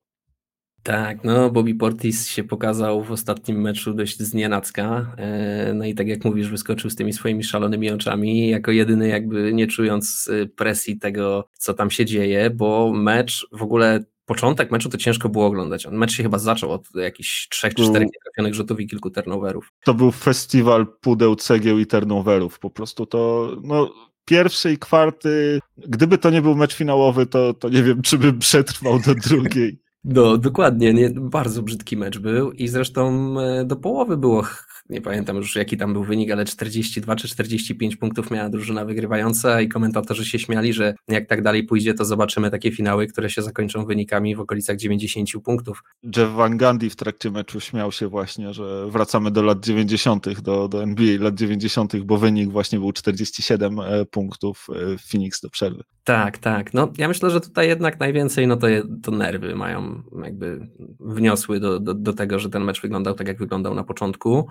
Tak, 0.83 1.23
no 1.23 1.49
Bobby 1.49 1.75
Portis 1.75 2.27
się 2.27 2.43
pokazał 2.43 3.03
w 3.03 3.11
ostatnim 3.11 3.61
meczu 3.61 3.93
dość 3.93 4.19
znienacka. 4.19 5.15
E, 5.17 5.73
no 5.73 5.85
i 5.85 5.95
tak 5.95 6.07
jak 6.07 6.25
mówisz, 6.25 6.49
wyskoczył 6.49 6.89
z 6.89 6.95
tymi 6.95 7.13
swoimi 7.13 7.43
szalonymi 7.43 7.91
oczami, 7.91 8.49
jako 8.49 8.71
jedyny 8.71 9.07
jakby 9.07 9.53
nie 9.53 9.67
czując 9.67 10.29
e, 10.33 10.45
presji 10.45 10.99
tego, 10.99 11.49
co 11.53 11.73
tam 11.73 11.91
się 11.91 12.05
dzieje, 12.05 12.49
bo 12.49 12.91
mecz 12.93 13.47
w 13.51 13.63
ogóle 13.63 14.03
początek 14.25 14.71
meczu 14.71 14.89
to 14.89 14.97
ciężko 14.97 15.29
było 15.29 15.45
oglądać. 15.45 15.85
On 15.85 15.95
mecz 15.95 16.11
się 16.11 16.23
chyba 16.23 16.37
zaczął 16.37 16.71
od 16.71 16.95
jakichś 16.95 17.47
trzech, 17.47 17.73
czterech 17.73 18.07
nietrafionych 18.13 18.53
rzutów 18.53 18.79
i 18.79 18.87
kilku 18.87 19.09
turnoverów. 19.09 19.71
To 19.85 19.93
był 19.93 20.11
festiwal 20.11 20.87
pudeł, 21.01 21.35
cegieł 21.35 21.79
i 21.79 21.85
turnoverów. 21.85 22.59
Po 22.59 22.69
prostu 22.69 23.05
to, 23.05 23.51
no, 23.63 23.93
pierwszej 24.25 24.77
kwarty, 24.77 25.59
gdyby 25.77 26.17
to 26.17 26.29
nie 26.29 26.41
był 26.41 26.55
mecz 26.55 26.75
finałowy, 26.75 27.25
to, 27.25 27.53
to 27.53 27.69
nie 27.69 27.83
wiem, 27.83 28.01
czy 28.01 28.17
bym 28.17 28.39
przetrwał 28.39 28.99
do 28.99 29.15
drugiej. 29.15 29.79
No, 30.03 30.37
dokładnie, 30.37 30.93
nie, 30.93 31.09
bardzo 31.09 31.61
brzydki 31.61 31.97
mecz 31.97 32.19
był 32.19 32.51
i 32.51 32.67
zresztą 32.67 33.35
e, 33.39 33.65
do 33.65 33.75
połowy 33.75 34.17
było 34.17 34.43
nie 34.91 35.01
pamiętam 35.01 35.35
już 35.35 35.55
jaki 35.55 35.77
tam 35.77 35.93
był 35.93 36.03
wynik, 36.03 36.31
ale 36.31 36.45
42 36.45 37.15
czy 37.15 37.27
45 37.27 37.95
punktów 37.95 38.31
miała 38.31 38.49
drużyna 38.49 38.85
wygrywająca 38.85 39.61
i 39.61 39.67
komentatorzy 39.67 40.25
się 40.25 40.39
śmiali, 40.39 40.73
że 40.73 40.95
jak 41.07 41.27
tak 41.27 41.41
dalej 41.41 41.63
pójdzie, 41.63 41.93
to 41.93 42.05
zobaczymy 42.05 42.51
takie 42.51 42.71
finały, 42.71 43.07
które 43.07 43.29
się 43.29 43.41
zakończą 43.41 43.85
wynikami 43.85 44.35
w 44.35 44.39
okolicach 44.39 44.77
90 44.77 45.29
punktów. 45.45 45.83
Jeff 46.17 46.33
Van 46.33 46.57
Gundy 46.57 46.89
w 46.89 46.95
trakcie 46.95 47.31
meczu 47.31 47.59
śmiał 47.59 47.91
się 47.91 48.07
właśnie, 48.07 48.53
że 48.53 48.87
wracamy 48.89 49.31
do 49.31 49.41
lat 49.41 49.65
90., 49.65 50.41
do, 50.41 50.67
do 50.67 50.83
NBA 50.83 51.17
lat 51.19 51.35
90., 51.35 51.97
bo 51.97 52.17
wynik 52.17 52.51
właśnie 52.51 52.79
był 52.79 52.91
47 52.91 53.79
e, 53.79 54.05
punktów 54.05 54.67
e, 54.69 54.97
w 54.97 55.01
Phoenix 55.11 55.41
do 55.41 55.49
przerwy. 55.49 55.83
Tak, 56.03 56.37
tak. 56.37 56.73
No 56.73 56.91
ja 56.97 57.07
myślę, 57.07 57.29
że 57.29 57.41
tutaj 57.41 57.67
jednak 57.67 57.99
najwięcej 57.99 58.47
no 58.47 58.57
to, 58.57 58.67
to 59.03 59.11
nerwy 59.11 59.55
mają 59.55 60.03
jakby 60.23 60.67
wniosły 60.99 61.59
do, 61.59 61.79
do, 61.79 61.93
do 61.93 62.13
tego, 62.13 62.39
że 62.39 62.49
ten 62.49 62.63
mecz 62.63 62.81
wyglądał 62.81 63.13
tak, 63.13 63.27
jak 63.27 63.37
wyglądał 63.37 63.75
na 63.75 63.83
początku. 63.83 64.47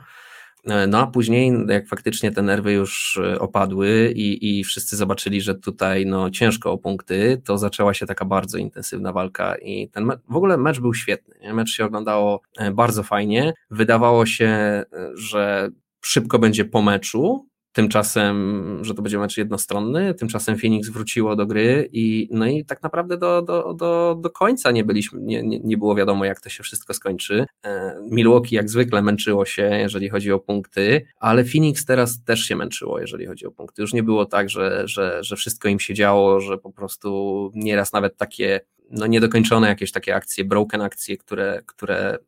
E, 0.65 0.87
no 0.87 0.99
a 0.99 1.07
później, 1.07 1.53
jak 1.69 1.89
faktycznie 1.89 2.33
te 2.33 2.43
nerwy 2.43 2.73
już 2.73 3.21
e, 3.25 3.39
opadły 3.39 4.13
i, 4.17 4.59
i 4.59 4.65
wszyscy 4.65 4.97
zobaczyli, 4.97 5.41
że 5.41 5.55
tutaj 5.55 6.07
no, 6.07 6.31
ciężko 6.31 6.73
o 6.73 6.79
punkty, 6.79 7.43
to 7.45 7.59
zaczęła 7.59 7.95
się 7.95 8.07
taka 8.07 8.25
bardzo 8.25 8.59
intensywna 8.59 9.13
walka 9.13 9.55
i 9.55 9.89
ten 9.89 10.05
mecz, 10.05 10.21
w 10.29 10.37
ogóle 10.37 10.57
mecz 10.57 10.81
był 10.81 10.95
świetny. 10.95 11.55
Mecz 11.55 11.71
się 11.71 11.85
oglądało 11.85 12.41
e, 12.59 12.71
bardzo 12.71 13.03
fajnie. 13.03 13.53
Wydawało 13.71 14.27
się, 14.27 14.83
że 15.15 15.71
szybko 16.03 16.39
będzie 16.39 16.65
po 16.65 16.83
meczu, 16.83 17.50
Tymczasem, 17.73 18.79
że 18.85 18.95
to 18.95 19.03
będzie 19.03 19.19
mecz 19.19 19.37
jednostronny, 19.37 20.15
tymczasem 20.15 20.59
Phoenix 20.59 20.89
wróciło 20.89 21.37
do 21.37 21.47
gry 21.47 21.89
i 21.93 22.29
no 22.31 22.47
i 22.47 22.65
tak 22.65 22.83
naprawdę 22.83 23.17
do, 23.17 23.43
do, 23.43 23.75
do, 23.75 24.17
do 24.21 24.31
końca 24.31 24.71
nie 24.71 24.85
byliśmy, 24.85 25.21
nie, 25.23 25.43
nie, 25.43 25.77
było 25.77 25.95
wiadomo 25.95 26.25
jak 26.25 26.41
to 26.41 26.49
się 26.49 26.63
wszystko 26.63 26.95
skończy. 26.95 27.47
E, 27.65 27.95
Milwaukee 28.11 28.55
jak 28.55 28.71
zwykle 28.71 29.03
męczyło 29.03 29.45
się, 29.45 29.63
jeżeli 29.63 30.09
chodzi 30.09 30.33
o 30.33 30.39
punkty, 30.39 31.07
ale 31.21 31.45
Phoenix 31.45 31.85
teraz 31.85 32.25
też 32.25 32.41
się 32.41 32.57
męczyło, 32.57 33.01
jeżeli 33.01 33.27
chodzi 33.27 33.47
o 33.47 33.51
punkty. 33.51 33.83
Już 33.83 33.93
nie 33.93 34.03
było 34.03 34.27
tak, 34.27 34.51
że, 34.51 34.89
że, 34.89 35.19
że 35.25 35.37
wszystko 35.37 35.69
im 35.69 35.81
się 35.81 35.95
działo, 35.95 36.41
że 36.41 36.59
po 36.59 36.73
prostu 36.73 37.51
nieraz 37.55 37.93
nawet 37.93 38.17
takie 38.17 38.61
no 38.91 39.07
niedokończone 39.07 39.69
jakieś 39.69 39.93
takie 39.93 40.15
akcje, 40.15 40.45
broken 40.45 40.81
akcje, 40.81 41.17
które, 41.17 41.63
które 41.67 42.19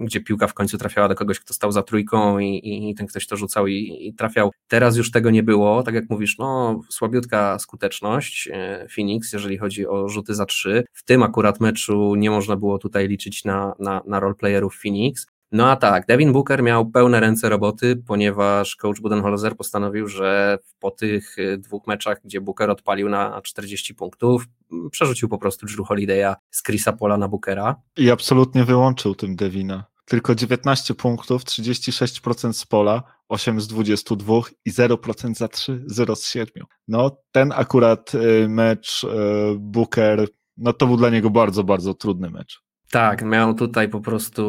gdzie 0.00 0.20
piłka 0.20 0.46
w 0.46 0.54
końcu 0.54 0.78
trafiała 0.78 1.08
do 1.08 1.14
kogoś, 1.14 1.40
kto 1.40 1.54
stał 1.54 1.72
za 1.72 1.82
trójką 1.82 2.38
i, 2.38 2.90
i 2.90 2.94
ten 2.94 3.06
ktoś 3.06 3.26
to 3.26 3.36
rzucał 3.36 3.66
i, 3.66 3.98
i, 4.00 4.14
trafiał. 4.14 4.50
Teraz 4.68 4.96
już 4.96 5.10
tego 5.10 5.30
nie 5.30 5.42
było, 5.42 5.82
tak 5.82 5.94
jak 5.94 6.10
mówisz, 6.10 6.38
no 6.38 6.80
słabiutka 6.88 7.58
skuteczność 7.58 8.48
e, 8.52 8.86
Phoenix, 8.96 9.32
jeżeli 9.32 9.58
chodzi 9.58 9.86
o 9.86 10.08
rzuty 10.08 10.34
za 10.34 10.46
trzy. 10.46 10.84
W 10.92 11.04
tym 11.04 11.22
akurat 11.22 11.60
meczu 11.60 12.14
nie 12.14 12.30
można 12.30 12.56
było 12.56 12.78
tutaj 12.78 13.08
liczyć 13.08 13.44
na, 13.44 13.74
na, 13.78 14.02
na 14.06 14.20
roleplayerów 14.20 14.80
Phoenix. 14.82 15.26
No 15.52 15.70
a 15.70 15.76
tak, 15.76 16.06
Devin 16.06 16.32
Booker 16.32 16.62
miał 16.62 16.90
pełne 16.90 17.20
ręce 17.20 17.48
roboty, 17.48 17.96
ponieważ 18.06 18.76
coach 18.76 19.00
Budenholzer 19.00 19.56
postanowił, 19.56 20.08
że 20.08 20.58
po 20.80 20.90
tych 20.90 21.38
e, 21.38 21.58
dwóch 21.58 21.86
meczach, 21.86 22.20
gdzie 22.24 22.40
Booker 22.40 22.70
odpalił 22.70 23.08
na 23.08 23.40
40 23.42 23.94
punktów, 23.94 24.46
przerzucił 24.90 25.28
po 25.28 25.38
prostu 25.38 25.66
Drew 25.66 25.88
Holiday'a 25.88 26.34
z 26.50 26.62
Chrisa 26.62 26.92
Pola 26.92 27.16
na 27.16 27.28
Bookera. 27.28 27.76
I 27.96 28.10
absolutnie 28.10 28.64
wyłączył 28.64 29.14
tym 29.14 29.36
Devina. 29.36 29.84
Tylko 30.04 30.34
19 30.34 30.94
punktów, 30.94 31.44
36% 31.44 32.52
z 32.52 32.66
pola, 32.66 33.02
8 33.28 33.60
z 33.60 33.68
22 33.68 34.34
i 34.64 34.72
0% 34.72 35.34
za 35.34 35.48
3, 35.48 35.84
0 35.86 36.16
z 36.16 36.26
7. 36.26 36.64
No, 36.88 37.16
ten 37.32 37.52
akurat 37.56 38.14
y, 38.14 38.48
mecz 38.48 39.04
y, 39.04 39.08
Booker, 39.58 40.28
no 40.56 40.72
to 40.72 40.86
był 40.86 40.96
dla 40.96 41.10
niego 41.10 41.30
bardzo, 41.30 41.64
bardzo 41.64 41.94
trudny 41.94 42.30
mecz. 42.30 42.62
Tak, 42.92 43.22
miał 43.22 43.54
tutaj 43.54 43.88
po 43.88 44.00
prostu 44.00 44.42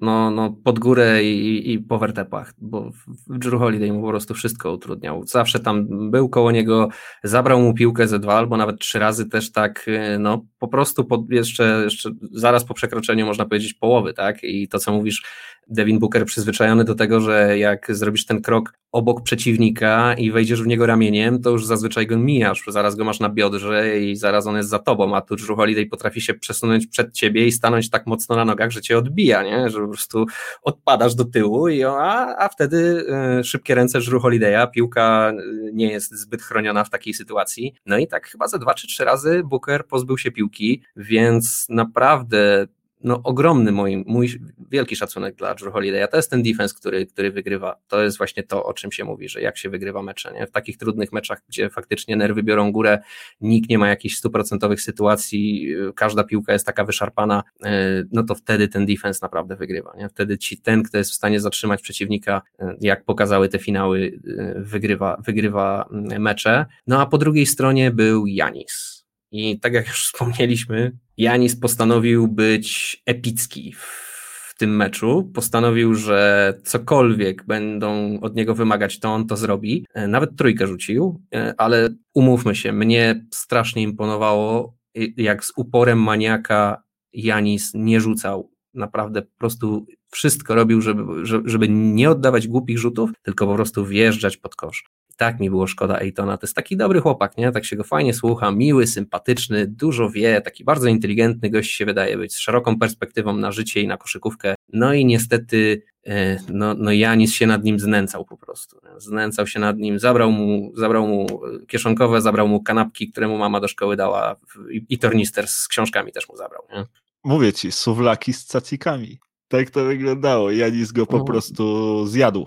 no, 0.00 0.30
no 0.30 0.50
pod 0.64 0.78
górę 0.78 1.24
i, 1.24 1.72
i 1.72 1.78
po 1.78 1.98
wertepach, 1.98 2.54
bo 2.58 2.90
Drew 3.26 3.60
Holiday 3.60 3.92
mu 3.92 4.02
po 4.02 4.08
prostu 4.08 4.34
wszystko 4.34 4.72
utrudniał. 4.72 5.26
Zawsze 5.26 5.60
tam 5.60 6.10
był 6.10 6.28
koło 6.28 6.50
niego, 6.50 6.88
zabrał 7.24 7.60
mu 7.60 7.74
piłkę 7.74 8.08
ze 8.08 8.18
dwa 8.18 8.34
albo 8.34 8.56
nawet 8.56 8.78
trzy 8.78 8.98
razy 8.98 9.28
też 9.28 9.52
tak, 9.52 9.86
no 10.18 10.44
po 10.58 10.68
prostu 10.68 11.04
pod, 11.04 11.30
jeszcze, 11.30 11.80
jeszcze 11.84 12.10
zaraz 12.32 12.64
po 12.64 12.74
przekroczeniu 12.74 13.26
można 13.26 13.44
powiedzieć 13.44 13.74
połowy, 13.74 14.12
tak? 14.14 14.44
I 14.44 14.68
to 14.68 14.78
co 14.78 14.92
mówisz, 14.92 15.22
Devin 15.68 15.98
Booker 15.98 16.24
przyzwyczajony 16.24 16.84
do 16.84 16.94
tego, 16.94 17.20
że 17.20 17.58
jak 17.58 17.96
zrobisz 17.96 18.26
ten 18.26 18.42
krok 18.42 18.72
obok 18.92 19.22
przeciwnika 19.22 20.14
i 20.14 20.30
wejdziesz 20.30 20.62
w 20.62 20.66
niego 20.66 20.86
ramieniem, 20.86 21.42
to 21.42 21.50
już 21.50 21.66
zazwyczaj 21.66 22.06
go 22.06 22.18
mijasz, 22.18 22.62
zaraz 22.68 22.96
go 22.96 23.04
masz 23.04 23.20
na 23.20 23.28
biodrze 23.28 24.00
i 24.00 24.16
zaraz 24.16 24.46
on 24.46 24.56
jest 24.56 24.68
za 24.68 24.78
tobą, 24.78 25.16
a 25.16 25.20
tu 25.20 25.36
Drew 25.36 25.56
Holiday 25.56 25.86
potrafi 25.86 26.20
się 26.20 26.34
przesunąć 26.34 26.86
przed 26.86 27.14
ciebie 27.14 27.46
i 27.46 27.52
stanąć 27.52 27.90
tak 27.90 28.06
mocno 28.06 28.36
na 28.36 28.44
nogach, 28.44 28.70
że 28.70 28.80
cię 28.80 28.98
odbija, 28.98 29.42
nie? 29.42 29.70
że 29.70 29.80
po 29.80 29.88
prostu 29.88 30.26
odpadasz 30.62 31.14
do 31.14 31.24
tyłu, 31.24 31.68
i, 31.68 31.84
a, 31.84 32.36
a 32.38 32.48
wtedy 32.48 33.06
y, 33.40 33.44
szybkie 33.44 33.74
ręce 33.74 34.00
Drew 34.00 34.22
Holiday'a, 34.22 34.70
piłka 34.70 35.32
y, 35.32 35.70
nie 35.72 35.90
jest 35.92 36.14
zbyt 36.14 36.42
chroniona 36.42 36.84
w 36.84 36.90
takiej 36.90 37.14
sytuacji. 37.14 37.74
No 37.86 37.98
i 37.98 38.06
tak 38.06 38.28
chyba 38.28 38.48
ze 38.48 38.58
dwa 38.58 38.74
czy 38.74 38.86
trzy 38.86 39.04
razy 39.04 39.42
Booker 39.44 39.86
pozbył 39.86 40.18
się 40.18 40.30
piłki, 40.30 40.82
więc 40.96 41.66
naprawdę 41.68 42.66
no, 43.04 43.20
ogromny 43.24 43.72
mój, 43.72 44.04
mój 44.06 44.28
wielki 44.70 44.96
szacunek 44.96 45.34
dla 45.34 45.54
Drew 45.54 45.74
Holiday'a. 45.74 46.08
To 46.08 46.16
jest 46.16 46.30
ten 46.30 46.42
defense, 46.42 46.74
który, 46.74 47.06
który 47.06 47.32
wygrywa. 47.32 47.76
To 47.88 48.02
jest 48.02 48.18
właśnie 48.18 48.42
to, 48.42 48.64
o 48.64 48.72
czym 48.72 48.92
się 48.92 49.04
mówi, 49.04 49.28
że 49.28 49.40
jak 49.40 49.58
się 49.58 49.70
wygrywa 49.70 50.02
mecze. 50.02 50.32
Nie? 50.32 50.46
W 50.46 50.50
takich 50.50 50.76
trudnych 50.76 51.12
meczach, 51.12 51.42
gdzie 51.48 51.70
faktycznie 51.70 52.16
nerwy 52.16 52.42
biorą 52.42 52.72
górę, 52.72 52.98
nikt 53.40 53.70
nie 53.70 53.78
ma 53.78 53.88
jakichś 53.88 54.16
stuprocentowych 54.16 54.82
sytuacji, 54.82 55.74
każda 55.96 56.24
piłka 56.24 56.52
jest 56.52 56.66
taka 56.66 56.84
wyszarpana, 56.84 57.42
e, 57.64 58.04
no 58.12 58.22
to 58.22 58.34
wtedy 58.34 58.68
ten 58.68 58.86
defense 58.86 59.18
naprawdę 59.22 59.56
wygrywa. 59.56 59.92
Nie? 59.98 60.08
Wtedy 60.08 60.38
ci, 60.38 60.58
ten, 60.58 60.82
kto 60.82 60.98
jest 60.98 61.10
w 61.10 61.14
stanie 61.14 61.40
zatrzymać 61.40 61.82
przeciwnika, 61.82 62.42
e, 62.58 62.76
jak 62.80 63.04
pokazały 63.04 63.48
te 63.48 63.58
finały, 63.58 64.20
wygrywa, 64.56 65.22
wygrywa 65.26 65.88
mecze. 66.18 66.66
No 66.86 67.00
a 67.00 67.06
po 67.06 67.18
drugiej 67.18 67.46
stronie 67.46 67.90
był 67.90 68.26
Janis 68.26 68.99
i 69.32 69.60
tak 69.60 69.72
jak 69.72 69.86
już 69.86 70.04
wspomnieliśmy, 70.04 70.92
Janis 71.16 71.56
postanowił 71.56 72.28
być 72.28 73.02
epicki 73.06 73.74
w 73.76 74.54
tym 74.58 74.76
meczu. 74.76 75.30
Postanowił, 75.34 75.94
że 75.94 76.54
cokolwiek 76.64 77.46
będą 77.46 78.20
od 78.20 78.34
niego 78.36 78.54
wymagać, 78.54 78.98
to 78.98 79.08
on 79.08 79.26
to 79.26 79.36
zrobi. 79.36 79.86
E, 79.94 80.08
nawet 80.08 80.36
trójkę 80.36 80.66
rzucił, 80.66 81.22
e, 81.34 81.54
ale 81.58 81.88
umówmy 82.14 82.54
się, 82.54 82.72
mnie 82.72 83.26
strasznie 83.34 83.82
imponowało, 83.82 84.76
jak 85.16 85.44
z 85.44 85.52
uporem 85.56 86.02
maniaka 86.02 86.82
Janis 87.12 87.70
nie 87.74 88.00
rzucał. 88.00 88.50
Naprawdę 88.74 89.22
po 89.22 89.38
prostu 89.38 89.86
wszystko 90.10 90.54
robił, 90.54 90.80
żeby, 90.80 91.02
żeby 91.44 91.68
nie 91.68 92.10
oddawać 92.10 92.48
głupich 92.48 92.78
rzutów, 92.78 93.10
tylko 93.22 93.46
po 93.46 93.54
prostu 93.54 93.86
wjeżdżać 93.86 94.36
pod 94.36 94.56
kosz 94.56 94.84
tak 95.20 95.40
mi 95.40 95.50
było 95.50 95.66
szkoda 95.66 95.98
Ejtona. 95.98 96.36
To 96.36 96.46
jest 96.46 96.56
taki 96.56 96.76
dobry 96.76 97.00
chłopak, 97.00 97.36
nie? 97.36 97.52
Tak 97.52 97.64
się 97.64 97.76
go 97.76 97.84
fajnie 97.84 98.14
słucha, 98.14 98.50
miły, 98.50 98.86
sympatyczny, 98.86 99.66
dużo 99.66 100.10
wie, 100.10 100.40
taki 100.40 100.64
bardzo 100.64 100.88
inteligentny 100.88 101.50
gość 101.50 101.70
się 101.70 101.86
wydaje 101.86 102.16
być, 102.16 102.34
z 102.34 102.38
szeroką 102.38 102.78
perspektywą 102.78 103.36
na 103.36 103.52
życie 103.52 103.80
i 103.80 103.86
na 103.86 103.96
koszykówkę. 103.96 104.54
No 104.72 104.94
i 104.94 105.04
niestety 105.04 105.82
e, 106.06 106.38
no, 106.48 106.74
no 106.74 106.92
Janis 106.92 107.34
się 107.34 107.46
nad 107.46 107.64
nim 107.64 107.80
znęcał 107.80 108.24
po 108.24 108.36
prostu. 108.36 108.80
Znęcał 108.96 109.46
się 109.46 109.60
nad 109.60 109.78
nim, 109.78 109.98
zabrał 109.98 110.32
mu, 110.32 110.72
zabrał 110.74 111.06
mu 111.06 111.26
kieszonkowe, 111.68 112.20
zabrał 112.20 112.48
mu 112.48 112.62
kanapki, 112.62 113.10
które 113.10 113.28
mu 113.28 113.38
mama 113.38 113.60
do 113.60 113.68
szkoły 113.68 113.96
dała 113.96 114.36
i, 114.70 114.86
i 114.88 114.98
tornister 114.98 115.48
z 115.48 115.68
książkami 115.68 116.12
też 116.12 116.28
mu 116.28 116.36
zabrał. 116.36 116.62
Nie? 116.72 116.84
Mówię 117.24 117.52
ci, 117.52 117.72
suwlaki 117.72 118.32
z 118.32 118.44
cacikami. 118.44 119.18
Tak 119.48 119.70
to 119.70 119.84
wyglądało. 119.84 120.50
Janis 120.50 120.92
go 120.92 121.06
po 121.06 121.18
no. 121.18 121.24
prostu 121.24 122.06
zjadł. 122.06 122.46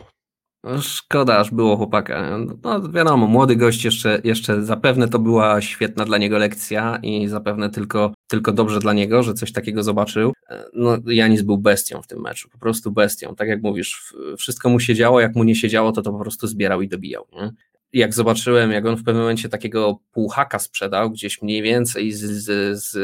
No, 0.63 0.81
szkoda, 0.81 1.37
aż 1.37 1.51
było 1.51 1.77
chłopaka. 1.77 2.37
No 2.63 2.89
wiadomo, 2.89 3.27
młody 3.27 3.55
gość 3.55 3.85
jeszcze, 3.85 4.21
jeszcze 4.23 4.63
zapewne 4.63 5.07
to 5.07 5.19
była 5.19 5.61
świetna 5.61 6.05
dla 6.05 6.17
niego 6.17 6.37
lekcja 6.37 6.99
i 7.03 7.27
zapewne 7.27 7.69
tylko, 7.69 8.13
tylko 8.27 8.51
dobrze 8.51 8.79
dla 8.79 8.93
niego, 8.93 9.23
że 9.23 9.33
coś 9.33 9.51
takiego 9.51 9.83
zobaczył. 9.83 10.33
No 10.73 10.97
Janis 11.05 11.41
był 11.41 11.57
bestią 11.57 12.01
w 12.01 12.07
tym 12.07 12.21
meczu, 12.21 12.49
po 12.49 12.57
prostu 12.57 12.91
bestią. 12.91 13.35
Tak 13.35 13.47
jak 13.47 13.63
mówisz, 13.63 14.13
wszystko 14.37 14.69
mu 14.69 14.79
się 14.79 14.95
działo, 14.95 15.19
jak 15.19 15.35
mu 15.35 15.43
nie 15.43 15.55
się 15.55 15.69
działo, 15.69 15.91
to 15.91 16.01
to 16.01 16.11
po 16.11 16.19
prostu 16.19 16.47
zbierał 16.47 16.81
i 16.81 16.87
dobijał. 16.87 17.25
Nie? 17.33 17.51
Jak 17.93 18.13
zobaczyłem, 18.13 18.71
jak 18.71 18.85
on 18.85 18.95
w 18.95 19.03
pewnym 19.03 19.23
momencie 19.23 19.49
takiego 19.49 19.99
półhaka 20.11 20.59
sprzedał, 20.59 21.11
gdzieś 21.11 21.41
mniej 21.41 21.61
więcej 21.61 22.11
z, 22.11 22.21
z, 22.21 22.83
z 22.83 22.97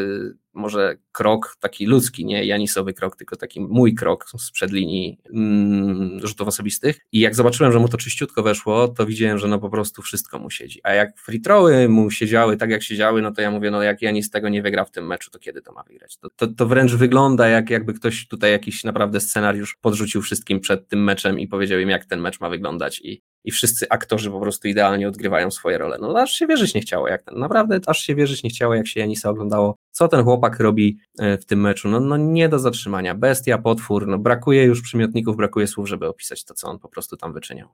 może 0.53 0.97
krok 1.11 1.57
taki 1.59 1.85
ludzki, 1.85 2.25
nie 2.25 2.45
Janisowy 2.45 2.93
krok, 2.93 3.15
tylko 3.15 3.35
taki 3.35 3.61
mój 3.61 3.95
krok 3.95 4.25
sprzed 4.37 4.71
linii 4.71 5.19
mm, 5.33 6.19
rzutów 6.27 6.47
osobistych. 6.47 6.99
I 7.11 7.19
jak 7.19 7.35
zobaczyłem, 7.35 7.73
że 7.73 7.79
mu 7.79 7.87
to 7.87 7.97
czyściutko 7.97 8.43
weszło, 8.43 8.87
to 8.87 9.05
widziałem, 9.05 9.37
że 9.37 9.47
no 9.47 9.59
po 9.59 9.69
prostu 9.69 10.01
wszystko 10.01 10.39
mu 10.39 10.49
siedzi. 10.49 10.79
A 10.83 10.93
jak 10.93 11.19
free 11.19 11.41
throwy 11.41 11.89
mu 11.89 12.11
siedziały 12.11 12.57
tak, 12.57 12.69
jak 12.69 12.83
siedziały, 12.83 13.21
no 13.21 13.31
to 13.31 13.41
ja 13.41 13.51
mówię, 13.51 13.71
no 13.71 13.83
jak 13.83 14.01
Janis 14.01 14.29
tego 14.29 14.49
nie 14.49 14.61
wygra 14.61 14.85
w 14.85 14.91
tym 14.91 15.07
meczu, 15.07 15.31
to 15.31 15.39
kiedy 15.39 15.61
to 15.61 15.73
ma 15.73 15.83
wygrać? 15.83 16.17
To, 16.17 16.29
to, 16.29 16.47
to 16.47 16.67
wręcz 16.67 16.91
wygląda 16.91 17.47
jak 17.47 17.69
jakby 17.69 17.93
ktoś 17.93 18.27
tutaj 18.27 18.51
jakiś 18.51 18.83
naprawdę 18.83 19.19
scenariusz 19.19 19.77
podrzucił 19.81 20.21
wszystkim 20.21 20.59
przed 20.59 20.87
tym 20.87 21.03
meczem 21.03 21.39
i 21.39 21.47
powiedział 21.47 21.79
im, 21.79 21.89
jak 21.89 22.05
ten 22.05 22.21
mecz 22.21 22.39
ma 22.39 22.49
wyglądać 22.49 23.01
i 23.03 23.21
i 23.43 23.51
wszyscy 23.51 23.89
aktorzy 23.89 24.31
po 24.31 24.39
prostu 24.39 24.67
idealnie 24.67 25.07
odgrywają 25.07 25.51
swoje 25.51 25.77
role. 25.77 25.97
No 26.01 26.19
aż 26.19 26.31
się 26.31 26.47
wierzyć 26.47 26.73
nie 26.73 26.81
chciało, 26.81 27.07
jak 27.07 27.31
naprawdę 27.31 27.79
aż 27.87 27.99
się 28.01 28.15
wierzyć 28.15 28.43
nie 28.43 28.49
chciało, 28.49 28.75
jak 28.75 28.87
się 28.87 28.99
Janisa 28.99 29.29
oglądało, 29.29 29.75
co 29.91 30.07
ten 30.07 30.23
chłopak 30.23 30.59
robi 30.59 30.97
e, 31.19 31.37
w 31.37 31.45
tym 31.45 31.61
meczu. 31.61 31.89
No, 31.89 31.99
no 31.99 32.17
nie 32.17 32.49
do 32.49 32.59
zatrzymania, 32.59 33.15
bestia, 33.15 33.57
potwór, 33.57 34.07
no 34.07 34.17
brakuje 34.17 34.63
już 34.63 34.81
przymiotników, 34.81 35.37
brakuje 35.37 35.67
słów, 35.67 35.89
żeby 35.89 36.07
opisać 36.07 36.43
to, 36.43 36.53
co 36.53 36.67
on 36.67 36.79
po 36.79 36.89
prostu 36.89 37.17
tam 37.17 37.33
wyczyniał. 37.33 37.69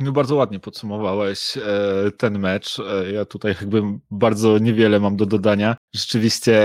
No 0.00 0.12
bardzo 0.12 0.36
ładnie 0.36 0.60
podsumowałeś 0.60 1.56
e, 1.56 1.62
ten 2.16 2.38
mecz. 2.38 2.78
E, 2.78 3.12
ja 3.12 3.24
tutaj 3.24 3.54
jakby 3.60 3.82
bardzo 4.10 4.58
niewiele 4.58 5.00
mam 5.00 5.16
do 5.16 5.26
dodania. 5.26 5.76
Rzeczywiście 5.94 6.62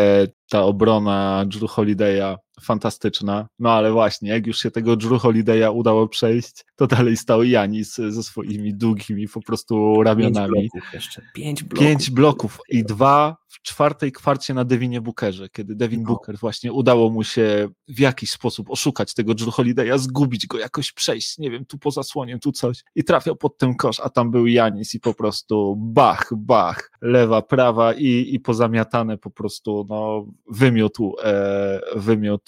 ta 0.49 0.63
obrona 0.63 1.45
Drew 1.47 1.71
Holiday'a 1.71 2.37
fantastyczna. 2.61 3.47
No 3.59 3.71
ale 3.71 3.91
właśnie, 3.91 4.29
jak 4.29 4.47
już 4.47 4.59
się 4.59 4.71
tego 4.71 4.95
Drew 4.95 5.21
Holiday'a 5.21 5.73
udało 5.73 6.07
przejść, 6.07 6.65
to 6.75 6.87
dalej 6.87 7.17
stał 7.17 7.43
Janis 7.43 7.95
ze 7.95 8.23
swoimi 8.23 8.73
długimi 8.73 9.27
po 9.27 9.41
prostu 9.41 10.03
ramionami. 10.03 10.53
Pięć 10.53 10.69
bloków 10.71 10.93
jeszcze. 10.93 11.21
Pięć 11.33 11.63
bloków. 11.63 11.87
Pięć 11.87 12.09
bloków 12.09 12.59
i 12.69 12.83
dwa 12.83 13.37
w 13.55 13.61
czwartej 13.61 14.11
kwarcie 14.11 14.53
na 14.53 14.65
Devinie 14.65 15.01
Bookerze, 15.01 15.49
kiedy 15.49 15.75
Devin 15.75 16.01
no. 16.01 16.07
Booker 16.07 16.37
właśnie 16.37 16.73
udało 16.73 17.09
mu 17.09 17.23
się 17.23 17.69
w 17.87 17.99
jakiś 17.99 18.31
sposób 18.31 18.69
oszukać 18.69 19.13
tego 19.13 19.33
Drew 19.33 19.55
Holiday'a, 19.55 19.97
zgubić 19.97 20.47
go, 20.47 20.59
jakoś 20.59 20.91
przejść, 20.91 21.37
nie 21.37 21.51
wiem, 21.51 21.65
tu 21.65 21.77
po 21.77 21.91
zasłonie, 21.91 22.39
tu 22.39 22.51
coś 22.51 22.83
i 22.95 23.03
trafiał 23.03 23.35
pod 23.35 23.57
ten 23.57 23.75
kosz, 23.75 23.99
a 23.99 24.09
tam 24.09 24.31
był 24.31 24.47
Janis 24.47 24.95
i 24.95 24.99
po 24.99 25.13
prostu 25.13 25.75
bach, 25.77 26.29
bach, 26.37 26.91
lewa, 27.01 27.41
prawa 27.41 27.93
i, 27.93 28.35
i 28.35 28.39
pozamiatane 28.39 29.17
po 29.17 29.29
prostu, 29.29 29.85
no, 29.89 30.25
wymiótł, 30.51 31.15
e, 31.23 31.81
wymiótł 31.95 32.44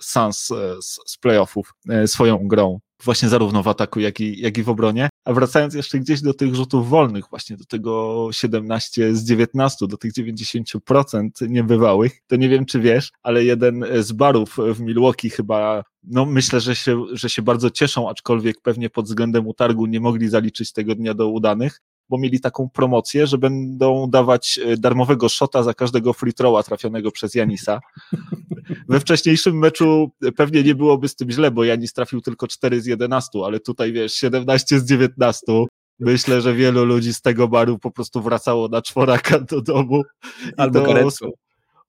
Sans 0.00 0.50
e, 0.50 0.82
z, 0.82 1.00
z 1.06 1.18
playoffów 1.18 1.74
e, 1.88 2.08
swoją 2.08 2.48
grą 2.48 2.80
właśnie 3.04 3.28
zarówno 3.28 3.62
w 3.62 3.68
ataku, 3.68 4.00
jak 4.00 4.20
i, 4.20 4.40
jak 4.40 4.58
i 4.58 4.62
w 4.62 4.68
obronie. 4.68 5.08
A 5.24 5.32
wracając 5.32 5.74
jeszcze 5.74 5.98
gdzieś 5.98 6.20
do 6.20 6.34
tych 6.34 6.54
rzutów 6.54 6.88
wolnych, 6.88 7.24
właśnie 7.30 7.56
do 7.56 7.64
tego 7.64 8.28
17 8.32 9.14
z 9.14 9.24
19, 9.24 9.86
do 9.86 9.96
tych 9.96 10.12
90% 10.12 11.30
niebywałych, 11.48 12.12
to 12.26 12.36
nie 12.36 12.48
wiem, 12.48 12.64
czy 12.64 12.80
wiesz, 12.80 13.12
ale 13.22 13.44
jeden 13.44 13.84
z 14.00 14.12
barów 14.12 14.56
w 14.74 14.80
Milwaukee 14.80 15.30
chyba, 15.30 15.84
no 16.02 16.26
myślę, 16.26 16.60
że 16.60 16.76
się, 16.76 17.04
że 17.12 17.30
się 17.30 17.42
bardzo 17.42 17.70
cieszą, 17.70 18.08
aczkolwiek 18.08 18.60
pewnie 18.62 18.90
pod 18.90 19.04
względem 19.04 19.46
utargu 19.46 19.86
nie 19.86 20.00
mogli 20.00 20.28
zaliczyć 20.28 20.72
tego 20.72 20.94
dnia 20.94 21.14
do 21.14 21.28
udanych, 21.28 21.80
bo 22.08 22.18
mieli 22.18 22.40
taką 22.40 22.68
promocję, 22.68 23.26
że 23.26 23.38
będą 23.38 24.10
dawać 24.10 24.60
e, 24.64 24.76
darmowego 24.76 25.28
shota 25.28 25.62
za 25.62 25.74
każdego 25.74 26.12
free 26.12 26.34
throwa 26.34 26.62
trafionego 26.62 27.10
przez 27.10 27.34
Janisa. 27.34 27.80
We 28.88 29.00
wcześniejszym 29.00 29.58
meczu 29.58 30.10
pewnie 30.36 30.62
nie 30.62 30.74
byłoby 30.74 31.08
z 31.08 31.16
tym 31.16 31.30
źle, 31.30 31.50
bo 31.50 31.64
Janis 31.64 31.92
trafił 31.92 32.20
tylko 32.20 32.48
4 32.48 32.80
z 32.80 32.86
11, 32.86 33.28
ale 33.44 33.60
tutaj 33.60 33.92
wiesz, 33.92 34.14
17 34.14 34.80
z 34.80 34.84
19. 34.84 35.42
Myślę, 35.98 36.40
że 36.40 36.54
wielu 36.54 36.84
ludzi 36.84 37.14
z 37.14 37.20
tego 37.20 37.48
baru 37.48 37.78
po 37.78 37.90
prostu 37.90 38.22
wracało 38.22 38.68
na 38.68 38.82
czworaka 38.82 39.40
do 39.40 39.60
domu. 39.60 40.02
Albo 40.56 40.82
karetką. 40.82 41.30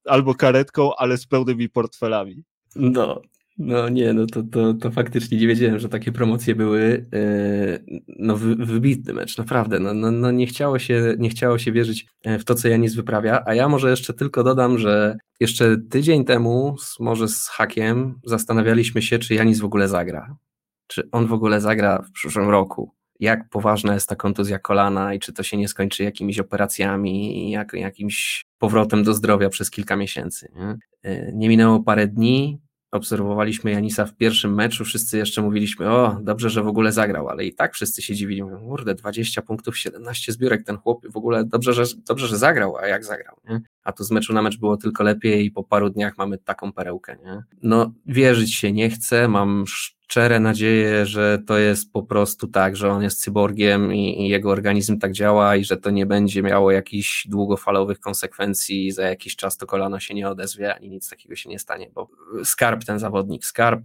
Albo 0.05 0.35
karetką, 0.35 0.95
ale 0.95 1.17
z 1.17 1.27
pełnymi 1.27 1.69
portfelami. 1.69 2.43
No, 2.75 3.21
No 3.57 3.89
nie, 3.89 4.13
no 4.13 4.25
to, 4.25 4.43
to, 4.43 4.73
to 4.73 4.91
faktycznie 4.91 5.37
nie 5.37 5.47
wiedziałem, 5.47 5.79
że 5.79 5.89
takie 5.89 6.11
promocje 6.11 6.55
były. 6.55 7.05
E, 7.13 7.79
no 8.19 8.37
wy, 8.37 8.55
wybitny 8.55 9.13
mecz, 9.13 9.37
naprawdę. 9.37 9.79
No, 9.79 9.93
no, 9.93 10.11
no 10.11 10.31
nie, 10.31 10.47
chciało 10.47 10.79
się, 10.79 11.15
nie 11.17 11.29
chciało 11.29 11.57
się 11.57 11.71
wierzyć 11.71 12.07
e, 12.23 12.39
w 12.39 12.45
to, 12.45 12.55
co 12.55 12.67
Janis 12.67 12.95
wyprawia, 12.95 13.43
a 13.45 13.53
ja 13.53 13.69
może 13.69 13.89
jeszcze 13.89 14.13
tylko 14.13 14.43
dodam, 14.43 14.77
że 14.77 15.17
jeszcze 15.39 15.77
tydzień 15.89 16.25
temu, 16.25 16.75
może 16.99 17.27
z 17.27 17.47
hakiem, 17.47 18.19
zastanawialiśmy 18.25 19.01
się, 19.01 19.19
czy 19.19 19.33
Janis 19.33 19.59
w 19.59 19.65
ogóle 19.65 19.87
zagra. 19.87 20.35
Czy 20.87 21.09
on 21.11 21.27
w 21.27 21.33
ogóle 21.33 21.61
zagra 21.61 22.01
w 22.01 22.11
przyszłym 22.11 22.49
roku 22.49 22.91
jak 23.19 23.49
poważna 23.49 23.93
jest 23.93 24.09
ta 24.09 24.15
kontuzja 24.15 24.59
kolana 24.59 25.13
i 25.13 25.19
czy 25.19 25.33
to 25.33 25.43
się 25.43 25.57
nie 25.57 25.67
skończy 25.67 26.03
jakimiś 26.03 26.39
operacjami, 26.39 27.51
jak, 27.51 27.73
jakimś 27.73 28.45
powrotem 28.59 29.03
do 29.03 29.13
zdrowia 29.13 29.49
przez 29.49 29.71
kilka 29.71 29.95
miesięcy. 29.95 30.51
Nie? 30.55 30.77
E, 31.03 31.31
nie 31.33 31.49
minęło 31.49 31.83
parę 31.83 32.07
dni, 32.07 32.61
obserwowaliśmy 32.95 33.71
Janisa 33.71 34.05
w 34.05 34.15
pierwszym 34.15 34.55
meczu, 34.55 34.85
wszyscy 34.85 35.17
jeszcze 35.17 35.41
mówiliśmy, 35.41 35.89
o, 35.89 36.17
dobrze, 36.21 36.49
że 36.49 36.63
w 36.63 36.67
ogóle 36.67 36.91
zagrał, 36.91 37.29
ale 37.29 37.45
i 37.45 37.53
tak 37.53 37.73
wszyscy 37.73 38.01
się 38.01 38.15
dziwili, 38.15 38.43
mówią, 38.43 38.59
kurde, 38.59 38.95
20 38.95 39.41
punktów, 39.41 39.77
17 39.77 40.31
zbiórek, 40.31 40.63
ten 40.63 40.77
chłop 40.77 41.07
w 41.07 41.17
ogóle 41.17 41.45
dobrze, 41.45 41.73
że, 41.73 41.83
dobrze, 42.07 42.27
że 42.27 42.37
zagrał, 42.37 42.77
a 42.77 42.87
jak 42.87 43.05
zagrał, 43.05 43.35
nie? 43.49 43.61
A 43.85 43.91
tu 43.91 44.03
z 44.03 44.11
meczu 44.11 44.33
na 44.33 44.41
mecz 44.41 44.57
było 44.57 44.77
tylko 44.77 45.03
lepiej 45.03 45.45
i 45.45 45.51
po 45.51 45.63
paru 45.63 45.89
dniach 45.89 46.17
mamy 46.17 46.37
taką 46.37 46.73
perełkę, 46.73 47.17
nie? 47.25 47.43
No, 47.63 47.93
wierzyć 48.05 48.55
się 48.55 48.71
nie 48.71 48.89
chcę, 48.89 49.27
mam 49.27 49.63
szczere 49.67 50.39
nadzieję, 50.39 51.05
że 51.05 51.39
to 51.47 51.57
jest 51.57 51.91
po 51.91 52.03
prostu 52.03 52.47
tak, 52.47 52.75
że 52.75 52.91
on 52.91 53.03
jest 53.03 53.21
cyborgiem 53.21 53.93
i, 53.93 54.21
i, 54.21 54.29
jego 54.29 54.51
organizm 54.51 54.99
tak 54.99 55.11
działa 55.11 55.55
i 55.55 55.63
że 55.63 55.77
to 55.77 55.89
nie 55.89 56.05
będzie 56.05 56.43
miało 56.43 56.71
jakichś 56.71 57.27
długofalowych 57.27 57.99
konsekwencji 57.99 58.91
za 58.91 59.03
jakiś 59.03 59.35
czas 59.35 59.57
to 59.57 59.65
kolano 59.65 59.99
się 59.99 60.13
nie 60.13 60.29
odezwie 60.29 60.75
ani 60.75 60.89
nic 60.89 61.09
takiego 61.09 61.35
się 61.35 61.49
nie 61.49 61.59
stanie, 61.59 61.91
bo 61.93 62.09
skarb 62.43 62.83
ten 62.83 62.99
zawodnik, 62.99 63.45
skarb. 63.45 63.81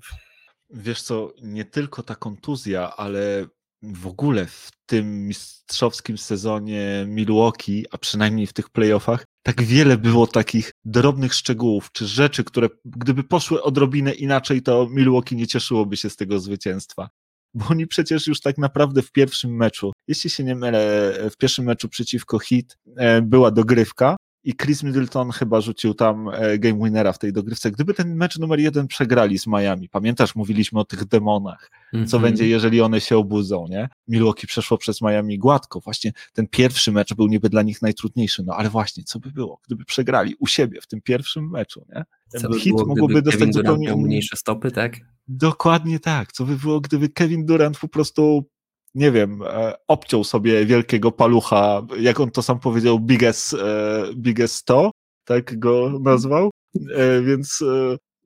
Wiesz 0.71 1.03
co, 1.03 1.33
nie 1.43 1.65
tylko 1.65 2.03
ta 2.03 2.15
kontuzja, 2.15 2.97
ale 2.97 3.47
w 3.83 4.07
ogóle 4.07 4.47
w 4.47 4.71
tym 4.87 5.29
mistrzowskim 5.29 6.19
sezonie 6.19 7.05
Milwaukee, 7.09 7.87
a 7.91 7.99
przynajmniej 7.99 8.47
w 8.47 8.53
tych 8.53 8.71
playoffach, 8.71 9.25
tak 9.43 9.63
wiele 9.63 9.99
było 9.99 10.27
takich 10.27 10.71
drobnych 10.85 11.35
szczegółów, 11.35 11.93
czy 11.93 12.07
rzeczy, 12.07 12.45
które 12.45 12.69
gdyby 12.85 13.25
poszły 13.25 13.63
odrobinę 13.63 14.13
inaczej, 14.13 14.63
to 14.63 14.89
Milwaukee 14.91 15.37
nie 15.37 15.47
cieszyłoby 15.47 15.97
się 15.97 16.11
z 16.11 16.17
tego 16.17 16.41
zwycięstwa. 16.41 17.09
Bo 17.55 17.67
oni 17.69 17.87
przecież 17.87 18.27
już 18.27 18.41
tak 18.41 18.59
naprawdę 18.59 19.03
w 19.03 19.13
pierwszym 19.13 19.57
meczu, 19.57 19.93
jeśli 20.09 20.31
się 20.31 20.45
nie 20.45 20.55
mylę, 20.55 21.15
w 21.31 21.37
pierwszym 21.37 21.65
meczu 21.65 21.89
przeciwko 21.89 22.39
Heat 22.39 22.77
e, 22.97 23.23
była 23.23 23.51
dogrywka 23.51 24.17
i 24.45 24.57
Chris 24.57 24.83
Middleton 24.83 25.31
chyba 25.31 25.61
rzucił 25.61 25.95
tam 25.95 26.29
e, 26.29 26.59
game 26.59 26.85
winnera 26.85 27.13
w 27.13 27.19
tej 27.19 27.33
dogrywce. 27.33 27.71
Gdyby 27.71 27.95
ten 27.95 28.15
mecz 28.15 28.39
numer 28.39 28.61
jeden 28.61 28.87
przegrali 28.87 29.39
z 29.39 29.47
Miami, 29.47 29.89
pamiętasz, 29.89 30.35
mówiliśmy 30.35 30.81
o 30.81 30.85
tych 30.85 31.05
demonach, 31.05 31.71
co 31.93 31.97
mm 31.97 32.07
-hmm. 32.07 32.21
będzie, 32.21 32.49
jeżeli 32.49 32.81
one 32.81 33.01
się 33.01 33.17
obudzą, 33.17 33.67
nie? 33.69 33.89
Milwaukee 34.09 34.47
przeszło 34.47 34.79
przez 34.79 35.03
Miami 35.03 35.39
gładko. 35.39 35.81
Właśnie 35.81 36.13
ten 36.33 36.47
pierwszy 36.47 36.93
mecz 36.93 37.15
był 37.15 37.27
niby 37.27 37.49
dla 37.49 37.63
nich 37.63 37.83
najtrudniejszy, 37.83 38.43
no 38.43 38.55
ale 38.55 38.71
właśnie, 38.71 39.05
co 39.05 39.19
by 39.19 39.31
było, 39.31 39.61
gdyby 39.67 39.85
przegrali 39.85 40.35
u 40.39 40.47
siebie 40.47 40.81
w 40.81 40.87
tym 40.87 41.01
pierwszym 41.01 41.51
meczu, 41.51 41.87
nie? 41.89 42.05
Ten 42.31 42.41
co 42.41 42.49
by 42.49 42.61
hit 42.61 42.73
było, 42.73 42.87
mogłoby 42.87 43.23
dostać 43.23 43.55
zupełnie 43.55 43.97
mniejsze 43.97 44.37
stopy, 44.37 44.71
tak? 44.71 44.97
Dokładnie 45.29 46.01
tak. 46.01 46.33
Co 46.33 46.45
by 46.45 46.57
było, 46.57 46.81
gdyby 46.81 47.09
Kevin 47.09 47.47
Durant 47.47 47.79
po 47.79 47.89
prostu 47.89 48.45
nie 48.95 49.13
wiem, 49.13 49.43
e, 49.43 49.75
obciął 49.89 50.25
sobie 50.25 50.67
wielkiego 50.67 51.13
palucha, 51.13 51.87
jak 52.01 52.21
on 52.21 52.31
to 52.31 52.43
sam 52.43 52.61
powiedział, 52.61 53.01
biggest, 53.01 53.55
e, 53.55 54.05
biggest 54.17 54.65
to, 54.65 54.91
tak 55.25 55.59
go 55.59 55.99
nazwał, 56.01 56.51
e, 56.95 57.23
więc 57.23 57.65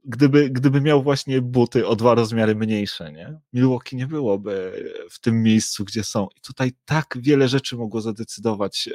gdyby, 0.05 0.51
gdyby 0.51 0.81
miał 0.81 1.03
właśnie 1.03 1.43
buty 1.43 1.87
o 1.87 1.97
dwa 1.97 2.15
rozmiary 2.15 2.55
mniejsze, 2.55 3.13
nie? 3.13 3.41
Milwaukee 3.53 3.97
nie 3.97 4.07
byłoby 4.07 4.85
w 5.11 5.21
tym 5.21 5.43
miejscu, 5.43 5.85
gdzie 5.85 6.05
są. 6.05 6.29
I 6.37 6.41
tutaj 6.41 6.73
tak 6.85 7.19
wiele 7.21 7.49
rzeczy 7.49 7.77
mogło 7.77 8.01
zadecydować 8.01 8.89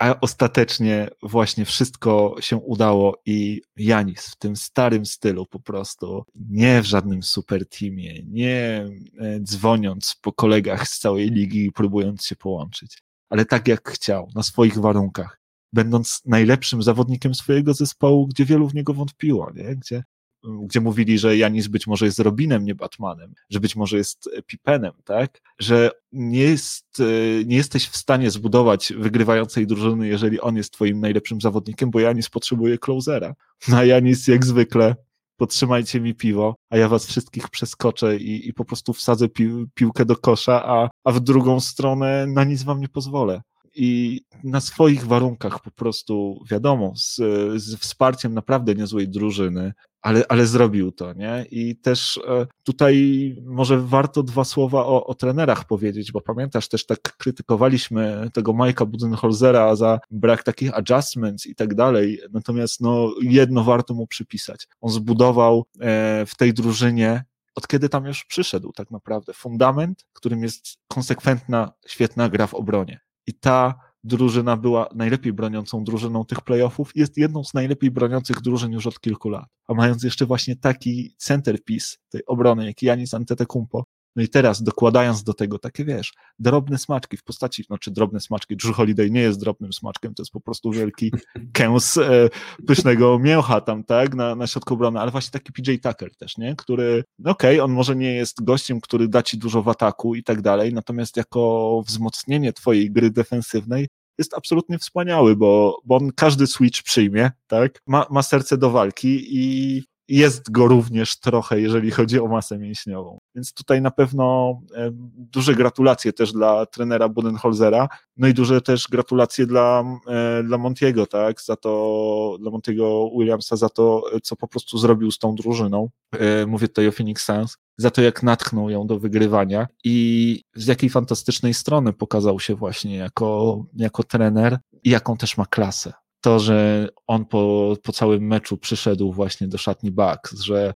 a 0.00 0.20
ostatecznie 0.20 1.08
właśnie 1.22 1.64
wszystko 1.64 2.36
się 2.40 2.56
udało 2.56 3.22
i 3.26 3.62
Janis 3.76 4.26
w 4.26 4.36
tym 4.36 4.56
starym 4.56 5.06
stylu 5.06 5.46
po 5.46 5.60
prostu, 5.60 6.24
nie 6.34 6.82
w 6.82 6.86
żadnym 6.86 7.22
super 7.22 7.68
teamie, 7.68 8.22
nie 8.26 8.86
e, 9.20 9.40
dzwoniąc 9.40 10.16
po 10.22 10.32
kolegach 10.32 10.88
z 10.88 10.98
całej 10.98 11.30
ligi 11.30 11.66
i 11.66 11.72
próbując 11.72 12.24
się 12.24 12.36
połączyć, 12.36 13.02
ale 13.30 13.44
tak 13.44 13.68
jak 13.68 13.90
chciał, 13.90 14.28
na 14.34 14.42
swoich 14.42 14.78
warunkach, 14.78 15.40
będąc 15.72 16.22
najlepszym 16.26 16.82
zawodnikiem 16.82 17.34
swojego 17.34 17.74
zespołu, 17.74 18.26
gdzie 18.26 18.44
wielu 18.44 18.68
w 18.68 18.74
niego 18.74 18.94
wątpiło, 18.94 19.52
nie? 19.54 19.76
Gdzie 19.76 20.04
gdzie 20.44 20.80
mówili, 20.80 21.18
że 21.18 21.36
Janis 21.36 21.68
być 21.68 21.86
może 21.86 22.06
jest 22.06 22.18
Robinem, 22.18 22.64
nie 22.64 22.74
Batmanem, 22.74 23.34
że 23.50 23.60
być 23.60 23.76
może 23.76 23.96
jest 23.96 24.30
Pipenem, 24.46 24.92
tak? 25.04 25.40
Że 25.58 25.90
nie, 26.12 26.40
jest, 26.40 27.00
e, 27.00 27.44
nie 27.44 27.56
jesteś 27.56 27.88
w 27.88 27.96
stanie 27.96 28.30
zbudować 28.30 28.92
wygrywającej 28.96 29.66
drużyny, 29.66 30.08
jeżeli 30.08 30.40
on 30.40 30.56
jest 30.56 30.72
twoim 30.72 31.00
najlepszym 31.00 31.40
zawodnikiem, 31.40 31.90
bo 31.90 32.00
Janis 32.00 32.28
potrzebuje 32.28 32.78
closera. 32.78 33.34
No 33.68 33.76
a 33.76 33.84
Janis 33.84 34.28
jak 34.28 34.44
zwykle 34.44 34.96
podtrzymajcie 35.36 36.00
mi 36.00 36.14
piwo, 36.14 36.56
a 36.70 36.76
ja 36.76 36.88
was 36.88 37.06
wszystkich 37.06 37.48
przeskoczę 37.48 38.16
i, 38.16 38.48
i 38.48 38.54
po 38.54 38.64
prostu 38.64 38.92
wsadzę 38.92 39.28
pi 39.28 39.50
piłkę 39.74 40.04
do 40.04 40.16
kosza, 40.16 40.64
a, 40.64 40.90
a 41.04 41.12
w 41.12 41.20
drugą 41.20 41.60
stronę 41.60 42.26
na 42.26 42.44
nic 42.44 42.62
wam 42.62 42.80
nie 42.80 42.88
pozwolę 42.88 43.42
i 43.74 44.20
na 44.44 44.60
swoich 44.60 45.06
warunkach 45.06 45.62
po 45.62 45.70
prostu, 45.70 46.44
wiadomo, 46.50 46.92
z, 46.96 47.16
z 47.62 47.76
wsparciem 47.76 48.34
naprawdę 48.34 48.74
niezłej 48.74 49.08
drużyny, 49.08 49.72
ale, 50.02 50.24
ale 50.28 50.46
zrobił 50.46 50.92
to, 50.92 51.12
nie? 51.12 51.46
I 51.50 51.76
też 51.76 52.20
e, 52.28 52.46
tutaj 52.64 53.36
może 53.46 53.80
warto 53.80 54.22
dwa 54.22 54.44
słowa 54.44 54.86
o, 54.86 55.06
o 55.06 55.14
trenerach 55.14 55.64
powiedzieć, 55.64 56.12
bo 56.12 56.20
pamiętasz, 56.20 56.68
też 56.68 56.86
tak 56.86 57.16
krytykowaliśmy 57.16 58.30
tego 58.32 58.52
Majka 58.52 58.86
Budenholzera 58.86 59.76
za 59.76 60.00
brak 60.10 60.42
takich 60.42 60.78
adjustments 60.78 61.46
i 61.46 61.54
tak 61.54 61.74
dalej, 61.74 62.20
natomiast 62.32 62.80
no, 62.80 63.14
jedno 63.22 63.64
warto 63.64 63.94
mu 63.94 64.06
przypisać. 64.06 64.68
On 64.80 64.90
zbudował 64.90 65.64
e, 65.80 66.26
w 66.26 66.36
tej 66.36 66.54
drużynie 66.54 67.24
od 67.54 67.68
kiedy 67.68 67.88
tam 67.88 68.06
już 68.06 68.24
przyszedł 68.24 68.72
tak 68.72 68.90
naprawdę. 68.90 69.32
Fundament, 69.32 70.06
którym 70.12 70.42
jest 70.42 70.64
konsekwentna, 70.88 71.72
świetna 71.86 72.28
gra 72.28 72.46
w 72.46 72.54
obronie 72.54 73.00
i 73.26 73.34
ta 73.34 73.74
drużyna 74.04 74.56
była 74.56 74.88
najlepiej 74.94 75.32
broniącą 75.32 75.84
drużyną 75.84 76.24
tych 76.24 76.40
playoffów, 76.40 76.90
jest 76.94 77.16
jedną 77.16 77.44
z 77.44 77.54
najlepiej 77.54 77.90
broniących 77.90 78.40
drużyn 78.40 78.72
już 78.72 78.86
od 78.86 79.00
kilku 79.00 79.28
lat. 79.28 79.46
A 79.68 79.74
mając 79.74 80.02
jeszcze 80.02 80.26
właśnie 80.26 80.56
taki 80.56 81.14
centerpiece 81.16 81.96
tej 82.08 82.26
obrony, 82.26 82.66
jak 82.66 82.82
Janis 82.82 83.14
Antetokounmpo, 83.14 83.84
no 84.16 84.22
i 84.22 84.28
teraz 84.28 84.62
dokładając 84.62 85.22
do 85.22 85.34
tego 85.34 85.58
takie, 85.58 85.84
wiesz, 85.84 86.12
drobne 86.38 86.78
smaczki 86.78 87.16
w 87.16 87.22
postaci, 87.22 87.64
no 87.70 87.78
czy 87.78 87.90
drobne 87.90 88.20
smaczki, 88.20 88.56
Drew 88.56 88.76
Holiday 88.76 89.10
nie 89.10 89.20
jest 89.20 89.40
drobnym 89.40 89.72
smaczkiem, 89.72 90.14
to 90.14 90.22
jest 90.22 90.32
po 90.32 90.40
prostu 90.40 90.70
wielki 90.70 91.12
kęs 91.52 91.96
e, 91.96 92.28
pysznego 92.66 93.18
mięcha 93.18 93.60
tam, 93.60 93.84
tak, 93.84 94.14
na, 94.14 94.34
na 94.34 94.46
środku 94.46 94.74
obrony, 94.74 95.00
ale 95.00 95.10
właśnie 95.10 95.30
taki 95.30 95.52
PJ 95.52 95.74
Tucker 95.74 96.16
też, 96.16 96.38
nie, 96.38 96.56
który, 96.56 97.04
no 97.18 97.30
okej, 97.30 97.56
okay, 97.56 97.64
on 97.64 97.72
może 97.72 97.96
nie 97.96 98.14
jest 98.14 98.44
gościem, 98.44 98.80
który 98.80 99.08
da 99.08 99.22
ci 99.22 99.38
dużo 99.38 99.62
w 99.62 99.68
ataku 99.68 100.14
i 100.14 100.22
tak 100.22 100.42
dalej, 100.42 100.74
natomiast 100.74 101.16
jako 101.16 101.82
wzmocnienie 101.86 102.52
twojej 102.52 102.90
gry 102.90 103.10
defensywnej 103.10 103.88
jest 104.18 104.34
absolutnie 104.34 104.78
wspaniały, 104.78 105.36
bo, 105.36 105.80
bo 105.84 105.96
on 105.96 106.10
każdy 106.16 106.46
switch 106.46 106.82
przyjmie, 106.82 107.30
tak, 107.46 107.82
ma, 107.86 108.06
ma 108.10 108.22
serce 108.22 108.58
do 108.58 108.70
walki 108.70 109.26
i 109.30 109.82
jest 110.10 110.50
go 110.50 110.68
również 110.68 111.20
trochę, 111.20 111.60
jeżeli 111.60 111.90
chodzi 111.90 112.20
o 112.20 112.26
masę 112.26 112.58
mięśniową. 112.58 113.18
Więc 113.34 113.54
tutaj 113.54 113.82
na 113.82 113.90
pewno 113.90 114.58
e, 114.74 114.90
duże 115.16 115.54
gratulacje 115.54 116.12
też 116.12 116.32
dla 116.32 116.66
trenera 116.66 117.08
Budenholzera, 117.08 117.88
no 118.16 118.28
i 118.28 118.34
duże 118.34 118.60
też 118.60 118.88
gratulacje 118.90 119.46
dla, 119.46 119.84
e, 120.06 120.42
dla 120.42 120.58
Montiego, 120.58 121.06
tak, 121.06 121.40
za 121.40 121.56
to, 121.56 122.36
dla 122.40 122.50
Montiego 122.50 123.10
Williamsa, 123.18 123.56
za 123.56 123.68
to, 123.68 124.02
co 124.22 124.36
po 124.36 124.48
prostu 124.48 124.78
zrobił 124.78 125.10
z 125.10 125.18
tą 125.18 125.34
drużyną. 125.34 125.88
E, 126.12 126.46
mówię 126.46 126.68
tutaj 126.68 126.88
o 126.88 126.92
Phoenix 126.92 127.24
Suns, 127.24 127.56
za 127.78 127.90
to, 127.90 128.02
jak 128.02 128.22
natchnął 128.22 128.70
ją 128.70 128.86
do 128.86 128.98
wygrywania 128.98 129.66
i 129.84 130.42
z 130.54 130.66
jakiej 130.66 130.90
fantastycznej 130.90 131.54
strony 131.54 131.92
pokazał 131.92 132.40
się 132.40 132.54
właśnie 132.54 132.96
jako, 132.96 133.62
jako 133.76 134.02
trener 134.02 134.58
i 134.84 134.90
jaką 134.90 135.16
też 135.16 135.36
ma 135.36 135.46
klasę 135.46 135.92
to, 136.20 136.38
że 136.38 136.88
on 137.06 137.24
po, 137.24 137.76
po 137.82 137.92
całym 137.92 138.26
meczu 138.26 138.56
przyszedł 138.56 139.12
właśnie 139.12 139.48
do 139.48 139.58
szatni 139.58 139.90
Bucks, 139.90 140.40
że, 140.40 140.74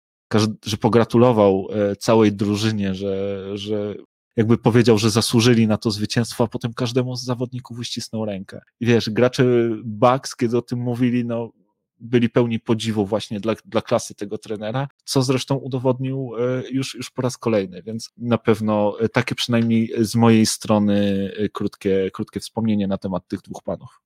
że 0.65 0.77
pogratulował 0.77 1.69
e, 1.71 1.97
całej 1.97 2.33
drużynie, 2.33 2.95
że, 2.95 3.45
że 3.59 3.95
jakby 4.37 4.59
powiedział, 4.59 4.99
że 4.99 5.11
zasłużyli 5.11 5.67
na 5.67 5.77
to 5.77 5.91
zwycięstwo, 5.91 6.45
a 6.45 6.47
potem 6.47 6.75
każdemu 6.75 7.17
z 7.17 7.25
zawodników 7.25 7.79
uścisnął 7.79 8.25
rękę. 8.25 8.61
I 8.81 8.87
wiesz, 8.87 9.11
gracze 9.11 9.45
Bucks, 9.85 10.37
kiedy 10.37 10.59
o 10.59 10.63
tym 10.63 10.79
mówili, 10.79 11.25
no 11.25 11.53
byli 12.01 12.31
pełni 12.31 12.61
podziwu 12.61 13.07
właśnie 13.07 13.41
dla, 13.41 13.55
dla 13.65 13.83
klasy 13.83 14.15
tego 14.15 14.39
trenera, 14.39 14.89
co 15.05 15.23
zresztą 15.23 15.57
udowodnił 15.57 16.33
e, 16.39 16.63
już, 16.71 16.95
już 16.95 17.11
po 17.11 17.23
raz 17.23 17.39
kolejny, 17.39 17.83
więc 17.83 18.11
na 18.17 18.39
pewno 18.39 19.01
e, 19.01 19.09
takie 19.09 19.35
przynajmniej 19.35 19.93
z 19.99 20.15
mojej 20.15 20.47
strony 20.47 21.31
krótkie, 21.53 22.11
krótkie 22.13 22.41
wspomnienie 22.41 22.87
na 22.87 22.99
temat 22.99 23.29
tych 23.29 23.41
dwóch 23.41 23.63
panów. 23.63 24.01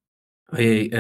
Ojej, 0.53 0.91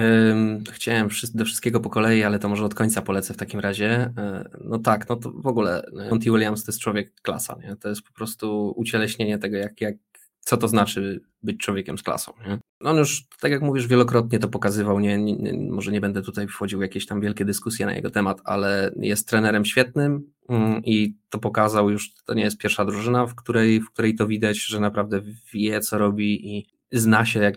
chciałem 0.72 1.08
do 1.34 1.44
wszystkiego 1.44 1.80
po 1.80 1.90
kolei, 1.90 2.22
ale 2.22 2.38
to 2.38 2.48
może 2.48 2.64
od 2.64 2.74
końca 2.74 3.02
polecę 3.02 3.34
w 3.34 3.36
takim 3.36 3.60
razie. 3.60 3.90
E, 3.90 4.48
no 4.64 4.78
tak, 4.78 5.08
no 5.08 5.16
to 5.16 5.32
w 5.32 5.46
ogóle 5.46 5.86
Monty 6.10 6.30
Williams 6.30 6.64
to 6.64 6.72
jest 6.72 6.80
człowiek 6.80 7.14
klasa, 7.22 7.56
nie? 7.62 7.76
to 7.76 7.88
jest 7.88 8.02
po 8.02 8.12
prostu 8.12 8.74
ucieleśnienie 8.76 9.38
tego, 9.38 9.56
jak, 9.56 9.80
jak, 9.80 9.94
co 10.40 10.56
to 10.56 10.68
znaczy 10.68 11.20
być 11.42 11.58
człowiekiem 11.58 11.98
z 11.98 12.02
klasą. 12.02 12.32
Nie? 12.46 12.58
On 12.80 12.96
już, 12.96 13.26
tak 13.40 13.52
jak 13.52 13.62
mówisz, 13.62 13.86
wielokrotnie 13.86 14.38
to 14.38 14.48
pokazywał, 14.48 15.00
nie, 15.00 15.18
nie, 15.18 15.70
może 15.70 15.92
nie 15.92 16.00
będę 16.00 16.22
tutaj 16.22 16.48
wchodził 16.48 16.78
w 16.78 16.82
jakieś 16.82 17.06
tam 17.06 17.20
wielkie 17.20 17.44
dyskusje 17.44 17.86
na 17.86 17.94
jego 17.94 18.10
temat, 18.10 18.40
ale 18.44 18.90
jest 18.96 19.28
trenerem 19.28 19.64
świetnym 19.64 20.32
mm, 20.48 20.84
i 20.84 21.16
to 21.30 21.38
pokazał 21.38 21.90
już, 21.90 22.14
to 22.14 22.34
nie 22.34 22.42
jest 22.42 22.58
pierwsza 22.58 22.84
drużyna, 22.84 23.26
w 23.26 23.34
której, 23.34 23.80
w 23.80 23.90
której 23.90 24.14
to 24.14 24.26
widać, 24.26 24.64
że 24.64 24.80
naprawdę 24.80 25.20
wie, 25.52 25.80
co 25.80 25.98
robi 25.98 26.56
i 26.56 26.73
zna 26.98 27.24
się 27.24 27.40
jak, 27.40 27.54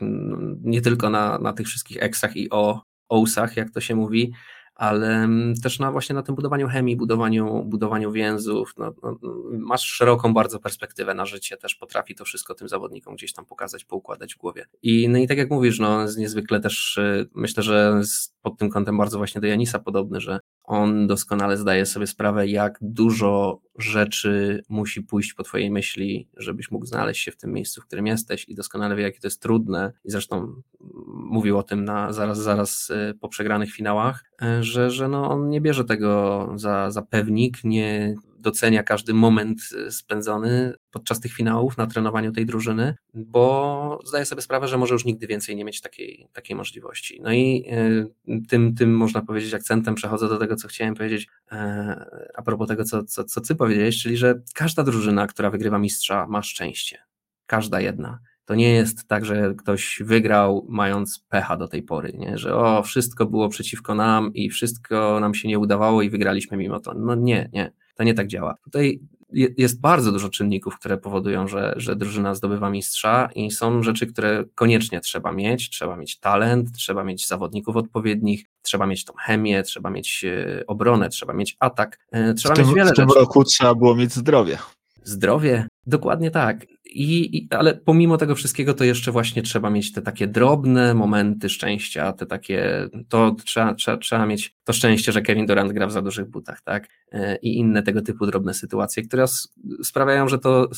nie 0.62 0.82
tylko 0.82 1.10
na, 1.10 1.40
na 1.40 1.54
tych 1.54 1.68
wszystkich 1.68 2.04
eksach 2.04 2.38
i 2.38 2.50
o, 2.50 2.82
ousach, 3.10 3.58
jak 3.58 3.72
to 3.72 3.82
się 3.82 3.96
mówi, 3.96 4.34
ale 4.76 5.24
mm, 5.24 5.56
też 5.56 5.80
na 5.80 5.92
właśnie 5.92 6.16
na 6.16 6.24
tym 6.24 6.36
budowaniu 6.36 6.68
chemii, 6.68 6.96
budowaniu, 6.96 7.64
budowaniu 7.64 8.12
więzów. 8.12 8.74
No, 8.78 8.94
no, 9.04 9.18
masz 9.52 9.82
szeroką 9.82 10.34
bardzo 10.34 10.60
perspektywę 10.60 11.14
na 11.14 11.26
życie, 11.26 11.58
też 11.58 11.76
potrafi 11.76 12.16
to 12.16 12.26
wszystko 12.26 12.56
tym 12.56 12.70
zawodnikom 12.70 13.16
gdzieś 13.16 13.34
tam 13.34 13.46
pokazać, 13.46 13.86
poukładać 13.86 14.36
w 14.36 14.38
głowie. 14.38 14.66
I, 14.82 15.10
no 15.10 15.18
i 15.18 15.28
tak 15.28 15.38
jak 15.38 15.50
mówisz, 15.50 15.80
no, 15.80 16.02
jest 16.02 16.18
niezwykle 16.18 16.60
też, 16.60 16.98
y, 16.98 17.30
myślę, 17.36 17.64
że 17.64 18.02
pod 18.42 18.58
tym 18.58 18.70
kątem 18.70 18.98
bardzo 18.98 19.18
właśnie 19.18 19.42
do 19.42 19.48
Janisa 19.48 19.80
podobny, 19.80 20.22
że 20.22 20.40
on 20.68 21.07
doskonale 21.07 21.57
zdaje 21.57 21.86
sobie 21.86 22.07
sprawę, 22.07 22.47
jak 22.47 22.78
dużo 22.82 23.61
rzeczy 23.78 24.63
musi 24.70 25.01
pójść 25.01 25.34
po 25.34 25.43
Twojej 25.43 25.72
myśli, 25.72 26.30
żebyś 26.38 26.72
mógł 26.72 26.86
znaleźć 26.86 27.24
się 27.24 27.32
w 27.32 27.38
tym 27.38 27.53
miejscu, 27.53 27.82
w 27.82 27.86
którym 27.86 28.07
jesteś, 28.07 28.49
i 28.49 28.55
doskonale 28.55 28.95
wie, 28.95 29.03
jakie 29.03 29.20
to 29.20 29.28
jest 29.28 29.41
trudne. 29.41 29.93
I 30.05 30.11
zresztą 30.11 30.61
mówił 31.13 31.57
o 31.57 31.63
tym 31.63 31.86
na, 31.86 32.13
zaraz, 32.13 32.38
zaraz 32.38 32.89
y, 32.89 33.13
po 33.22 33.30
przegranych 33.30 33.72
finałach, 33.72 34.24
y, 34.41 34.63
że, 34.63 34.91
że 34.91 35.07
no 35.07 35.30
on 35.30 35.49
nie 35.49 35.61
bierze 35.61 35.86
tego 35.86 36.51
za, 36.55 36.91
za 36.91 37.01
pewnik, 37.01 37.63
nie 37.63 38.15
docenia 38.40 38.84
każdy 38.84 39.14
moment 39.14 39.60
y, 39.88 39.92
spędzony 39.92 40.74
podczas 40.92 41.20
tych 41.20 41.34
finałów 41.34 41.78
na 41.78 41.88
trenowaniu 41.88 42.32
tej 42.32 42.46
drużyny, 42.46 42.96
bo 43.14 44.00
zdaje 44.06 44.26
sobie 44.26 44.42
sprawę, 44.42 44.68
że 44.68 44.78
może 44.78 44.94
już 44.94 45.06
nigdy 45.06 45.28
więcej 45.28 45.56
nie 45.56 45.66
mieć 45.66 45.82
takiej, 45.82 46.28
takiej 46.34 46.56
możliwości. 46.56 47.22
No 47.22 47.34
i 47.34 47.66
tym, 48.50 48.76
tym 48.76 48.98
można 48.98 49.22
powiedzieć 49.22 49.54
akcentem 49.54 49.96
przechodzę 49.96 50.30
do 50.30 50.38
tego, 50.38 50.56
co 50.56 50.68
chciałem 50.68 50.96
powiedzieć 50.96 51.28
a 52.36 52.42
propos 52.46 52.68
tego, 52.68 52.84
co, 52.84 53.04
co, 53.04 53.24
co 53.24 53.42
ty 53.42 53.56
powiedziałeś, 53.56 54.04
czyli 54.04 54.18
że 54.18 54.42
każda 54.54 54.84
drużyna, 54.84 55.28
która 55.28 55.50
wygrywa 55.50 55.80
mistrza, 55.80 56.28
ma 56.28 56.42
szczęście. 56.42 56.98
Każda 57.46 57.82
jedna. 57.82 58.20
To 58.46 58.56
nie 58.56 58.70
jest 58.70 59.08
tak, 59.08 59.26
że 59.26 59.54
ktoś 59.58 60.02
wygrał 60.06 60.66
mając 60.70 61.20
pecha 61.20 61.58
do 61.58 61.68
tej 61.68 61.84
pory, 61.84 62.14
nie? 62.14 62.38
że 62.38 62.56
o, 62.56 62.84
wszystko 62.84 63.26
było 63.26 63.50
przeciwko 63.50 63.96
nam 63.96 64.34
i 64.34 64.50
wszystko 64.50 65.20
nam 65.20 65.34
się 65.34 65.48
nie 65.48 65.60
udawało 65.60 66.02
i 66.02 66.10
wygraliśmy 66.10 66.58
mimo 66.58 66.80
to. 66.80 66.94
No 66.94 67.16
nie, 67.16 67.50
nie, 67.54 67.72
to 67.98 68.04
nie 68.04 68.14
tak 68.14 68.28
działa. 68.28 68.56
Tutaj 68.64 69.00
jest 69.34 69.82
bardzo 69.82 70.12
dużo 70.12 70.30
czynników, 70.30 70.80
które 70.80 70.98
powodują, 70.98 71.48
że, 71.48 71.74
że 71.78 71.95
drużyna 71.95 72.36
zdobywa 72.36 72.70
mistrza 72.70 73.30
i 73.36 73.52
są 73.52 73.84
rzeczy, 73.84 74.08
które 74.08 74.43
koniecznie 74.56 75.00
trzeba 75.00 75.32
mieć. 75.32 75.70
Trzeba 75.70 75.98
mieć 75.98 76.20
talent, 76.20 76.72
trzeba 76.72 77.04
mieć 77.04 77.28
zawodników 77.28 77.76
odpowiednich, 77.76 78.45
trzeba 78.62 78.86
mieć 78.86 79.06
tą 79.06 79.14
chemię, 79.14 79.64
trzeba 79.64 79.89
mieć 79.89 80.26
e, 80.26 80.64
obronę, 80.68 81.10
trzeba 81.10 81.34
mieć 81.34 81.56
atak, 81.60 82.00
e, 82.12 82.34
trzeba 82.34 82.56
w 82.56 82.58
tym, 82.58 82.66
mieć 82.68 82.76
wiele 82.76 82.91
w 82.91 82.95
tym 82.95 83.10
rzeczy. 83.10 83.20
roku 83.20 83.43
trzeba 83.43 83.76
było 83.76 83.95
mieć 83.95 84.14
zdrowie. 84.14 84.58
Zdrowie, 85.04 85.68
dokładnie 85.86 86.32
tak. 86.32 86.66
I, 86.90 87.38
I, 87.38 87.48
ale 87.50 87.76
pomimo 87.76 88.18
tego 88.18 88.36
wszystkiego, 88.36 88.74
to 88.74 88.84
jeszcze 88.84 89.12
właśnie 89.12 89.44
trzeba 89.44 89.70
mieć 89.70 89.92
te 89.92 90.02
takie 90.02 90.28
drobne 90.28 90.94
momenty 90.94 91.50
szczęścia, 91.50 92.14
te 92.14 92.26
takie, 92.26 92.90
to 93.10 93.36
trzeba, 93.46 93.74
trzeba, 93.74 93.98
trzeba 93.98 94.26
mieć 94.26 94.56
to 94.64 94.74
szczęście, 94.74 95.12
że 95.12 95.22
Kevin 95.22 95.46
Durant 95.46 95.72
gra 95.72 95.88
w 95.88 95.92
za 95.92 96.02
dużych 96.02 96.30
butach, 96.30 96.62
tak? 96.62 96.88
E, 97.12 97.36
I 97.36 97.58
inne 97.58 97.84
tego 97.84 98.02
typu 98.02 98.26
drobne 98.26 98.54
sytuacje, 98.54 99.04
które 99.04 99.26
sprawiają, 99.84 100.28
że 100.28 100.40
to 100.40 100.70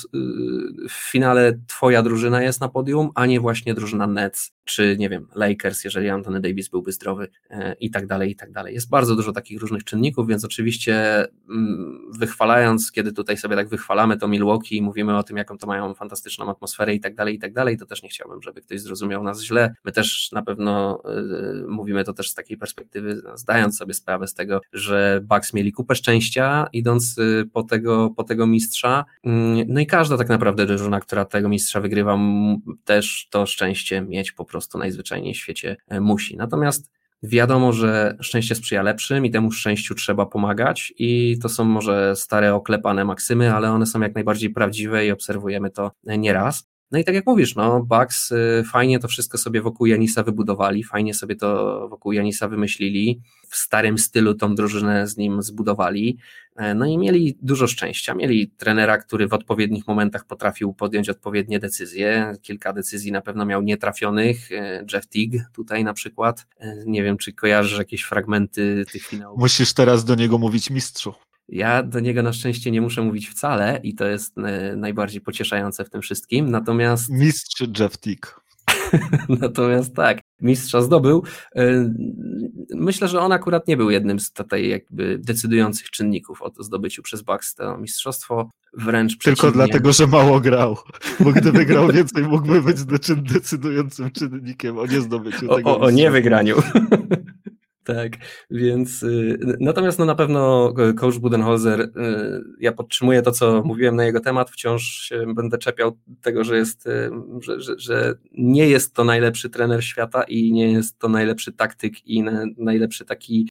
w 0.90 1.12
finale 1.12 1.60
twoja 1.68 2.04
drużyna 2.04 2.42
jest 2.44 2.62
na 2.62 2.70
podium, 2.70 3.10
a 3.16 3.26
nie 3.26 3.40
właśnie 3.40 3.74
drużyna 3.74 4.08
Nets, 4.08 4.54
czy 4.66 4.96
nie 5.00 5.10
wiem, 5.10 5.28
Lakers, 5.36 5.84
jeżeli 5.84 6.10
Anthony 6.10 6.42
Davis 6.42 6.70
byłby 6.70 6.92
zdrowy 6.92 7.28
e, 7.50 7.74
i 7.74 7.92
tak 7.92 8.08
dalej, 8.08 8.32
i 8.32 8.36
tak 8.36 8.52
dalej. 8.52 8.74
Jest 8.74 8.90
bardzo 8.90 9.16
dużo 9.16 9.32
takich 9.32 9.62
różnych 9.62 9.84
czynników, 9.84 10.28
więc 10.28 10.46
oczywiście 10.46 11.26
mm, 11.50 12.12
wychwalając, 12.20 12.92
kiedy 12.92 13.14
tutaj 13.14 13.38
sobie 13.38 13.56
tak 13.56 13.70
wychwalamy 13.70 14.18
to 14.18 14.28
Milwaukee 14.28 14.78
i 14.78 14.82
mówimy 14.82 15.18
o 15.18 15.24
tym, 15.24 15.38
jaką 15.38 15.58
to 15.58 15.68
mają 15.68 15.94
fantastyczną 16.00 16.50
atmosferę 16.50 16.94
i 16.94 17.00
tak 17.00 17.16
dalej, 17.16 17.36
i 17.36 17.40
tak 17.40 17.54
dalej, 17.54 17.78
to 17.78 17.86
też 17.86 18.04
nie 18.04 18.10
chciałbym, 18.10 18.42
żeby 18.42 18.62
ktoś 18.62 18.82
zrozumiał 18.82 19.24
nas 19.24 19.42
źle. 19.42 19.74
My 19.86 19.92
też 19.92 20.32
na 20.32 20.42
pewno 20.42 21.02
y, 21.64 21.68
mówimy 21.68 22.04
to 22.04 22.14
też 22.14 22.30
z 22.30 22.34
takiej 22.34 22.58
perspektywy, 22.58 23.22
zdając 23.36 23.78
sobie 23.78 23.94
sprawę 23.94 24.28
z 24.28 24.34
tego, 24.34 24.62
że 24.74 25.22
Bucks 25.24 25.54
mieli 25.54 25.72
kupę 25.72 25.96
szczęścia, 25.96 26.68
idąc 26.74 27.18
y, 27.18 27.50
po 27.54 27.64
tego, 27.64 28.10
po 28.10 28.24
tego 28.24 28.48
mistrza. 28.48 29.06
Y, 29.26 29.30
no 29.68 29.80
i 29.80 29.86
każda 29.86 30.18
tak 30.18 30.30
naprawdę 30.30 30.66
drużyna, 30.66 31.00
która 31.00 31.26
tego 31.26 31.50
mistrza 31.50 31.82
wygrywa, 31.82 32.18
też 32.86 33.28
to 33.30 33.46
szczęście 33.46 34.02
mieć 34.02 34.32
po 34.32 34.46
prostu 34.46 34.78
najzwyczajniej 34.78 35.34
w 35.34 35.38
świecie 35.38 35.78
e, 35.88 36.02
musi. 36.02 36.38
Natomiast 36.38 36.92
Wiadomo, 37.24 37.74
że 37.74 38.18
szczęście 38.22 38.56
sprzyja 38.56 38.82
lepszym 38.82 39.26
i 39.26 39.32
temu 39.32 39.52
szczęściu 39.52 39.96
trzeba 39.96 40.26
pomagać, 40.26 40.94
i 40.98 41.38
to 41.42 41.50
są 41.50 41.64
może 41.66 42.16
stare, 42.16 42.56
oklepane 42.56 43.06
maksymy, 43.06 43.54
ale 43.54 43.72
one 43.72 43.86
są 43.86 44.02
jak 44.02 44.16
najbardziej 44.16 44.50
prawdziwe 44.50 45.06
i 45.06 45.12
obserwujemy 45.12 45.70
to 45.72 45.92
nieraz. 46.04 46.69
No 46.92 47.00
i 47.00 47.04
tak 47.04 47.16
jak 47.16 47.26
mówisz, 47.26 47.56
no, 47.56 47.84
Bucks 47.84 48.32
y, 48.32 48.64
fajnie 48.72 49.00
to 49.00 49.08
wszystko 49.08 49.38
sobie 49.38 49.62
wokół 49.62 49.88
Janisa 49.88 50.24
wybudowali, 50.24 50.84
fajnie 50.84 51.14
sobie 51.14 51.36
to 51.36 51.88
wokół 51.90 52.12
Janisa 52.12 52.48
wymyślili, 52.48 53.22
w 53.50 53.56
starym 53.56 53.98
stylu 53.98 54.34
tą 54.34 54.56
drużynę 54.56 55.08
z 55.08 55.18
nim 55.18 55.42
zbudowali, 55.42 56.18
e, 56.56 56.74
no 56.74 56.86
i 56.86 56.98
mieli 56.98 57.38
dużo 57.42 57.68
szczęścia. 57.68 58.14
Mieli 58.14 58.52
trenera, 58.58 58.98
który 58.98 59.28
w 59.28 59.34
odpowiednich 59.34 59.88
momentach 59.88 60.26
potrafił 60.26 60.74
podjąć 60.74 61.10
odpowiednie 61.10 61.60
decyzje. 61.60 62.34
Kilka 62.42 62.74
decyzji 62.74 63.12
na 63.12 63.22
pewno 63.22 63.46
miał 63.46 63.62
nietrafionych. 63.62 64.52
E, 64.52 64.86
Jeff 64.94 65.08
Teague 65.08 65.40
tutaj 65.54 65.84
na 65.84 65.94
przykład. 65.94 66.48
E, 66.60 66.84
nie 66.86 67.04
wiem, 67.04 67.18
czy 67.18 67.34
kojarzysz 67.34 67.80
jakieś 67.80 68.02
fragmenty 68.02 68.86
tych 68.92 69.06
finałów. 69.06 69.40
Musisz 69.40 69.74
teraz 69.74 70.06
do 70.06 70.16
niego 70.16 70.38
mówić 70.38 70.70
mistrzu. 70.70 71.14
Ja 71.52 71.84
do 71.84 72.00
niego 72.00 72.24
na 72.24 72.34
szczęście 72.34 72.72
nie 72.72 72.82
muszę 72.82 73.02
mówić 73.02 73.30
wcale 73.30 73.80
i 73.84 73.96
to 73.96 74.08
jest 74.08 74.38
e, 74.38 74.76
najbardziej 74.76 75.22
pocieszające 75.22 75.86
w 75.86 75.90
tym 75.90 76.02
wszystkim. 76.02 76.52
Natomiast. 76.52 77.10
Mistrz 77.10 77.64
Jeff 77.80 77.98
Tick. 77.98 78.42
Natomiast 79.42 79.96
tak, 79.96 80.20
mistrza 80.42 80.82
zdobył. 80.82 81.24
E, 81.56 81.94
myślę, 82.76 83.08
że 83.08 83.20
on 83.20 83.32
akurat 83.32 83.68
nie 83.68 83.78
był 83.78 83.90
jednym 83.90 84.20
z 84.20 84.32
tutaj 84.32 84.70
jakby 84.70 85.20
decydujących 85.20 85.90
czynników 85.90 86.42
o 86.42 86.52
zdobyciu 86.60 87.04
przez 87.04 87.22
Bucks 87.22 87.56
to 87.56 87.78
mistrzostwo. 87.78 88.50
Wręcz 88.74 89.18
Tylko 89.18 89.52
dlatego, 89.52 89.94
że 89.94 90.08
mało 90.08 90.40
grał. 90.40 90.78
Bo 91.20 91.32
gdyby 91.32 91.66
grał 91.72 91.88
więcej, 91.88 92.24
mógłby 92.24 92.62
być 92.62 92.84
decydującym 93.34 94.12
czynnikiem 94.12 94.78
o 94.78 94.86
niezdobyciu 94.86 95.52
o, 95.52 95.56
tego. 95.56 95.70
O, 95.70 95.80
o 95.80 95.92
niewygraniu. 95.92 96.56
Tak, 97.96 98.12
więc 98.52 99.04
y, 99.04 99.40
natomiast 99.60 100.00
no 100.00 100.06
na 100.06 100.16
pewno 100.16 100.74
y, 100.90 100.94
coach 100.94 101.18
Budenholzer, 101.18 101.82
y, 101.82 101.90
ja 102.60 102.72
podtrzymuję 102.72 103.22
to, 103.22 103.32
co 103.32 103.64
mówiłem 103.64 103.96
na 103.96 104.06
jego 104.06 104.20
temat, 104.20 104.52
wciąż 104.52 104.84
się 104.84 105.34
będę 105.34 105.58
czepiał 105.58 105.98
tego, 106.22 106.44
że 106.44 106.58
jest, 106.58 106.88
że, 107.42 107.62
że, 107.62 107.74
że 107.78 108.14
nie 108.32 108.70
jest 108.70 108.94
to 108.94 109.04
najlepszy 109.04 109.50
trener 109.50 109.86
świata 109.86 110.24
i 110.24 110.52
nie 110.52 110.72
jest 110.72 111.00
to 111.00 111.10
najlepszy 111.10 111.52
taktyk 111.52 112.08
i 112.08 112.24
najlepszy 112.58 113.06
taki 113.06 113.50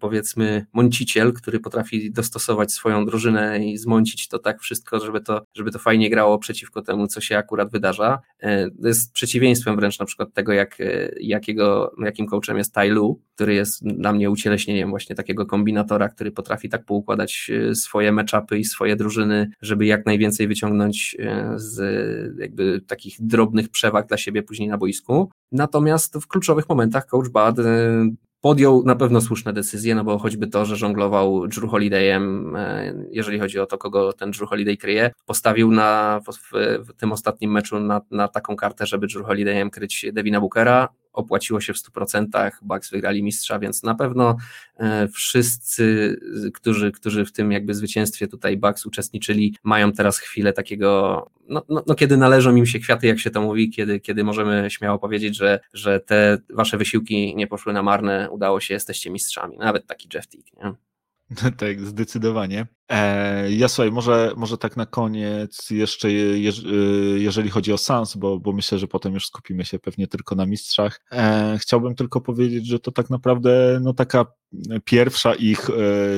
powiedzmy 0.00 0.66
mąciciel, 0.72 1.32
który 1.32 1.60
potrafi 1.60 2.10
dostosować 2.10 2.72
swoją 2.72 3.06
drużynę 3.06 3.66
i 3.66 3.78
zmącić 3.78 4.28
to 4.28 4.38
tak 4.38 4.60
wszystko, 4.60 5.00
żeby 5.00 5.20
to, 5.20 5.42
żeby 5.54 5.70
to 5.70 5.78
fajnie 5.78 6.10
grało 6.10 6.38
przeciwko 6.38 6.82
temu, 6.82 7.06
co 7.06 7.20
się 7.20 7.38
akurat 7.38 7.70
wydarza. 7.70 8.18
To 8.82 8.88
jest 8.88 9.12
przeciwieństwem 9.12 9.76
wręcz 9.76 9.98
na 9.98 10.06
przykład 10.06 10.34
tego, 10.34 10.52
jak, 10.52 10.78
jakiego, 11.20 11.94
jakim 12.04 12.26
coachem 12.26 12.58
jest 12.58 12.74
Tai 12.74 12.90
Lu, 12.90 13.20
który 13.38 13.54
jest 13.54 13.77
dla 13.82 14.12
mnie 14.12 14.30
ucieleśnieniem 14.30 14.90
właśnie 14.90 15.16
takiego 15.16 15.46
kombinatora, 15.46 16.08
który 16.08 16.30
potrafi 16.30 16.68
tak 16.68 16.84
poukładać 16.84 17.50
e, 17.70 17.74
swoje 17.74 18.12
meczapy 18.12 18.58
i 18.58 18.64
swoje 18.64 18.96
drużyny, 18.96 19.50
żeby 19.62 19.86
jak 19.86 20.06
najwięcej 20.06 20.48
wyciągnąć 20.48 21.16
e, 21.18 21.52
z 21.56 22.38
jakby 22.38 22.80
takich 22.80 23.16
drobnych 23.20 23.68
przewag 23.68 24.08
dla 24.08 24.16
siebie 24.16 24.42
później 24.42 24.68
na 24.68 24.78
boisku. 24.78 25.30
Natomiast 25.52 26.18
w 26.18 26.26
kluczowych 26.26 26.68
momentach 26.68 27.06
coach 27.06 27.28
Bad 27.28 27.58
e, 27.58 27.64
podjął 28.40 28.84
na 28.84 28.96
pewno 28.96 29.20
słuszne 29.20 29.52
decyzje, 29.52 29.94
no 29.94 30.04
bo 30.04 30.18
choćby 30.18 30.46
to, 30.46 30.64
że 30.64 30.76
żonglował 30.76 31.48
Drew 31.48 31.70
Holidayem, 31.70 32.56
jeżeli 33.10 33.38
chodzi 33.38 33.58
o 33.58 33.66
to, 33.66 33.78
kogo 33.78 34.12
ten 34.12 34.30
Drew 34.30 34.48
Holiday 34.48 34.76
kryje, 34.76 35.10
postawił 35.26 35.70
na, 35.70 36.20
w, 36.20 36.52
w 36.88 36.92
tym 36.96 37.12
ostatnim 37.12 37.52
meczu 37.52 37.80
na, 37.80 38.00
na 38.10 38.28
taką 38.28 38.56
kartę, 38.56 38.86
żeby 38.86 39.06
Drew 39.06 39.26
Holidayem 39.26 39.70
kryć 39.70 40.06
Devina 40.12 40.40
Bookera, 40.40 40.88
opłaciło 41.12 41.60
się 41.60 41.72
w 41.74 41.76
100%, 41.76 42.50
Bucks 42.62 42.90
wygrali 42.90 43.22
mistrza, 43.22 43.58
więc 43.58 43.82
na 43.82 43.94
pewno 43.94 44.36
e, 44.76 45.08
wszyscy, 45.08 46.16
którzy, 46.54 46.92
którzy 46.92 47.24
w 47.24 47.32
tym 47.32 47.52
jakby 47.52 47.74
zwycięstwie 47.74 48.28
tutaj 48.28 48.56
Bucks 48.56 48.86
uczestniczyli, 48.86 49.56
mają 49.62 49.92
teraz 49.92 50.18
chwilę 50.18 50.52
takiego, 50.52 51.30
no, 51.48 51.62
no, 51.68 51.84
no, 51.86 51.94
kiedy 51.94 52.16
należą 52.16 52.56
im 52.56 52.66
się 52.66 52.78
kwiaty, 52.78 53.06
jak 53.06 53.18
się 53.18 53.30
to 53.30 53.42
mówi, 53.42 53.70
kiedy, 53.70 54.00
kiedy 54.00 54.24
możemy 54.24 54.70
śmiało 54.70 54.98
powiedzieć, 54.98 55.36
że, 55.36 55.60
że 55.72 56.00
te 56.00 56.38
wasze 56.50 56.78
wysiłki 56.78 57.36
nie 57.36 57.46
poszły 57.46 57.72
na 57.72 57.82
marne, 57.82 58.30
udało 58.30 58.60
się, 58.60 58.74
jesteście 58.74 59.10
mistrzami, 59.10 59.58
nawet 59.58 59.86
taki 59.86 60.08
Jeff 60.14 60.28
Tick, 60.28 60.56
nie? 60.56 60.87
tak, 61.58 61.80
zdecydowanie. 61.80 62.66
E, 62.88 63.52
ja 63.52 63.68
słuchaj, 63.68 63.92
może, 63.92 64.32
może 64.36 64.58
tak 64.58 64.76
na 64.76 64.86
koniec 64.86 65.70
jeszcze, 65.70 66.12
je, 66.12 66.52
jeżeli 67.18 67.50
chodzi 67.50 67.72
o 67.72 67.78
Sans, 67.78 68.16
bo, 68.16 68.40
bo 68.40 68.52
myślę, 68.52 68.78
że 68.78 68.88
potem 68.88 69.14
już 69.14 69.26
skupimy 69.26 69.64
się 69.64 69.78
pewnie 69.78 70.06
tylko 70.06 70.34
na 70.34 70.46
mistrzach. 70.46 71.00
E, 71.12 71.58
chciałbym 71.60 71.94
tylko 71.94 72.20
powiedzieć, 72.20 72.66
że 72.66 72.78
to 72.78 72.92
tak 72.92 73.10
naprawdę 73.10 73.80
no, 73.82 73.94
taka 73.94 74.26
pierwsza 74.84 75.34
ich 75.34 75.70
e, 75.70 75.72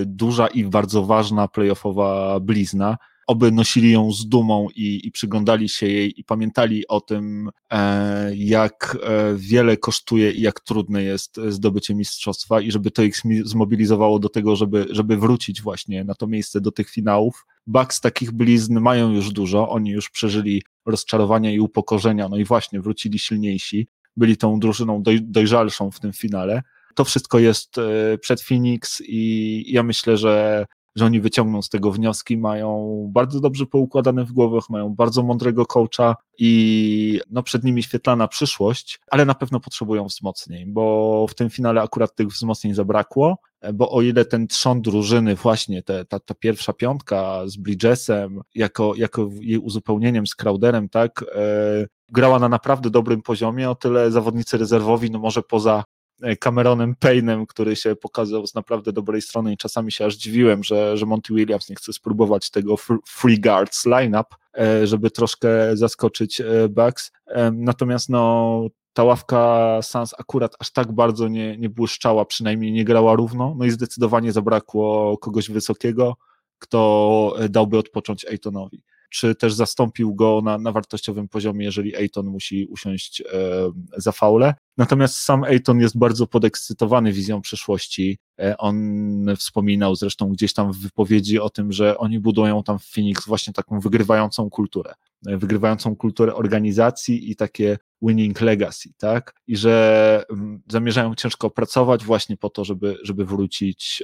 duża 0.07 0.47
i 0.47 0.65
bardzo 0.65 1.05
ważna 1.05 1.49
playoffowa 1.49 2.41
blizna 2.41 2.97
oby 3.31 3.53
nosili 3.53 3.91
ją 3.91 4.13
z 4.13 4.29
dumą 4.29 4.69
i, 4.77 5.07
i 5.07 5.11
przyglądali 5.11 5.69
się 5.69 5.87
jej 5.87 6.21
i 6.21 6.25
pamiętali 6.25 6.89
o 6.89 7.01
tym, 7.01 7.51
e, 7.73 8.37
jak 8.37 8.97
e, 9.03 9.35
wiele 9.37 9.77
kosztuje 9.77 10.31
i 10.31 10.41
jak 10.41 10.61
trudne 10.61 11.03
jest 11.03 11.41
zdobycie 11.49 11.95
mistrzostwa 11.95 12.61
i 12.61 12.71
żeby 12.71 12.91
to 12.91 13.03
ich 13.03 13.15
zmobilizowało 13.45 14.19
do 14.19 14.29
tego, 14.29 14.57
żeby, 14.57 14.87
żeby 14.91 15.17
wrócić 15.17 15.63
właśnie 15.63 16.05
na 16.05 16.15
to 16.15 16.27
miejsce 16.27 16.61
do 16.61 16.73
tych 16.73 16.91
finałów. 16.91 17.47
Bucks 17.67 18.01
takich 18.01 18.33
blizn 18.33 18.79
mają 18.79 19.13
już 19.13 19.31
dużo, 19.31 19.69
oni 19.69 19.91
już 19.91 20.11
przeżyli 20.11 20.63
rozczarowania 20.87 21.53
i 21.53 21.61
upokorzenia, 21.61 22.29
no 22.29 22.37
i 22.37 22.45
właśnie 22.45 22.81
wrócili 22.81 23.19
silniejsi, 23.19 23.89
byli 24.17 24.37
tą 24.37 24.61
drużyną 24.61 25.03
doj, 25.03 25.19
dojrzalszą 25.23 25.91
w 25.91 26.01
tym 26.01 26.13
finale. 26.13 26.63
To 26.95 27.05
wszystko 27.05 27.39
jest 27.39 27.79
e, 27.79 28.19
przed 28.19 28.43
Phoenix 28.43 29.03
i 29.07 29.65
ja 29.69 29.83
myślę, 29.83 30.17
że 30.17 30.67
że 30.97 31.05
oni 31.07 31.21
wyciągną 31.21 31.63
z 31.63 31.69
tego 31.69 31.93
wnioski, 31.93 32.37
mają 32.37 33.05
bardzo 33.13 33.41
dobrze 33.41 33.67
poukładane 33.67 34.25
w 34.25 34.33
głowach, 34.33 34.71
mają 34.71 34.95
bardzo 34.95 35.23
mądrego 35.23 35.67
coacha 35.67 36.17
i 36.39 37.21
no 37.31 37.43
przed 37.43 37.65
nimi 37.65 37.83
świetlana 37.83 38.29
przyszłość, 38.29 39.01
ale 39.11 39.25
na 39.25 39.35
pewno 39.35 39.61
potrzebują 39.61 40.07
wzmocnień, 40.07 40.73
bo 40.73 41.27
w 41.29 41.35
tym 41.35 41.51
finale 41.51 41.83
akurat 41.83 42.15
tych 42.15 42.29
wzmocnień 42.29 42.75
zabrakło, 42.75 43.39
bo 43.75 43.91
o 43.91 44.03
ile 44.03 44.25
ten 44.25 44.47
trzon 44.47 44.83
drużyny, 44.83 45.35
właśnie 45.35 45.83
te, 45.83 46.05
ta, 46.05 46.21
ta 46.21 46.35
pierwsza 46.35 46.73
piątka 46.73 47.43
z 47.47 47.57
Bridgesem, 47.57 48.41
jako, 48.55 48.93
jako 48.97 49.29
jej 49.41 49.59
uzupełnieniem 49.59 50.27
z 50.27 50.35
Crowderem, 50.35 50.89
tak, 50.89 51.25
e, 51.35 51.87
grała 52.09 52.39
na 52.39 52.49
naprawdę 52.49 52.91
dobrym 52.91 53.23
poziomie, 53.23 53.71
o 53.71 53.75
tyle 53.75 54.11
zawodnicy 54.11 54.59
rezerwowi, 54.59 55.11
no 55.11 55.19
może 55.19 55.43
poza 55.43 55.85
Cameronem 56.41 56.95
Payne'em, 57.05 57.47
który 57.47 57.77
się 57.77 57.97
pokazał 57.97 58.47
z 58.47 58.55
naprawdę 58.55 58.93
dobrej 58.93 59.23
strony 59.23 59.53
i 59.53 59.57
czasami 59.57 59.93
się 59.93 60.05
aż 60.05 60.17
dziwiłem, 60.17 60.65
że, 60.65 60.97
że 60.97 61.07
Monty 61.07 61.35
Williams 61.35 61.69
nie 61.69 61.77
chce 61.77 61.93
spróbować 61.93 62.51
tego 62.51 62.77
free 63.07 63.41
guards 63.41 63.87
lineup, 63.87 64.27
e, 64.59 64.87
żeby 64.87 65.11
troszkę 65.11 65.77
zaskoczyć 65.77 66.41
e, 66.41 66.69
Bucks. 66.69 67.13
Natomiast 67.53 68.09
no, 68.09 68.67
ta 68.93 69.05
ławka 69.05 69.79
Sans 69.83 70.15
akurat 70.19 70.57
aż 70.59 70.73
tak 70.73 70.93
bardzo 70.93 71.29
nie, 71.29 71.57
nie 71.57 71.69
błyszczała, 71.69 72.25
przynajmniej 72.25 72.73
nie 72.73 72.85
grała 72.85 73.15
równo, 73.15 73.55
no 73.59 73.65
i 73.65 73.71
zdecydowanie 73.71 74.33
zabrakło 74.33 75.19
kogoś 75.19 75.51
wysokiego, 75.51 76.17
kto 76.59 77.37
dałby 77.51 77.79
odpocząć 77.79 78.25
Aytonowi 78.25 78.83
czy 79.11 79.35
też 79.35 79.55
zastąpił 79.55 80.15
go 80.15 80.41
na, 80.45 80.59
na 80.59 80.73
wartościowym 80.73 81.29
poziomie, 81.29 81.65
jeżeli 81.65 81.97
Ayton 81.97 82.27
musi 82.27 82.67
usiąść 82.67 83.21
e, 83.21 83.25
za 83.97 84.13
faule. 84.13 84.55
Natomiast 84.77 85.17
sam 85.17 85.45
Ayton 85.45 85.81
jest 85.81 85.99
bardzo 85.99 86.27
podekscytowany 86.27 87.13
wizją 87.13 87.41
przyszłości. 87.41 88.19
E, 88.41 88.57
on 88.59 88.77
wspominał 89.37 89.95
zresztą 89.95 90.29
gdzieś 90.29 90.53
tam 90.53 90.73
w 90.73 90.79
wypowiedzi 90.79 91.41
o 91.41 91.51
tym, 91.51 91.73
że 91.73 91.99
oni 91.99 92.21
budują 92.21 92.63
tam 92.63 92.79
w 92.79 92.85
Phoenix 92.85 93.27
właśnie 93.27 93.53
taką 93.53 93.81
wygrywającą 93.81 94.51
kulturę. 94.51 94.95
E, 95.27 95.37
wygrywającą 95.37 95.97
kulturę 95.97 96.35
organizacji 96.35 97.31
i 97.31 97.37
takie 97.37 97.79
winning 98.03 98.41
legacy, 98.41 98.91
tak? 98.99 99.35
I 99.47 99.57
że 99.57 100.25
mm, 100.31 100.63
zamierzają 100.69 101.15
ciężko 101.15 101.51
pracować 101.51 102.05
właśnie 102.05 102.37
po 102.37 102.51
to, 102.51 102.65
żeby, 102.65 102.97
żeby 103.03 103.25
wrócić 103.25 104.03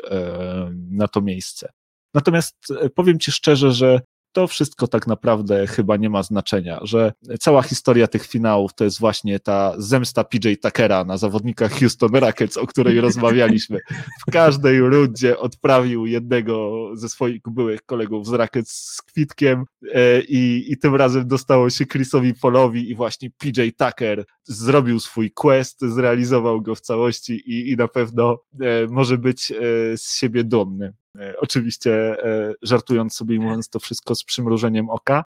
na 0.90 1.08
to 1.08 1.20
miejsce. 1.20 1.72
Natomiast 2.14 2.56
powiem 2.94 3.18
Ci 3.18 3.32
szczerze, 3.32 3.72
że 3.72 4.00
to 4.36 4.46
wszystko 4.46 4.88
tak 4.88 5.06
naprawdę 5.06 5.66
chyba 5.66 5.96
nie 5.96 6.10
ma 6.10 6.22
znaczenia, 6.22 6.80
że 6.82 7.12
cała 7.40 7.62
historia 7.62 8.06
tych 8.06 8.26
finałów 8.26 8.74
to 8.74 8.84
jest 8.84 9.00
właśnie 9.00 9.40
ta 9.40 9.74
zemsta 9.78 10.24
PJ 10.24 10.48
Tuckera 10.62 11.04
na 11.04 11.16
zawodnikach 11.16 11.72
Houston 11.72 12.14
Rockets, 12.14 12.56
o 12.56 12.66
której 12.66 13.00
rozmawialiśmy. 13.00 13.78
W 14.28 14.30
każdej 14.32 14.80
rundzie 14.80 15.38
odprawił 15.38 16.06
jednego 16.06 16.72
ze 16.94 17.08
swoich 17.08 17.40
byłych 17.46 17.82
kolegów 17.82 18.26
z 18.26 18.32
Rockets 18.32 18.72
z 18.72 19.02
kwitkiem 19.02 19.64
e, 19.94 20.20
i, 20.20 20.72
i 20.72 20.78
tym 20.78 20.94
razem 20.94 21.28
dostało 21.28 21.70
się 21.70 21.86
Chrisowi 21.86 22.34
Polowi 22.34 22.90
i 22.90 22.94
właśnie 22.94 23.30
PJ 23.38 23.60
Tucker 23.78 24.24
zrobił 24.44 25.00
swój 25.00 25.30
quest, 25.30 25.80
zrealizował 25.80 26.62
go 26.62 26.74
w 26.74 26.80
całości 26.80 27.32
i, 27.32 27.70
i 27.70 27.76
na 27.76 27.88
pewno 27.88 28.38
e, 28.60 28.86
może 28.86 29.18
być 29.18 29.52
e, 29.52 29.54
z 29.96 30.16
siebie 30.16 30.44
dumny. 30.44 30.92
E, 31.20 31.34
oczywiście 31.40 31.92
e, 32.24 32.54
żartując 32.62 33.14
sobie 33.14 33.36
i 33.36 33.40
mówiąc 33.40 33.68
to 33.68 33.78
wszystko 33.78 34.14
z 34.14 34.24
przymrużeniem 34.24 34.90
oka, 34.90 35.24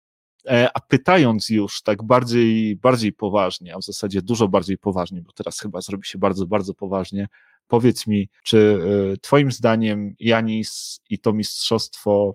e, 0.46 0.68
a 0.74 0.80
pytając 0.80 1.50
już 1.50 1.82
tak 1.82 2.02
bardziej, 2.02 2.76
bardziej 2.76 3.12
poważnie, 3.12 3.74
a 3.74 3.78
w 3.78 3.84
zasadzie 3.84 4.22
dużo 4.22 4.48
bardziej 4.48 4.78
poważnie, 4.78 5.22
bo 5.22 5.32
teraz 5.32 5.60
chyba 5.60 5.80
zrobi 5.80 6.06
się 6.06 6.18
bardzo, 6.18 6.46
bardzo 6.46 6.74
poważnie, 6.74 7.28
powiedz 7.68 8.06
mi, 8.06 8.28
czy 8.42 8.78
Twoim 9.22 9.52
zdaniem 9.52 10.14
Janis 10.18 11.00
i 11.10 11.18
to 11.18 11.32
mistrzostwo 11.32 12.34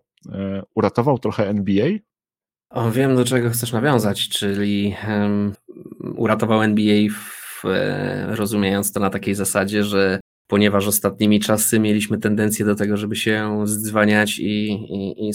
uratował 0.75 1.19
trochę 1.19 1.47
NBA? 1.47 1.87
O, 2.69 2.91
wiem, 2.91 3.15
do 3.15 3.25
czego 3.25 3.49
chcesz 3.49 3.71
nawiązać, 3.71 4.29
czyli 4.29 4.95
um, 5.07 5.53
uratował 6.15 6.61
NBA, 6.61 7.09
w, 7.09 7.63
rozumiejąc 8.27 8.91
to 8.93 8.99
na 8.99 9.09
takiej 9.09 9.35
zasadzie, 9.35 9.83
że 9.83 10.19
ponieważ 10.49 10.87
ostatnimi 10.87 11.39
czasy 11.39 11.79
mieliśmy 11.79 12.17
tendencję 12.17 12.65
do 12.65 12.75
tego, 12.75 12.97
żeby 12.97 13.15
się 13.15 13.61
zdzwaniać 13.65 14.39
i, 14.39 14.69
i, 14.71 15.27
i 15.27 15.33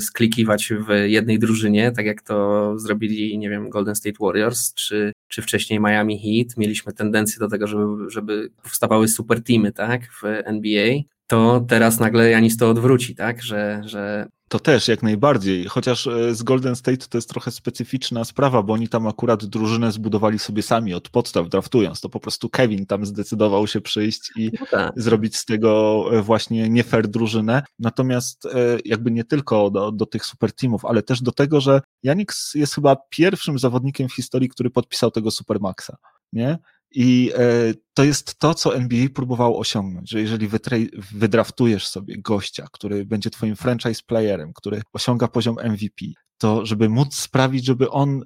sklikiwać 0.00 0.72
w 0.88 0.88
jednej 1.04 1.38
drużynie, 1.38 1.92
tak 1.92 2.06
jak 2.06 2.22
to 2.22 2.78
zrobili, 2.78 3.38
nie 3.38 3.50
wiem, 3.50 3.70
Golden 3.70 3.94
State 3.94 4.16
Warriors, 4.20 4.74
czy, 4.74 5.12
czy 5.28 5.42
wcześniej 5.42 5.80
Miami 5.80 6.18
Heat. 6.18 6.56
Mieliśmy 6.56 6.92
tendencję 6.92 7.38
do 7.38 7.48
tego, 7.48 7.66
żeby, 7.66 8.10
żeby 8.10 8.50
powstawały 8.62 9.08
super 9.08 9.42
teamy, 9.42 9.72
tak, 9.72 10.02
w 10.02 10.24
NBA. 10.24 10.94
To 11.26 11.64
teraz 11.68 12.00
nagle 12.00 12.30
Janis 12.30 12.56
to 12.56 12.70
odwróci, 12.70 13.14
tak, 13.14 13.42
że, 13.42 13.82
że 13.84 14.26
to 14.52 14.60
też 14.60 14.88
jak 14.88 15.02
najbardziej, 15.02 15.64
chociaż 15.64 16.06
e, 16.06 16.34
z 16.34 16.42
Golden 16.42 16.76
State 16.76 17.06
to 17.08 17.18
jest 17.18 17.28
trochę 17.28 17.50
specyficzna 17.50 18.24
sprawa, 18.24 18.62
bo 18.62 18.72
oni 18.72 18.88
tam 18.88 19.06
akurat 19.06 19.44
drużynę 19.44 19.92
zbudowali 19.92 20.38
sobie 20.38 20.62
sami 20.62 20.94
od 20.94 21.08
podstaw 21.08 21.48
draftując, 21.48 22.00
to 22.00 22.08
po 22.08 22.20
prostu 22.20 22.50
Kevin 22.50 22.86
tam 22.86 23.06
zdecydował 23.06 23.66
się 23.66 23.80
przyjść 23.80 24.30
i 24.36 24.50
no 24.60 24.66
tak. 24.70 24.92
zrobić 24.96 25.36
z 25.36 25.44
tego 25.44 26.04
e, 26.12 26.22
właśnie 26.22 26.68
nie 26.68 26.84
fair 26.84 27.08
drużynę, 27.08 27.62
natomiast 27.78 28.46
e, 28.46 28.78
jakby 28.84 29.10
nie 29.10 29.24
tylko 29.24 29.70
do, 29.70 29.92
do 29.92 30.06
tych 30.06 30.26
super 30.26 30.52
teamów, 30.52 30.84
ale 30.84 31.02
też 31.02 31.22
do 31.22 31.32
tego, 31.32 31.60
że 31.60 31.80
Janix 32.02 32.54
jest 32.54 32.74
chyba 32.74 32.96
pierwszym 33.10 33.58
zawodnikiem 33.58 34.08
w 34.08 34.14
historii, 34.14 34.48
który 34.48 34.70
podpisał 34.70 35.10
tego 35.10 35.30
Supermaxa, 35.30 35.96
nie? 36.32 36.58
I 36.94 37.32
e, 37.34 37.74
to 37.94 38.04
jest 38.04 38.38
to, 38.38 38.54
co 38.54 38.76
NBA 38.76 39.08
próbowało 39.14 39.58
osiągnąć, 39.58 40.10
że 40.10 40.20
jeżeli 40.20 40.48
wydraftujesz 41.12 41.86
sobie 41.86 42.18
gościa, 42.18 42.66
który 42.72 43.06
będzie 43.06 43.30
twoim 43.30 43.56
franchise 43.56 44.02
playerem, 44.06 44.52
który 44.52 44.82
osiąga 44.92 45.28
poziom 45.28 45.56
MVP, 45.64 46.04
to 46.38 46.66
żeby 46.66 46.88
móc 46.88 47.14
sprawić, 47.14 47.64
żeby 47.64 47.90
on 47.90 48.24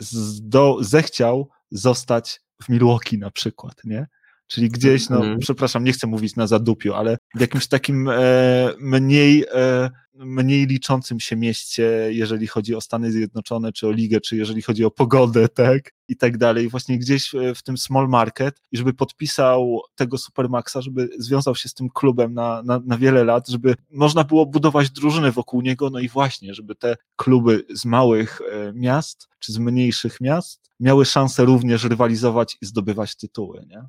zdo, 0.00 0.78
zechciał 0.80 1.48
zostać 1.70 2.40
w 2.62 2.68
Milwaukee 2.68 3.18
na 3.18 3.30
przykład, 3.30 3.84
nie? 3.84 4.06
Czyli 4.46 4.68
gdzieś, 4.68 5.08
no, 5.08 5.24
mm. 5.24 5.38
przepraszam, 5.38 5.84
nie 5.84 5.92
chcę 5.92 6.06
mówić 6.06 6.36
na 6.36 6.46
zadupiu, 6.46 6.94
ale 6.94 7.18
w 7.34 7.40
jakimś 7.40 7.66
takim 7.66 8.08
e, 8.08 8.72
mniej, 8.80 9.44
e, 9.54 9.90
mniej 10.14 10.66
liczącym 10.66 11.20
się 11.20 11.36
mieście, 11.36 12.08
jeżeli 12.10 12.46
chodzi 12.46 12.74
o 12.74 12.80
Stany 12.80 13.12
Zjednoczone, 13.12 13.72
czy 13.72 13.86
o 13.86 13.90
ligę, 13.90 14.20
czy 14.20 14.36
jeżeli 14.36 14.62
chodzi 14.62 14.84
o 14.84 14.90
pogodę, 14.90 15.48
tak, 15.48 15.92
i 16.08 16.16
tak 16.16 16.38
dalej, 16.38 16.68
właśnie 16.68 16.98
gdzieś 16.98 17.32
w 17.54 17.62
tym 17.62 17.78
small 17.78 18.08
market 18.08 18.60
i 18.72 18.76
żeby 18.76 18.94
podpisał 18.94 19.80
tego 19.94 20.18
Supermaxa, 20.18 20.76
żeby 20.80 21.08
związał 21.18 21.54
się 21.54 21.68
z 21.68 21.74
tym 21.74 21.88
klubem 21.90 22.34
na, 22.34 22.62
na, 22.62 22.80
na 22.86 22.98
wiele 22.98 23.24
lat, 23.24 23.48
żeby 23.48 23.74
można 23.90 24.24
było 24.24 24.46
budować 24.46 24.90
drużyny 24.90 25.32
wokół 25.32 25.60
niego, 25.60 25.90
no 25.90 25.98
i 25.98 26.08
właśnie, 26.08 26.54
żeby 26.54 26.74
te 26.74 26.96
kluby 27.16 27.64
z 27.74 27.84
małych 27.84 28.40
e, 28.40 28.72
miast, 28.72 29.28
czy 29.38 29.52
z 29.52 29.58
mniejszych 29.58 30.20
miast 30.20 30.70
miały 30.80 31.04
szansę 31.04 31.44
również 31.44 31.84
rywalizować 31.84 32.56
i 32.62 32.66
zdobywać 32.66 33.16
tytuły, 33.16 33.66
nie? 33.68 33.82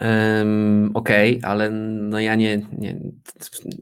Um, 0.00 0.90
Okej, 0.94 1.38
okay, 1.38 1.50
ale 1.50 1.70
no 1.70 2.20
ja 2.20 2.34
nie, 2.34 2.66
nie, 2.78 3.00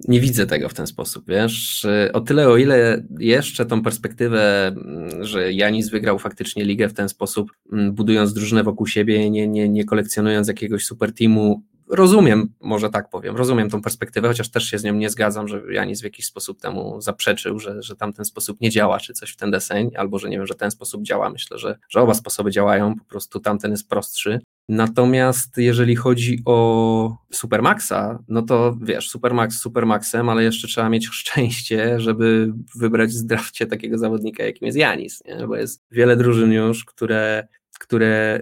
nie 0.08 0.20
widzę 0.20 0.46
tego 0.46 0.68
w 0.68 0.74
ten 0.74 0.86
sposób, 0.86 1.24
wiesz. 1.28 1.86
O 2.12 2.20
tyle, 2.20 2.48
o 2.48 2.56
ile 2.56 3.02
jeszcze 3.18 3.66
tą 3.66 3.82
perspektywę, 3.82 4.66
mm, 4.66 5.24
że 5.24 5.52
Janis 5.52 5.90
wygrał 5.90 6.18
faktycznie 6.18 6.64
ligę 6.64 6.88
w 6.88 6.94
ten 6.94 7.08
sposób, 7.08 7.52
mm, 7.72 7.92
budując 7.92 8.32
drużynę 8.32 8.62
wokół 8.62 8.86
siebie, 8.86 9.30
nie, 9.30 9.48
nie, 9.48 9.68
nie 9.68 9.84
kolekcjonując 9.84 10.48
jakiegoś 10.48 10.84
super 10.84 11.14
teamu, 11.14 11.62
rozumiem, 11.90 12.54
może 12.60 12.90
tak 12.90 13.10
powiem, 13.10 13.36
rozumiem 13.36 13.70
tą 13.70 13.82
perspektywę, 13.82 14.28
chociaż 14.28 14.50
też 14.50 14.64
się 14.64 14.78
z 14.78 14.84
nią 14.84 14.94
nie 14.94 15.10
zgadzam, 15.10 15.48
że 15.48 15.62
Janis 15.72 16.00
w 16.00 16.04
jakiś 16.04 16.26
sposób 16.26 16.60
temu 16.60 17.00
zaprzeczył, 17.00 17.58
że, 17.58 17.82
że 17.82 17.96
tamten 17.96 18.24
sposób 18.24 18.60
nie 18.60 18.70
działa, 18.70 19.00
czy 19.00 19.12
coś 19.12 19.30
w 19.30 19.36
ten 19.36 19.50
deseń, 19.50 19.90
albo 19.96 20.18
że 20.18 20.28
nie 20.28 20.36
wiem, 20.36 20.46
że 20.46 20.54
ten 20.54 20.70
sposób 20.70 21.02
działa. 21.02 21.30
Myślę, 21.30 21.58
że, 21.58 21.78
że 21.88 22.00
oba 22.00 22.14
sposoby 22.14 22.50
działają, 22.50 22.94
po 22.94 23.04
prostu 23.04 23.40
tamten 23.40 23.70
jest 23.70 23.88
prostszy. 23.88 24.40
Natomiast 24.68 25.56
jeżeli 25.56 25.96
chodzi 25.96 26.42
o 26.44 27.16
Supermaxa, 27.32 28.18
no 28.28 28.42
to 28.42 28.76
wiesz, 28.82 29.08
Supermax 29.10 29.60
Supermaxem, 29.60 30.28
ale 30.28 30.44
jeszcze 30.44 30.68
trzeba 30.68 30.88
mieć 30.88 31.08
szczęście, 31.12 32.00
żeby 32.00 32.52
wybrać 32.76 33.12
z 33.12 33.26
drafcie 33.26 33.66
takiego 33.66 33.98
zawodnika, 33.98 34.44
jakim 34.44 34.66
jest 34.66 34.78
Janis, 34.78 35.22
nie? 35.24 35.46
bo 35.46 35.56
jest 35.56 35.82
wiele 35.90 36.16
drużyn 36.16 36.52
już, 36.52 36.84
które 36.84 37.48
które 37.78 38.40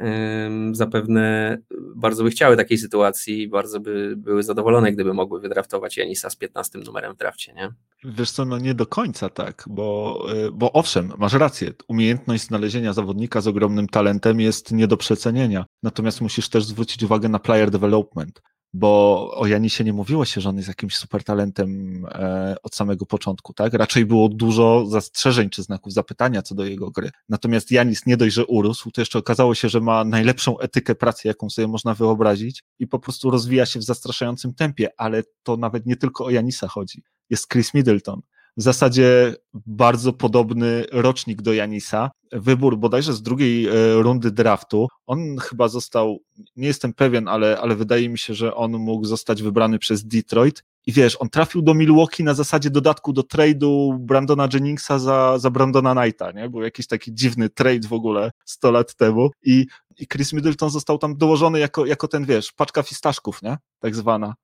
zapewne 0.73 1.59
bardzo 1.97 2.25
by 2.25 2.31
chciały 2.31 2.57
takiej 2.57 2.79
sytuacji 2.79 3.43
i 3.43 3.49
bardzo 3.49 3.81
by 3.81 4.15
były 4.17 4.43
zadowolone, 4.43 4.93
gdyby 4.93 5.15
mogły 5.15 5.41
wydraftować 5.41 5.97
Janisa 5.97 6.31
z 6.31 6.37
15 6.37 6.79
numerem 6.79 7.15
w 7.15 7.17
drafcie, 7.17 7.53
nie? 7.53 7.69
Wiesz 8.05 8.31
co, 8.31 8.45
no 8.45 8.59
nie 8.59 8.75
do 8.75 8.87
końca 8.87 9.29
tak, 9.29 9.65
bo, 9.67 10.21
y, 10.47 10.53
bo 10.53 10.73
owszem, 10.73 11.13
masz 11.19 11.33
rację, 11.33 11.73
umiejętność 11.89 12.43
znalezienia 12.43 12.93
zawodnika 12.93 13.41
z 13.41 13.47
ogromnym 13.47 13.89
talentem 13.89 14.41
jest 14.41 14.73
nie 14.73 14.87
do 14.87 14.97
przecenienia, 14.97 15.65
natomiast 15.83 16.21
musisz 16.21 16.49
też 16.49 16.65
zwrócić 16.65 17.03
uwagę 17.03 17.29
na 17.29 17.39
player 17.39 17.71
development 17.71 18.43
bo 18.73 19.31
o 19.35 19.47
Janisie 19.47 19.85
nie 19.85 19.93
mówiło 19.93 20.25
się, 20.25 20.41
że 20.41 20.49
on 20.49 20.57
jest 20.57 20.69
jakimś 20.69 20.97
super 20.97 21.25
talentem 21.25 22.03
e, 22.11 22.57
od 22.63 22.75
samego 22.75 23.07
początku, 23.07 23.53
tak? 23.53 23.75
Raczej 23.75 24.07
było 24.07 24.29
dużo 24.29 24.87
zastrzeżeń 24.87 25.51
czy 25.51 25.63
znaków 25.63 25.93
zapytania 25.93 26.43
co 26.43 26.55
do 26.55 26.65
jego 26.65 26.91
gry. 26.91 27.11
Natomiast 27.29 27.71
Janis 27.71 28.07
nie 28.07 28.17
dość, 28.17 28.35
że 28.35 28.47
urósł, 28.47 28.91
to 28.91 29.01
jeszcze 29.01 29.19
okazało 29.19 29.55
się, 29.55 29.69
że 29.69 29.81
ma 29.81 30.05
najlepszą 30.05 30.59
etykę 30.59 30.95
pracy, 30.95 31.29
jaką 31.29 31.51
sobie 31.51 31.69
można 31.69 31.95
wyobrazić 31.95 32.63
i 32.79 32.87
po 32.87 32.99
prostu 32.99 33.31
rozwija 33.31 33.67
się 33.67 33.81
w 33.81 33.85
zastraszającym 33.85 34.55
tempie, 34.55 34.89
ale 34.97 35.23
to 35.43 35.57
nawet 35.57 35.87
nie 35.87 35.97
tylko 35.97 36.25
o 36.25 36.31
Janisa 36.31 36.69
chodzi. 36.69 37.03
Jest 37.31 37.53
Chris 37.53 37.75
Middleton, 37.75 38.21
w 38.57 38.63
zasadzie 38.63 39.35
bardzo 39.55 40.13
podobny 40.13 40.85
rocznik 40.93 41.43
do 41.43 41.53
Janisa. 41.53 42.11
Wybór 42.33 42.79
bodajże 42.79 43.13
z 43.13 43.23
drugiej 43.23 43.67
e, 43.67 43.73
rundy 44.03 44.31
draftu. 44.31 44.89
On 45.07 45.39
chyba 45.39 45.69
został, 45.69 46.19
nie 46.57 46.67
jestem 46.67 46.93
pewien, 46.93 47.29
ale, 47.29 47.59
ale 47.61 47.77
wydaje 47.77 48.09
mi 48.09 48.19
się, 48.19 48.35
że 48.35 48.55
on 48.55 48.73
mógł 48.73 49.05
zostać 49.05 49.43
wybrany 49.43 49.79
przez 49.79 50.05
Detroit. 50.05 50.63
I 50.87 50.93
wiesz, 50.93 51.17
on 51.21 51.29
trafił 51.29 51.63
do 51.63 51.75
Milwaukee 51.75 52.25
na 52.25 52.35
zasadzie 52.35 52.71
dodatku 52.71 53.13
do 53.13 53.23
trade'u 53.23 53.99
Brandona 53.99 54.49
Jenningsa 54.55 54.99
za, 54.99 55.39
za 55.39 55.51
Brandona 55.51 55.95
Knighta, 55.95 56.33
nie? 56.33 56.49
Był 56.49 56.63
jakiś 56.63 56.87
taki 56.87 57.15
dziwny 57.15 57.49
trade 57.51 57.89
w 57.89 57.93
ogóle 57.93 58.31
100 58.45 58.71
lat 58.71 58.95
temu 58.95 59.31
i, 59.43 59.67
i 59.99 60.07
Chris 60.07 60.33
Middleton 60.33 60.71
został 60.71 60.99
tam 60.99 61.17
dołożony 61.17 61.59
jako, 61.59 61.87
jako 61.87 62.09
ten, 62.09 62.25
wiesz, 62.25 62.53
paczka 62.53 62.83
fistaszków, 62.83 63.43
nie? 63.43 63.57
Tak 63.81 63.95
zwana. 63.95 64.35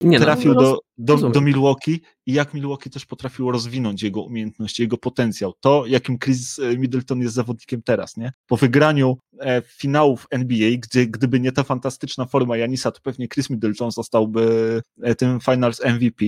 Nie, 0.00 0.18
no, 0.18 0.24
trafił 0.24 0.54
no, 0.54 0.60
do, 0.60 0.78
do, 0.98 1.30
do 1.30 1.40
Milwaukee 1.40 2.00
i 2.26 2.32
jak 2.32 2.54
Milwaukee 2.54 2.90
też 2.90 3.06
potrafiło 3.06 3.52
rozwinąć 3.52 4.02
jego 4.02 4.22
umiejętności, 4.22 4.82
jego 4.82 4.98
potencjał. 4.98 5.52
To, 5.60 5.84
jakim 5.86 6.18
Chris 6.18 6.58
e, 6.58 6.78
Middleton 6.78 7.20
jest 7.20 7.34
zawodnikiem 7.34 7.82
teraz, 7.82 8.16
nie? 8.16 8.32
Po 8.46 8.56
wygraniu 8.56 9.18
e, 9.40 9.62
finałów 9.66 10.26
NBA, 10.30 10.70
gdzie 10.78 11.06
gdyby 11.06 11.40
nie 11.40 11.52
ta 11.52 11.62
fantastyczna 11.62 12.26
forma 12.26 12.56
Janisa, 12.56 12.90
to 12.90 13.00
pewnie 13.02 13.28
Chris 13.28 13.50
Middleton 13.50 13.90
zostałby 13.90 14.82
e, 15.02 15.14
tym 15.14 15.40
Finals 15.40 15.80
MVP. 15.84 16.24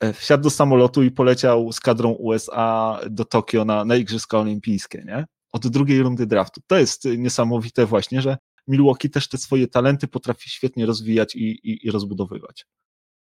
E, 0.00 0.12
wsiadł 0.12 0.42
do 0.42 0.50
samolotu 0.50 1.02
i 1.02 1.10
poleciał 1.10 1.72
z 1.72 1.80
kadrą 1.80 2.10
USA 2.10 3.00
do 3.10 3.24
Tokio 3.24 3.64
na, 3.64 3.84
na 3.84 3.96
Igrzyska 3.96 4.38
Olimpijskie, 4.38 5.02
nie? 5.06 5.24
Od 5.52 5.68
drugiej 5.68 6.02
rundy 6.02 6.26
draftu. 6.26 6.60
To 6.66 6.78
jest 6.78 7.04
niesamowite 7.04 7.86
właśnie, 7.86 8.22
że 8.22 8.38
Milwaukee 8.68 9.10
też 9.10 9.28
te 9.28 9.38
swoje 9.38 9.68
talenty 9.68 10.08
potrafi 10.08 10.50
świetnie 10.50 10.86
rozwijać 10.86 11.36
i, 11.36 11.70
i, 11.70 11.86
i 11.86 11.90
rozbudowywać. 11.90 12.66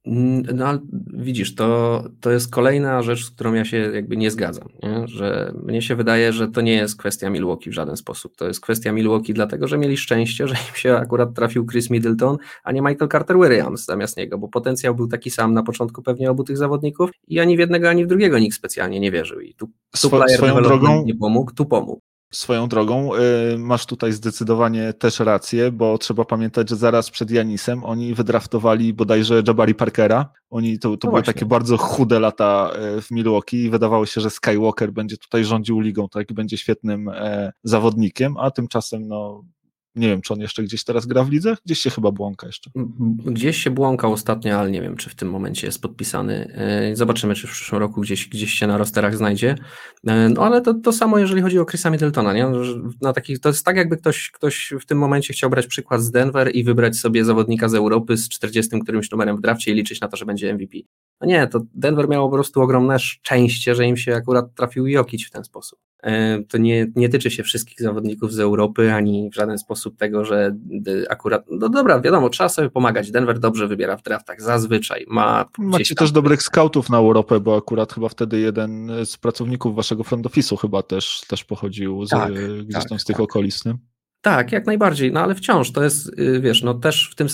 Mm, 0.08 0.44
no 0.56 0.66
ale 0.66 0.80
widzisz, 1.14 1.56
to, 1.56 2.04
to 2.22 2.32
jest 2.32 2.52
kolejna 2.52 3.02
rzecz, 3.02 3.26
z 3.26 3.32
którą 3.32 3.54
ja 3.54 3.66
się 3.66 3.78
jakby 3.78 4.18
nie 4.18 4.32
zgadzam, 4.32 4.68
nie? 4.84 5.08
że 5.08 5.54
mnie 5.64 5.82
się 5.82 5.96
wydaje, 5.96 6.34
że 6.34 6.48
to 6.48 6.62
nie 6.62 6.74
jest 6.74 6.98
kwestia 6.98 7.30
Milwaukee 7.30 7.70
w 7.70 7.74
żaden 7.74 7.98
sposób. 7.98 8.36
To 8.36 8.48
jest 8.48 8.62
kwestia 8.62 8.92
Milwaukee 8.92 9.34
dlatego, 9.34 9.68
że 9.68 9.78
mieli 9.78 9.98
szczęście, 9.98 10.48
że 10.48 10.54
im 10.70 10.76
się 10.76 10.96
akurat 10.96 11.34
trafił 11.34 11.66
Chris 11.66 11.90
Middleton, 11.90 12.38
a 12.64 12.72
nie 12.72 12.82
Michael 12.82 13.10
Carter 13.12 13.38
Williams 13.38 13.86
zamiast 13.86 14.18
niego, 14.18 14.38
bo 14.38 14.48
potencjał 14.48 14.96
był 14.96 15.08
taki 15.08 15.32
sam 15.32 15.54
na 15.54 15.64
początku 15.64 16.02
pewnie 16.02 16.32
obu 16.32 16.44
tych 16.44 16.58
zawodników 16.58 17.10
i 17.28 17.40
ani 17.40 17.58
w 17.58 17.60
jednego, 17.60 17.90
ani 17.90 18.06
w 18.06 18.08
drugiego 18.08 18.40
nikt 18.40 18.56
specjalnie 18.56 19.00
nie 19.00 19.12
wierzył. 19.12 19.40
I 19.40 19.54
tu, 19.54 19.70
tu 20.02 20.10
swoją 20.38 20.62
drogą 20.62 21.04
nie 21.06 21.16
pomógł, 21.16 21.54
tu 21.54 21.66
pomógł. 21.66 22.02
Swoją 22.32 22.68
drogą, 22.68 23.16
y, 23.16 23.58
masz 23.58 23.86
tutaj 23.86 24.14
zdecydowanie 24.14 24.94
też 24.94 25.20
rację, 25.20 25.72
bo 25.72 25.98
trzeba 25.98 26.26
pamiętać, 26.26 26.70
że 26.70 26.76
zaraz 26.76 27.12
przed 27.12 27.32
Janisem 27.32 27.84
oni 27.84 28.14
wydraftowali 28.14 28.94
bodajże 28.94 29.44
Jabari 29.48 29.76
Parkera. 29.76 30.30
Oni 30.50 30.80
to, 30.80 30.90
to 30.90 30.92
no 30.92 30.98
były 30.98 31.12
właśnie. 31.12 31.34
takie 31.34 31.46
bardzo 31.46 31.78
chude 31.78 32.20
lata 32.20 32.72
y, 32.98 33.02
w 33.02 33.12
Milwaukee 33.12 33.64
i 33.64 33.70
wydawało 33.70 34.06
się, 34.06 34.22
że 34.22 34.30
Skywalker 34.30 34.92
będzie 34.92 35.18
tutaj 35.18 35.46
rządził 35.46 35.80
ligą, 35.80 36.10
tak, 36.10 36.32
i 36.32 36.34
będzie 36.34 36.58
świetnym 36.58 37.10
e, 37.10 37.52
zawodnikiem, 37.64 38.38
a 38.38 38.52
tymczasem 38.52 39.08
no, 39.08 39.44
nie 39.98 40.08
wiem, 40.08 40.22
czy 40.22 40.34
on 40.34 40.40
jeszcze 40.40 40.64
gdzieś 40.64 40.84
teraz 40.84 41.06
gra 41.06 41.24
w 41.24 41.30
lidze? 41.30 41.56
Gdzieś 41.66 41.80
się 41.80 41.90
chyba 41.90 42.12
błąka 42.12 42.48
jeszcze. 42.48 42.70
Gdzieś 43.26 43.58
się 43.58 43.72
błąkał 43.72 44.14
ostatnio, 44.14 44.60
ale 44.60 44.72
nie 44.72 44.82
wiem, 44.82 44.96
czy 44.98 45.10
w 45.10 45.16
tym 45.16 45.30
momencie 45.30 45.68
jest 45.68 45.82
podpisany. 45.82 46.54
E, 46.56 46.96
zobaczymy, 46.96 47.36
czy 47.36 47.48
w 47.48 47.52
przyszłym 47.52 47.82
roku 47.82 48.02
gdzieś, 48.02 48.28
gdzieś 48.28 48.54
się 48.54 48.68
na 48.68 48.78
rosterach 48.78 49.18
znajdzie. 49.18 49.56
E, 50.08 50.30
no 50.30 50.46
ale 50.46 50.62
to, 50.62 50.74
to 50.74 50.92
samo, 50.92 51.18
jeżeli 51.18 51.42
chodzi 51.42 51.60
o 51.60 51.66
Chrisa 51.66 51.90
Middletona. 51.90 52.34
Nie? 52.34 52.48
Na 53.02 53.14
takich, 53.14 53.40
to 53.40 53.50
jest 53.50 53.66
tak, 53.66 53.78
jakby 53.78 53.98
ktoś, 53.98 54.32
ktoś 54.32 54.74
w 54.82 54.86
tym 54.86 54.98
momencie 54.98 55.34
chciał 55.34 55.50
brać 55.50 55.68
przykład 55.68 56.02
z 56.02 56.12
Denver 56.12 56.56
i 56.56 56.64
wybrać 56.64 56.96
sobie 56.96 57.26
zawodnika 57.26 57.70
z 57.70 57.76
Europy 57.76 58.18
z 58.18 58.30
40 58.30 58.80
którymś 58.80 59.12
numerem 59.12 59.38
w 59.38 59.42
drafcie 59.42 59.72
i 59.72 59.76
liczyć 59.76 60.02
na 60.02 60.08
to, 60.08 60.18
że 60.18 60.26
będzie 60.26 60.54
MVP. 60.54 60.78
No 61.22 61.28
nie, 61.28 61.48
to 61.48 61.62
Denver 61.74 62.10
miało 62.10 62.30
po 62.30 62.36
prostu 62.36 62.62
ogromne 62.62 63.00
szczęście, 63.00 63.76
że 63.76 63.86
im 63.86 63.98
się 63.98 64.16
akurat 64.16 64.56
trafił 64.56 64.88
Jokic 64.88 65.28
w 65.28 65.32
ten 65.32 65.44
sposób. 65.44 65.80
E, 66.04 66.44
to 66.44 66.58
nie, 66.58 66.88
nie 66.96 67.10
tyczy 67.10 67.32
się 67.32 67.44
wszystkich 67.44 67.82
zawodników 67.82 68.34
z 68.34 68.40
Europy, 68.40 68.94
ani 68.94 69.30
w 69.30 69.36
żaden 69.36 69.58
sposób 69.58 69.98
tego, 69.98 70.26
że 70.26 70.56
akurat, 71.10 71.46
no 71.52 71.70
dobra, 71.70 72.02
wiadomo, 72.02 72.30
trzeba 72.30 72.50
sobie 72.50 72.70
pomagać. 72.70 73.12
Denver 73.12 73.40
dobrze 73.40 73.68
wybiera 73.68 73.98
w 73.98 74.04
draftach, 74.04 74.42
zazwyczaj 74.42 75.06
ma. 75.08 75.46
Macie 75.58 75.96
tam... 75.96 76.06
też 76.06 76.12
dobrych 76.12 76.44
scoutów 76.44 76.90
na 76.90 76.98
Europę, 76.98 77.40
bo 77.40 77.58
akurat 77.58 77.94
chyba 77.94 78.10
wtedy 78.10 78.40
jeden 78.40 78.92
z 79.06 79.18
pracowników 79.18 79.76
waszego 79.76 80.04
front 80.04 80.26
office'u 80.26 80.58
chyba 80.58 80.84
też, 80.84 81.22
też 81.28 81.44
pochodził 81.44 82.06
z, 82.06 82.10
tak, 82.10 82.34
gdzieś 82.64 82.74
tak, 82.74 82.90
tam 82.90 83.00
z 83.00 83.06
tych 83.06 83.16
tak. 83.16 83.24
okolic. 83.24 83.66
Nie? 83.66 83.78
Tak, 84.28 84.52
jak 84.52 84.66
najbardziej, 84.66 85.12
no 85.12 85.20
ale 85.20 85.36
wciąż 85.36 85.72
to 85.72 85.84
jest, 85.84 86.20
y, 86.20 86.40
wiesz, 86.40 86.64
no 86.64 86.74
też 86.74 87.10
w 87.12 87.16
tym 87.16 87.28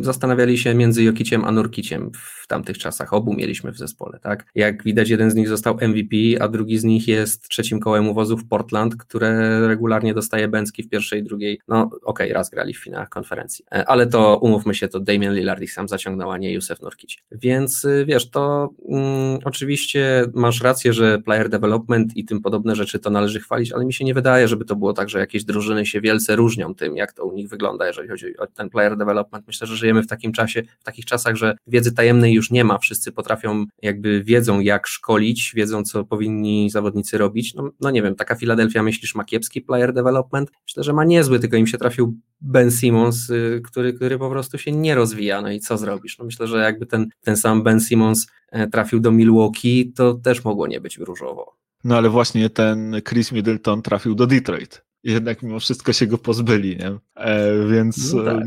zastanawiali 0.00 0.58
się 0.58 0.74
między 0.74 1.04
Jokiciem 1.04 1.44
a 1.44 1.52
Nurkiciem 1.52 2.10
w 2.14 2.46
tamtych 2.46 2.78
czasach, 2.78 3.12
obu 3.12 3.34
mieliśmy 3.34 3.72
w 3.72 3.78
zespole, 3.78 4.18
tak? 4.22 4.46
Jak 4.54 4.84
widać 4.84 5.08
jeden 5.08 5.30
z 5.30 5.34
nich 5.34 5.48
został 5.48 5.74
MVP, 5.74 6.16
a 6.40 6.48
drugi 6.48 6.78
z 6.78 6.84
nich 6.84 7.08
jest 7.08 7.48
trzecim 7.48 7.80
kołem 7.80 8.08
uwozu 8.08 8.36
w 8.36 8.48
Portland, 8.48 8.96
które 8.96 9.60
regularnie 9.68 10.14
dostaje 10.14 10.48
Bęcki 10.48 10.82
w 10.82 10.88
pierwszej 10.88 11.20
i 11.20 11.22
drugiej, 11.22 11.60
no 11.68 11.82
okej, 11.82 12.00
okay, 12.02 12.32
raz 12.32 12.50
grali 12.50 12.74
w 12.74 12.78
finałach 12.78 13.08
konferencji, 13.08 13.64
e, 13.72 13.88
ale 13.88 14.06
to 14.06 14.38
umówmy 14.38 14.74
się, 14.74 14.88
to 14.88 15.00
Damian 15.00 15.34
Lillard 15.34 15.62
ich 15.62 15.72
sam 15.72 15.88
zaciągnął, 15.88 16.30
a 16.30 16.38
nie 16.38 16.52
Józef 16.52 16.82
Nurkic. 16.82 17.16
Więc 17.32 17.84
y, 17.84 18.04
wiesz, 18.08 18.30
to 18.30 18.70
mm, 18.88 19.38
oczywiście 19.44 20.24
masz 20.34 20.60
rację, 20.60 20.92
że 20.92 21.18
player 21.18 21.48
development 21.48 22.16
i 22.16 22.24
tym 22.24 22.40
podobne 22.40 22.76
rzeczy 22.76 22.98
to 22.98 23.10
należy 23.10 23.40
chwalić, 23.40 23.72
ale 23.72 23.84
mi 23.84 23.92
się 23.92 24.04
nie 24.04 24.14
wydaje, 24.14 24.48
żeby 24.48 24.64
to 24.64 24.76
było 24.76 24.92
tak, 24.92 25.08
że 25.08 25.18
jakieś 25.18 25.44
drużyny 25.44 25.86
się 25.86 26.00
wielce 26.00 26.29
wielce 26.30 26.36
różnią 26.36 26.74
tym, 26.74 26.96
jak 26.96 27.12
to 27.12 27.24
u 27.24 27.32
nich 27.32 27.48
wygląda, 27.48 27.86
jeżeli 27.86 28.08
chodzi 28.08 28.36
o 28.36 28.46
ten 28.46 28.70
player 28.70 28.96
development. 28.96 29.46
Myślę, 29.46 29.66
że 29.66 29.76
żyjemy 29.76 30.02
w 30.02 30.06
takim 30.06 30.32
czasie, 30.32 30.62
w 30.80 30.84
takich 30.84 31.04
czasach, 31.04 31.36
że 31.36 31.56
wiedzy 31.66 31.92
tajemnej 31.92 32.32
już 32.32 32.50
nie 32.50 32.64
ma. 32.64 32.78
Wszyscy 32.78 33.12
potrafią, 33.12 33.66
jakby 33.82 34.24
wiedzą, 34.24 34.60
jak 34.60 34.86
szkolić, 34.86 35.52
wiedzą, 35.54 35.82
co 35.82 36.04
powinni 36.04 36.70
zawodnicy 36.70 37.18
robić. 37.18 37.54
No, 37.54 37.70
no 37.80 37.90
nie 37.90 38.02
wiem, 38.02 38.14
taka 38.14 38.34
Filadelfia, 38.34 38.82
myślisz, 38.82 39.14
ma 39.14 39.24
kiepski 39.24 39.60
player 39.60 39.92
development? 39.92 40.50
Myślę, 40.68 40.82
że 40.82 40.92
ma 40.92 41.04
niezły, 41.04 41.38
tylko 41.38 41.56
im 41.56 41.66
się 41.66 41.78
trafił 41.78 42.14
Ben 42.40 42.70
Simmons, 42.70 43.30
y, 43.30 43.60
który, 43.64 43.92
który 43.92 44.18
po 44.18 44.30
prostu 44.30 44.58
się 44.58 44.72
nie 44.72 44.94
rozwija. 44.94 45.42
No 45.42 45.50
i 45.50 45.60
co 45.60 45.78
zrobisz? 45.78 46.18
No 46.18 46.24
myślę, 46.24 46.46
że 46.46 46.58
jakby 46.58 46.86
ten, 46.86 47.08
ten 47.20 47.36
sam 47.36 47.62
Ben 47.62 47.80
Simmons 47.80 48.26
e, 48.52 48.66
trafił 48.66 49.00
do 49.00 49.10
Milwaukee, 49.10 49.92
to 49.96 50.14
też 50.14 50.44
mogło 50.44 50.66
nie 50.66 50.80
być 50.80 50.98
różowo. 50.98 51.56
No 51.84 51.96
ale 51.96 52.08
właśnie 52.08 52.50
ten 52.50 53.00
Chris 53.08 53.32
Middleton 53.32 53.82
trafił 53.82 54.14
do 54.14 54.26
Detroit 54.26 54.89
jednak 55.04 55.42
mimo 55.42 55.60
wszystko 55.60 55.92
się 55.92 56.06
go 56.06 56.18
pozbyli, 56.18 56.76
nie? 56.76 56.98
E, 57.16 57.66
więc 57.66 58.12
no 58.12 58.24
tak. 58.24 58.44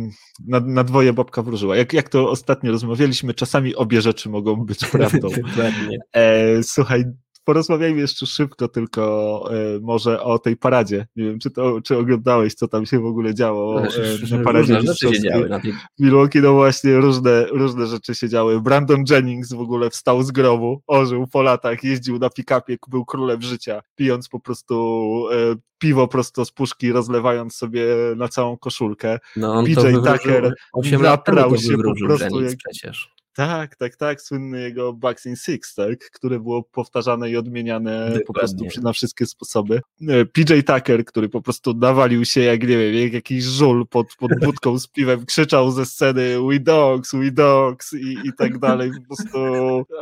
na, 0.47 0.59
na, 0.59 0.83
dwoje 0.83 1.13
babka 1.13 1.41
wróżyła. 1.41 1.75
Jak, 1.75 1.93
jak 1.93 2.09
to 2.09 2.29
ostatnio 2.29 2.71
rozmawialiśmy, 2.71 3.33
czasami 3.33 3.75
obie 3.75 4.01
rzeczy 4.01 4.29
mogą 4.29 4.55
być 4.55 4.85
prawdą. 4.91 5.27
e, 6.13 6.63
słuchaj, 6.63 7.03
porozmawiajmy 7.43 8.01
jeszcze 8.01 8.25
szybko 8.25 8.67
tylko 8.67 9.03
e, 9.51 9.79
może 9.79 10.23
o 10.23 10.39
tej 10.39 10.57
paradzie. 10.57 11.07
Nie 11.15 11.25
wiem, 11.25 11.39
czy, 11.39 11.51
to, 11.51 11.81
czy 11.81 11.97
oglądałeś, 11.97 12.53
co 12.53 12.67
tam 12.67 12.85
się 12.85 12.99
w 12.99 13.05
ogóle 13.05 13.35
działo 13.35 13.81
e, 13.81 13.87
na 14.37 14.43
paradzie 14.43 14.75
różne 14.75 14.93
rzeczy 14.93 15.15
się 15.15 15.21
działy 15.21 15.49
na 15.49 15.59
tej... 15.59 15.73
Milwaukee, 15.99 16.39
no 16.41 16.53
właśnie, 16.53 16.97
różne, 16.97 17.45
różne 17.45 17.87
rzeczy 17.87 18.15
się 18.15 18.29
działy. 18.29 18.61
Brandon 18.61 19.03
Jennings 19.09 19.53
w 19.53 19.59
ogóle 19.59 19.89
wstał 19.89 20.23
z 20.23 20.31
grobu, 20.31 20.81
ożył 20.87 21.27
po 21.27 21.41
latach, 21.41 21.83
jeździł 21.83 22.19
na 22.19 22.29
pick-upie, 22.29 22.77
był 22.87 23.05
królem 23.05 23.41
życia, 23.41 23.81
pijąc 23.95 24.29
po 24.29 24.39
prostu 24.39 24.75
e, 25.31 25.55
piwo 25.77 26.07
prosto 26.07 26.45
z 26.45 26.51
puszki, 26.51 26.91
rozlewając 26.91 27.55
sobie 27.55 27.85
na 28.15 28.27
całą 28.27 28.57
koszulkę. 28.57 29.19
No 29.35 29.53
on 29.53 29.65
PJ 29.65 29.75
Tucker 29.75 30.53
naprał 31.01 31.57
się 31.57 31.77
po 31.77 32.05
prostu. 32.05 32.41
Jak... 32.41 32.55
przecież. 32.57 33.12
Tak, 33.35 33.75
tak, 33.75 33.95
tak, 33.95 34.21
słynny 34.21 34.61
jego 34.61 34.93
Boxing 34.93 35.37
Six, 35.37 35.75
tak, 35.75 35.99
które 36.11 36.39
było 36.39 36.63
powtarzane 36.63 37.29
i 37.29 37.37
odmieniane 37.37 37.99
Dokładnie. 37.99 38.23
po 38.25 38.33
prostu 38.33 38.81
na 38.81 38.93
wszystkie 38.93 39.25
sposoby. 39.25 39.81
E, 40.07 40.25
PJ 40.25 40.53
Tucker, 40.65 41.05
który 41.05 41.29
po 41.29 41.41
prostu 41.41 41.73
nawalił 41.73 42.25
się 42.25 42.41
jak, 42.41 42.61
nie 42.61 42.77
wiem, 42.77 42.93
jak 42.93 43.13
jakiś 43.13 43.43
żul 43.43 43.87
pod, 43.87 44.07
pod 44.19 44.31
budką 44.45 44.79
z 44.79 44.87
piwem, 44.87 45.25
krzyczał 45.25 45.71
ze 45.71 45.85
sceny 45.85 46.37
we 46.49 46.59
dogs, 46.59 47.15
we 47.15 47.31
dogs 47.31 47.93
i, 47.93 48.17
i 48.23 48.33
tak 48.37 48.59
dalej, 48.59 48.91
po 48.91 49.15
prostu 49.15 49.37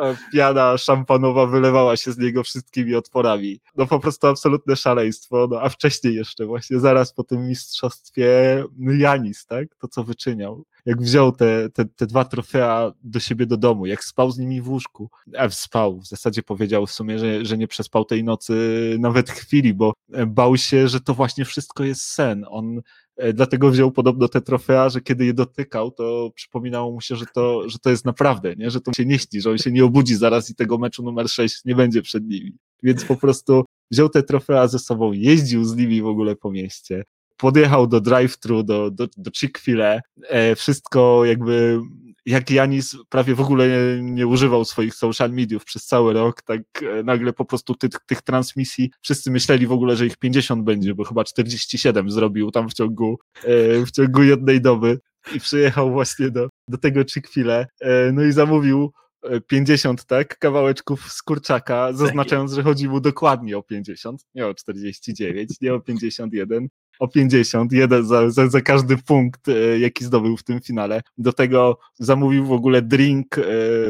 e, 0.01 0.17
piana 0.33 0.77
szampanowa 0.77 1.45
wylewała 1.45 1.97
się 1.97 2.11
z 2.11 2.17
niego 2.17 2.43
wszystkimi 2.43 2.95
otworami. 2.95 3.59
No 3.75 3.87
po 3.87 3.99
prostu 3.99 4.27
absolutne 4.27 4.75
szaleństwo, 4.75 5.47
no 5.51 5.61
a 5.61 5.69
wcześniej 5.69 6.15
jeszcze 6.15 6.45
właśnie, 6.45 6.79
zaraz 6.79 7.13
po 7.13 7.23
tym 7.23 7.47
mistrzostwie 7.47 8.63
Janis, 8.97 9.45
tak, 9.45 9.67
to 9.81 9.87
co 9.87 10.03
wyczyniał 10.03 10.65
jak 10.85 11.01
wziął 11.01 11.31
te, 11.31 11.69
te, 11.69 11.85
te 11.85 12.07
dwa 12.07 12.25
trofea 12.25 12.93
do 13.03 13.19
siebie 13.19 13.45
do 13.45 13.57
domu, 13.57 13.85
jak 13.85 14.03
spał 14.03 14.31
z 14.31 14.37
nimi 14.37 14.61
w 14.61 14.69
łóżku, 14.69 15.09
a 15.37 15.49
spał, 15.49 15.99
w 15.99 16.07
zasadzie 16.07 16.43
powiedział 16.43 16.87
w 16.87 16.91
sumie, 16.91 17.19
że, 17.19 17.45
że 17.45 17.57
nie 17.57 17.67
przespał 17.67 18.05
tej 18.05 18.23
nocy 18.23 18.53
nawet 18.99 19.29
chwili, 19.29 19.73
bo 19.73 19.93
bał 20.27 20.57
się, 20.57 20.87
że 20.87 21.01
to 21.01 21.13
właśnie 21.13 21.45
wszystko 21.45 21.83
jest 21.83 22.01
sen. 22.01 22.45
On 22.49 22.81
e, 23.17 23.33
dlatego 23.33 23.71
wziął 23.71 23.91
podobno 23.91 24.27
te 24.27 24.41
trofea, 24.41 24.89
że 24.89 25.01
kiedy 25.01 25.25
je 25.25 25.33
dotykał, 25.33 25.91
to 25.91 26.31
przypominało 26.35 26.91
mu 26.91 27.01
się, 27.01 27.15
że 27.15 27.25
to, 27.33 27.69
że 27.69 27.79
to 27.79 27.89
jest 27.89 28.05
naprawdę, 28.05 28.55
nie? 28.55 28.71
że 28.71 28.81
to 28.81 28.93
się 28.93 29.05
nie 29.05 29.19
śni, 29.19 29.41
że 29.41 29.51
on 29.51 29.57
się 29.57 29.71
nie 29.71 29.85
obudzi 29.85 30.15
zaraz 30.15 30.49
i 30.49 30.55
tego 30.55 30.77
meczu 30.77 31.03
numer 31.03 31.29
6 31.29 31.65
nie 31.65 31.75
będzie 31.75 32.01
przed 32.01 32.23
nimi. 32.23 32.51
Więc 32.83 33.05
po 33.05 33.15
prostu 33.15 33.65
wziął 33.91 34.09
te 34.09 34.23
trofea 34.23 34.67
ze 34.67 34.79
sobą, 34.79 35.11
jeździł 35.11 35.63
z 35.63 35.75
nimi 35.75 36.01
w 36.01 36.07
ogóle 36.07 36.35
po 36.35 36.51
mieście, 36.51 37.03
podjechał 37.41 37.87
do 37.87 38.01
drive-thru, 38.01 38.63
do, 38.63 38.91
do, 38.91 39.07
do 39.17 39.31
Chick-fil-A, 39.31 39.99
e, 40.29 40.55
wszystko 40.55 41.25
jakby 41.25 41.79
jak 42.25 42.51
Janis 42.51 42.97
prawie 43.09 43.35
w 43.35 43.41
ogóle 43.41 43.67
nie, 43.69 44.11
nie, 44.11 44.27
używał 44.27 44.65
swoich 44.65 44.95
social 44.95 45.31
mediów 45.31 45.65
przez 45.65 45.85
cały 45.85 46.13
rok, 46.13 46.41
tak 46.41 46.61
e, 46.81 47.03
nagle 47.03 47.33
po 47.33 47.45
prostu 47.45 47.75
tych, 47.75 47.91
tych 48.07 48.21
transmisji 48.21 48.91
wszyscy 49.01 49.31
myśleli 49.31 49.67
w 49.67 49.71
ogóle, 49.71 49.95
że 49.95 50.05
ich 50.05 50.17
50 50.17 50.63
będzie, 50.63 50.95
bo 50.95 51.03
chyba 51.03 51.23
47 51.23 52.11
zrobił 52.11 52.51
tam 52.51 52.69
w 52.69 52.73
ciągu, 52.73 53.19
e, 53.43 53.85
w 53.85 53.91
ciągu 53.91 54.23
jednej 54.23 54.61
doby 54.61 54.99
i 55.35 55.39
przyjechał 55.39 55.91
właśnie 55.91 56.29
do, 56.29 56.49
do 56.67 56.77
tego 56.77 57.05
Chick-fil-A, 57.05 57.65
no 58.13 58.23
i 58.23 58.31
zamówił 58.31 58.91
50, 59.47 60.05
tak, 60.05 60.37
kawałeczków 60.37 61.11
z 61.11 61.21
kurczaka, 61.21 61.93
zaznaczając, 61.93 62.53
że 62.53 62.63
chodzi 62.63 62.89
mu 62.89 62.99
dokładnie 62.99 63.57
o 63.57 63.63
50, 63.63 64.21
nie 64.35 64.47
o 64.47 64.53
49, 64.53 65.61
nie 65.61 65.73
o 65.73 65.79
51, 65.79 66.67
o 67.01 67.07
50, 67.07 67.71
jeden 67.71 68.05
za, 68.05 68.29
za, 68.29 68.47
za, 68.47 68.61
każdy 68.61 68.97
punkt, 68.97 69.47
e, 69.47 69.79
jaki 69.79 70.05
zdobył 70.05 70.37
w 70.37 70.43
tym 70.43 70.61
finale. 70.61 71.01
Do 71.17 71.33
tego 71.33 71.77
zamówił 71.99 72.45
w 72.45 72.51
ogóle 72.51 72.81
drink, 72.81 73.37
e, 73.37 73.43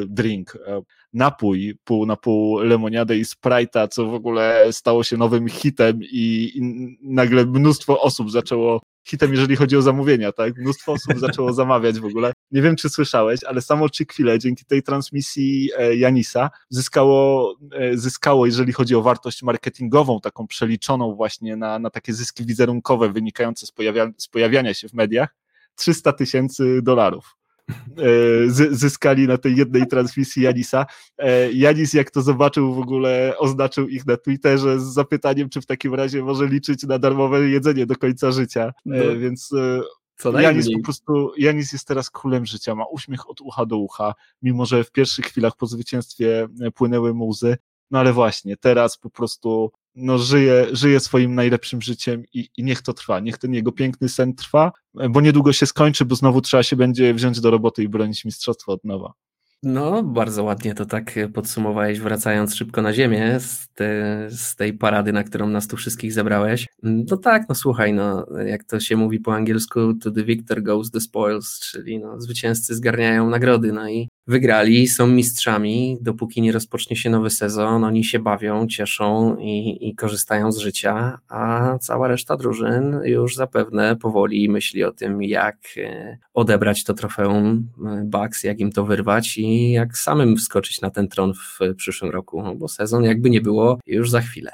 drink, 0.08 0.58
e, 0.68 0.82
napój 1.14 1.76
pół 1.84 2.06
na 2.06 2.16
pół 2.16 2.60
lemoniadę 2.60 3.18
i 3.18 3.24
Sprite'a, 3.24 3.88
co 3.88 4.06
w 4.06 4.14
ogóle 4.14 4.68
stało 4.72 5.04
się 5.04 5.18
nowym 5.18 5.48
hitem 5.48 6.00
i, 6.04 6.52
i 6.56 6.62
nagle 7.02 7.46
mnóstwo 7.46 8.02
osób 8.02 8.32
zaczęło 8.32 8.82
hitem, 9.04 9.32
jeżeli 9.32 9.56
chodzi 9.56 9.78
o 9.78 9.82
zamówienia, 9.82 10.32
tak? 10.32 10.58
Mnóstwo 10.58 10.92
osób 10.92 11.20
zaczęło 11.28 11.54
zamawiać 11.54 12.00
w 12.00 12.06
ogóle. 12.06 12.34
Nie 12.52 12.62
wiem, 12.62 12.76
czy 12.76 12.90
słyszałeś, 12.90 13.44
ale 13.44 13.62
samo 13.62 13.90
Chick-fil-A 13.90 14.38
dzięki 14.38 14.66
tej 14.66 14.84
transmisji 14.84 15.70
e, 15.78 15.96
Janisa 15.96 16.50
zyskało, 16.70 17.56
e, 17.74 17.98
zyskało, 17.98 18.46
jeżeli 18.46 18.74
chodzi 18.74 18.96
o 18.96 19.02
wartość 19.02 19.44
marketingową, 19.44 20.20
taką 20.20 20.48
przeliczoną 20.48 21.16
właśnie 21.16 21.56
na, 21.56 21.80
na 21.80 21.90
takie 21.90 22.14
zyski 22.14 22.46
wizerunkowe 22.46 23.10
wynikające 23.10 23.66
z, 23.66 23.72
pojawia, 23.72 24.12
z 24.18 24.28
pojawiania 24.28 24.74
się 24.74 24.90
w 24.90 24.94
mediach, 24.94 25.36
300 25.76 26.14
tysięcy 26.14 26.80
dolarów. 26.82 27.41
E, 27.98 28.50
zyskali 28.72 29.28
na 29.28 29.38
tej 29.38 29.56
jednej 29.56 29.88
transmisji 29.88 30.44
Janisa. 30.44 30.86
E, 31.18 31.52
Janis, 31.52 31.94
jak 31.94 32.12
to 32.12 32.22
zobaczył, 32.22 32.74
w 32.74 32.80
ogóle 32.80 33.34
oznaczył 33.38 33.88
ich 33.88 34.06
na 34.06 34.18
Twitterze 34.18 34.80
z 34.80 34.84
zapytaniem, 34.84 35.50
czy 35.50 35.62
w 35.62 35.66
takim 35.66 35.94
razie 35.94 36.24
może 36.24 36.48
liczyć 36.48 36.84
na 36.84 37.00
darmowe 37.00 37.50
jedzenie 37.50 37.86
do 37.86 37.96
końca 37.96 38.32
życia. 38.32 38.64
E, 38.64 38.74
no. 38.86 39.20
Więc 39.20 39.52
Janis 40.42 40.74
po 40.74 40.84
prostu, 40.84 41.32
Janis 41.38 41.74
jest 41.74 41.88
teraz 41.88 42.10
królem 42.10 42.46
życia, 42.46 42.76
ma 42.76 42.86
uśmiech 42.86 43.30
od 43.30 43.42
ucha 43.42 43.66
do 43.66 43.78
ucha, 43.78 44.14
mimo 44.42 44.66
że 44.66 44.84
w 44.84 44.92
pierwszych 44.92 45.26
chwilach 45.26 45.56
po 45.58 45.66
zwycięstwie 45.66 46.48
płynęły 46.76 47.14
mu 47.14 47.28
łzy, 47.28 47.58
no 47.92 48.00
ale 48.00 48.14
właśnie, 48.14 48.58
teraz 48.58 48.98
po 48.98 49.10
prostu 49.10 49.72
no, 49.96 50.18
żyje, 50.18 50.68
żyje 50.72 51.00
swoim 51.00 51.36
najlepszym 51.36 51.82
życiem 51.82 52.24
i, 52.34 52.50
i 52.58 52.64
niech 52.64 52.82
to 52.82 52.94
trwa, 52.94 53.20
niech 53.20 53.38
ten 53.38 53.54
jego 53.54 53.72
piękny 53.72 54.10
sen 54.10 54.36
trwa, 54.36 54.72
bo 55.10 55.22
niedługo 55.22 55.54
się 55.54 55.66
skończy, 55.66 56.06
bo 56.06 56.16
znowu 56.16 56.42
trzeba 56.42 56.64
się 56.64 56.76
będzie 56.76 57.14
wziąć 57.14 57.42
do 57.42 57.52
roboty 57.52 57.84
i 57.84 57.90
bronić 57.90 58.26
mistrzostwa 58.26 58.72
od 58.72 58.84
nowa. 58.84 59.14
No, 59.64 60.04
bardzo 60.04 60.44
ładnie 60.44 60.74
to 60.74 60.86
tak 60.86 61.16
podsumowałeś, 61.34 62.00
wracając 62.00 62.56
szybko 62.56 62.82
na 62.82 62.94
ziemię 62.94 63.40
z, 63.40 63.68
te, 63.74 64.28
z, 64.30 64.56
tej 64.56 64.74
parady, 64.74 65.14
na 65.14 65.24
którą 65.24 65.50
nas 65.50 65.68
tu 65.68 65.78
wszystkich 65.78 66.14
zebrałeś. 66.14 66.68
No 66.84 67.18
tak, 67.18 67.50
no 67.50 67.56
słuchaj, 67.56 67.94
no, 67.94 68.26
jak 68.46 68.64
to 68.64 68.80
się 68.80 68.98
mówi 68.98 69.20
po 69.20 69.36
angielsku, 69.36 69.94
to 69.94 70.12
the 70.12 70.24
victor 70.24 70.64
goes 70.64 70.92
the 70.92 71.02
spoils, 71.02 71.60
czyli 71.60 72.00
no, 72.00 72.22
zwycięzcy 72.22 72.76
zgarniają 72.76 73.30
nagrody, 73.30 73.72
no 73.72 73.90
i 73.90 74.10
wygrali, 74.28 74.88
są 74.88 75.08
mistrzami, 75.08 75.98
dopóki 76.02 76.42
nie 76.42 76.52
rozpocznie 76.52 76.96
się 76.96 77.10
nowy 77.10 77.30
sezon, 77.30 77.84
oni 77.84 78.04
się 78.04 78.20
bawią, 78.20 78.68
cieszą 78.68 79.38
i, 79.40 79.88
i, 79.90 79.96
korzystają 79.96 80.52
z 80.52 80.58
życia, 80.58 81.20
a 81.30 81.78
cała 81.82 82.08
reszta 82.08 82.38
drużyn 82.38 83.00
już 83.04 83.36
zapewne 83.36 83.96
powoli 83.96 84.50
myśli 84.50 84.84
o 84.84 84.92
tym, 84.92 85.24
jak 85.24 85.58
e, 85.78 86.18
odebrać 86.34 86.84
to 86.84 86.94
trofeum 86.94 87.70
e, 87.86 88.04
Bucks, 88.06 88.44
jak 88.44 88.60
im 88.60 88.72
to 88.72 88.86
wyrwać 88.86 89.38
i 89.38 89.72
jak 89.72 89.98
samym 89.98 90.38
wskoczyć 90.38 90.82
na 90.82 90.90
ten 90.90 91.08
tron 91.08 91.34
w 91.34 91.76
przyszłym 91.76 92.12
roku, 92.12 92.44
bo 92.58 92.68
sezon 92.68 93.04
jakby 93.04 93.30
nie 93.30 93.42
było 93.42 93.80
już 93.88 94.10
za 94.10 94.22
chwilę. 94.22 94.52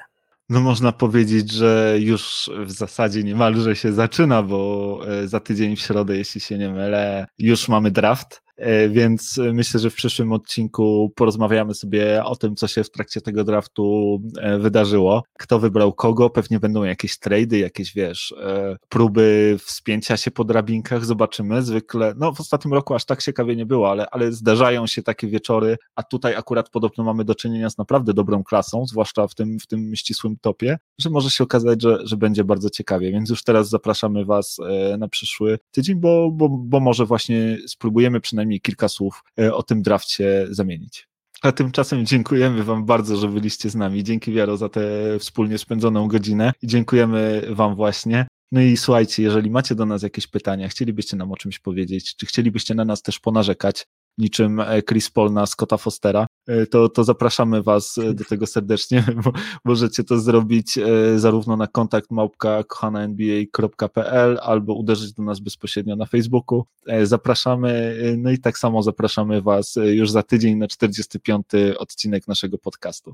No 0.50 0.62
można 0.62 0.92
powiedzieć, 0.92 1.52
że 1.52 1.98
już 2.00 2.52
w 2.66 2.72
zasadzie 2.72 3.24
niemalże 3.24 3.76
się 3.76 3.94
zaczyna, 3.94 4.44
bo 4.44 5.02
e, 5.08 5.28
za 5.28 5.40
tydzień 5.40 5.76
w 5.76 5.80
środę, 5.82 6.18
jeśli 6.18 6.42
się 6.42 6.58
nie 6.58 6.70
mylę, 6.70 7.28
już 7.40 7.68
mamy 7.68 7.92
draft. 7.92 8.47
E, 8.58 8.90
więc 8.90 9.40
myślę, 9.54 9.80
że 9.80 9.90
w 9.90 9.96
przyszłym 9.96 10.32
odcinku 10.32 11.12
porozmawiamy 11.16 11.74
sobie 11.74 12.24
o 12.24 12.36
tym, 12.36 12.56
co 12.56 12.68
się 12.68 12.84
w 12.84 12.92
trakcie 12.92 13.22
tego 13.22 13.44
draftu 13.44 14.18
e, 14.40 14.58
wydarzyło. 14.58 15.24
Kto 15.40 15.60
wybrał 15.60 15.94
kogo, 15.94 16.30
pewnie 16.30 16.60
będą 16.60 16.84
jakieś 16.84 17.20
trady, 17.20 17.58
jakieś, 17.58 17.94
wiesz, 17.94 18.34
e, 18.44 18.78
próby 18.90 19.58
wspięcia 19.60 20.18
się 20.18 20.32
po 20.32 20.44
drabinkach, 20.44 21.06
zobaczymy. 21.06 21.62
Zwykle, 21.62 22.14
no 22.18 22.34
w 22.34 22.40
ostatnim 22.40 22.74
roku 22.74 22.94
aż 22.94 23.06
tak 23.06 23.24
ciekawie 23.24 23.56
nie 23.56 23.66
było, 23.66 23.92
ale, 23.92 24.10
ale 24.10 24.32
zdarzają 24.32 24.88
się 24.88 25.04
takie 25.04 25.28
wieczory, 25.28 25.78
a 25.96 26.04
tutaj 26.04 26.36
akurat 26.36 26.70
podobno 26.70 27.04
mamy 27.04 27.26
do 27.26 27.36
czynienia 27.36 27.70
z 27.70 27.78
naprawdę 27.78 28.14
dobrą 28.14 28.44
klasą, 28.44 28.86
zwłaszcza 28.86 29.28
w 29.28 29.36
tym, 29.36 29.60
w 29.60 29.68
tym 29.68 29.96
ścisłym 29.96 30.36
topie, 30.42 30.78
że 31.00 31.10
może 31.10 31.30
się 31.30 31.44
okazać, 31.44 31.82
że, 31.82 31.98
że 32.04 32.18
będzie 32.18 32.44
bardzo 32.44 32.70
ciekawie, 32.70 33.12
więc 33.12 33.30
już 33.30 33.44
teraz 33.44 33.70
zapraszamy 33.70 34.26
Was 34.26 34.58
na 34.98 35.08
przyszły 35.08 35.60
tydzień, 35.72 36.00
bo, 36.00 36.32
bo, 36.32 36.50
bo 36.50 36.80
może 36.80 37.06
właśnie 37.06 37.58
spróbujemy 37.68 38.22
przynajmniej 38.22 38.47
przynajmniej 38.48 38.62
kilka 38.62 38.88
słów 38.88 39.24
e, 39.40 39.54
o 39.54 39.64
tym 39.64 39.82
drafcie 39.82 40.48
zamienić. 40.50 41.08
A 41.42 41.52
tymczasem 41.52 42.06
dziękujemy 42.06 42.64
Wam 42.64 42.86
bardzo, 42.86 43.18
że 43.18 43.28
byliście 43.28 43.70
z 43.70 43.76
nami. 43.76 44.04
Dzięki 44.04 44.32
Wiaro 44.32 44.58
za 44.58 44.70
tę 44.70 44.82
wspólnie 45.20 45.58
spędzoną 45.58 46.08
godzinę 46.08 46.54
dziękujemy 46.64 47.42
Wam 47.50 47.76
właśnie. 47.76 48.28
No 48.52 48.62
i 48.62 48.78
słuchajcie, 48.78 49.24
jeżeli 49.24 49.50
macie 49.50 49.76
do 49.76 49.86
nas 49.86 50.04
jakieś 50.04 50.28
pytania, 50.28 50.68
chcielibyście 50.68 51.18
nam 51.18 51.32
o 51.32 51.36
czymś 51.36 51.60
powiedzieć, 51.60 52.16
czy 52.16 52.26
chcielibyście 52.26 52.76
na 52.76 52.86
nas 52.86 53.02
też 53.02 53.20
ponarzekać, 53.20 53.86
niczym 54.18 54.60
e, 54.60 54.82
Chris 54.84 55.10
Paul 55.10 55.34
na 55.34 55.46
Scotta 55.46 55.78
Fostera, 55.78 56.26
e, 56.48 56.66
to, 56.66 56.90
to 56.90 57.04
zapraszamy 57.04 57.64
Was 57.64 57.98
e, 57.98 58.14
do 58.14 58.24
tego 58.24 58.48
serdecznie, 58.48 59.04
możecie 59.66 60.04
to 60.04 60.20
zrobić 60.20 60.80
zarówno 61.16 61.58
na 61.58 61.68
kontakt 61.68 62.12
małpka 62.12 62.64
kochana.nba.pl 62.64 64.40
albo 64.42 64.74
uderzyć 64.74 65.14
do 65.14 65.24
nas 65.24 65.40
bezpośrednio 65.40 65.96
na 65.96 66.06
Facebooku. 66.06 66.66
Zapraszamy, 67.04 67.98
no 68.18 68.32
i 68.32 68.38
tak 68.40 68.58
samo 68.58 68.84
zapraszamy 68.84 69.42
Was 69.42 69.76
już 69.86 70.12
za 70.12 70.24
tydzień 70.24 70.58
na 70.58 70.68
45. 70.68 71.46
odcinek 71.78 72.28
naszego 72.28 72.58
podcastu. 72.58 73.14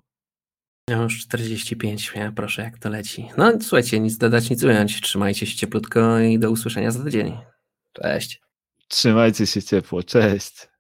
Już 0.89 1.19
45, 1.19 2.11
ja 2.15 2.31
proszę 2.31 2.61
jak 2.61 2.79
to 2.79 2.89
leci. 2.89 3.29
No 3.37 3.51
słuchajcie, 3.61 3.99
nic 3.99 4.17
dodać, 4.17 4.49
nic 4.49 4.63
ująć. 4.63 5.01
Trzymajcie 5.01 5.45
się 5.45 5.55
cieplutko 5.55 6.19
i 6.19 6.39
do 6.39 6.51
usłyszenia 6.51 6.91
za 6.91 7.03
tydzień. 7.03 7.37
Cześć. 7.93 8.41
Trzymajcie 8.87 9.47
się 9.47 9.63
ciepło, 9.63 10.03
cześć. 10.03 10.72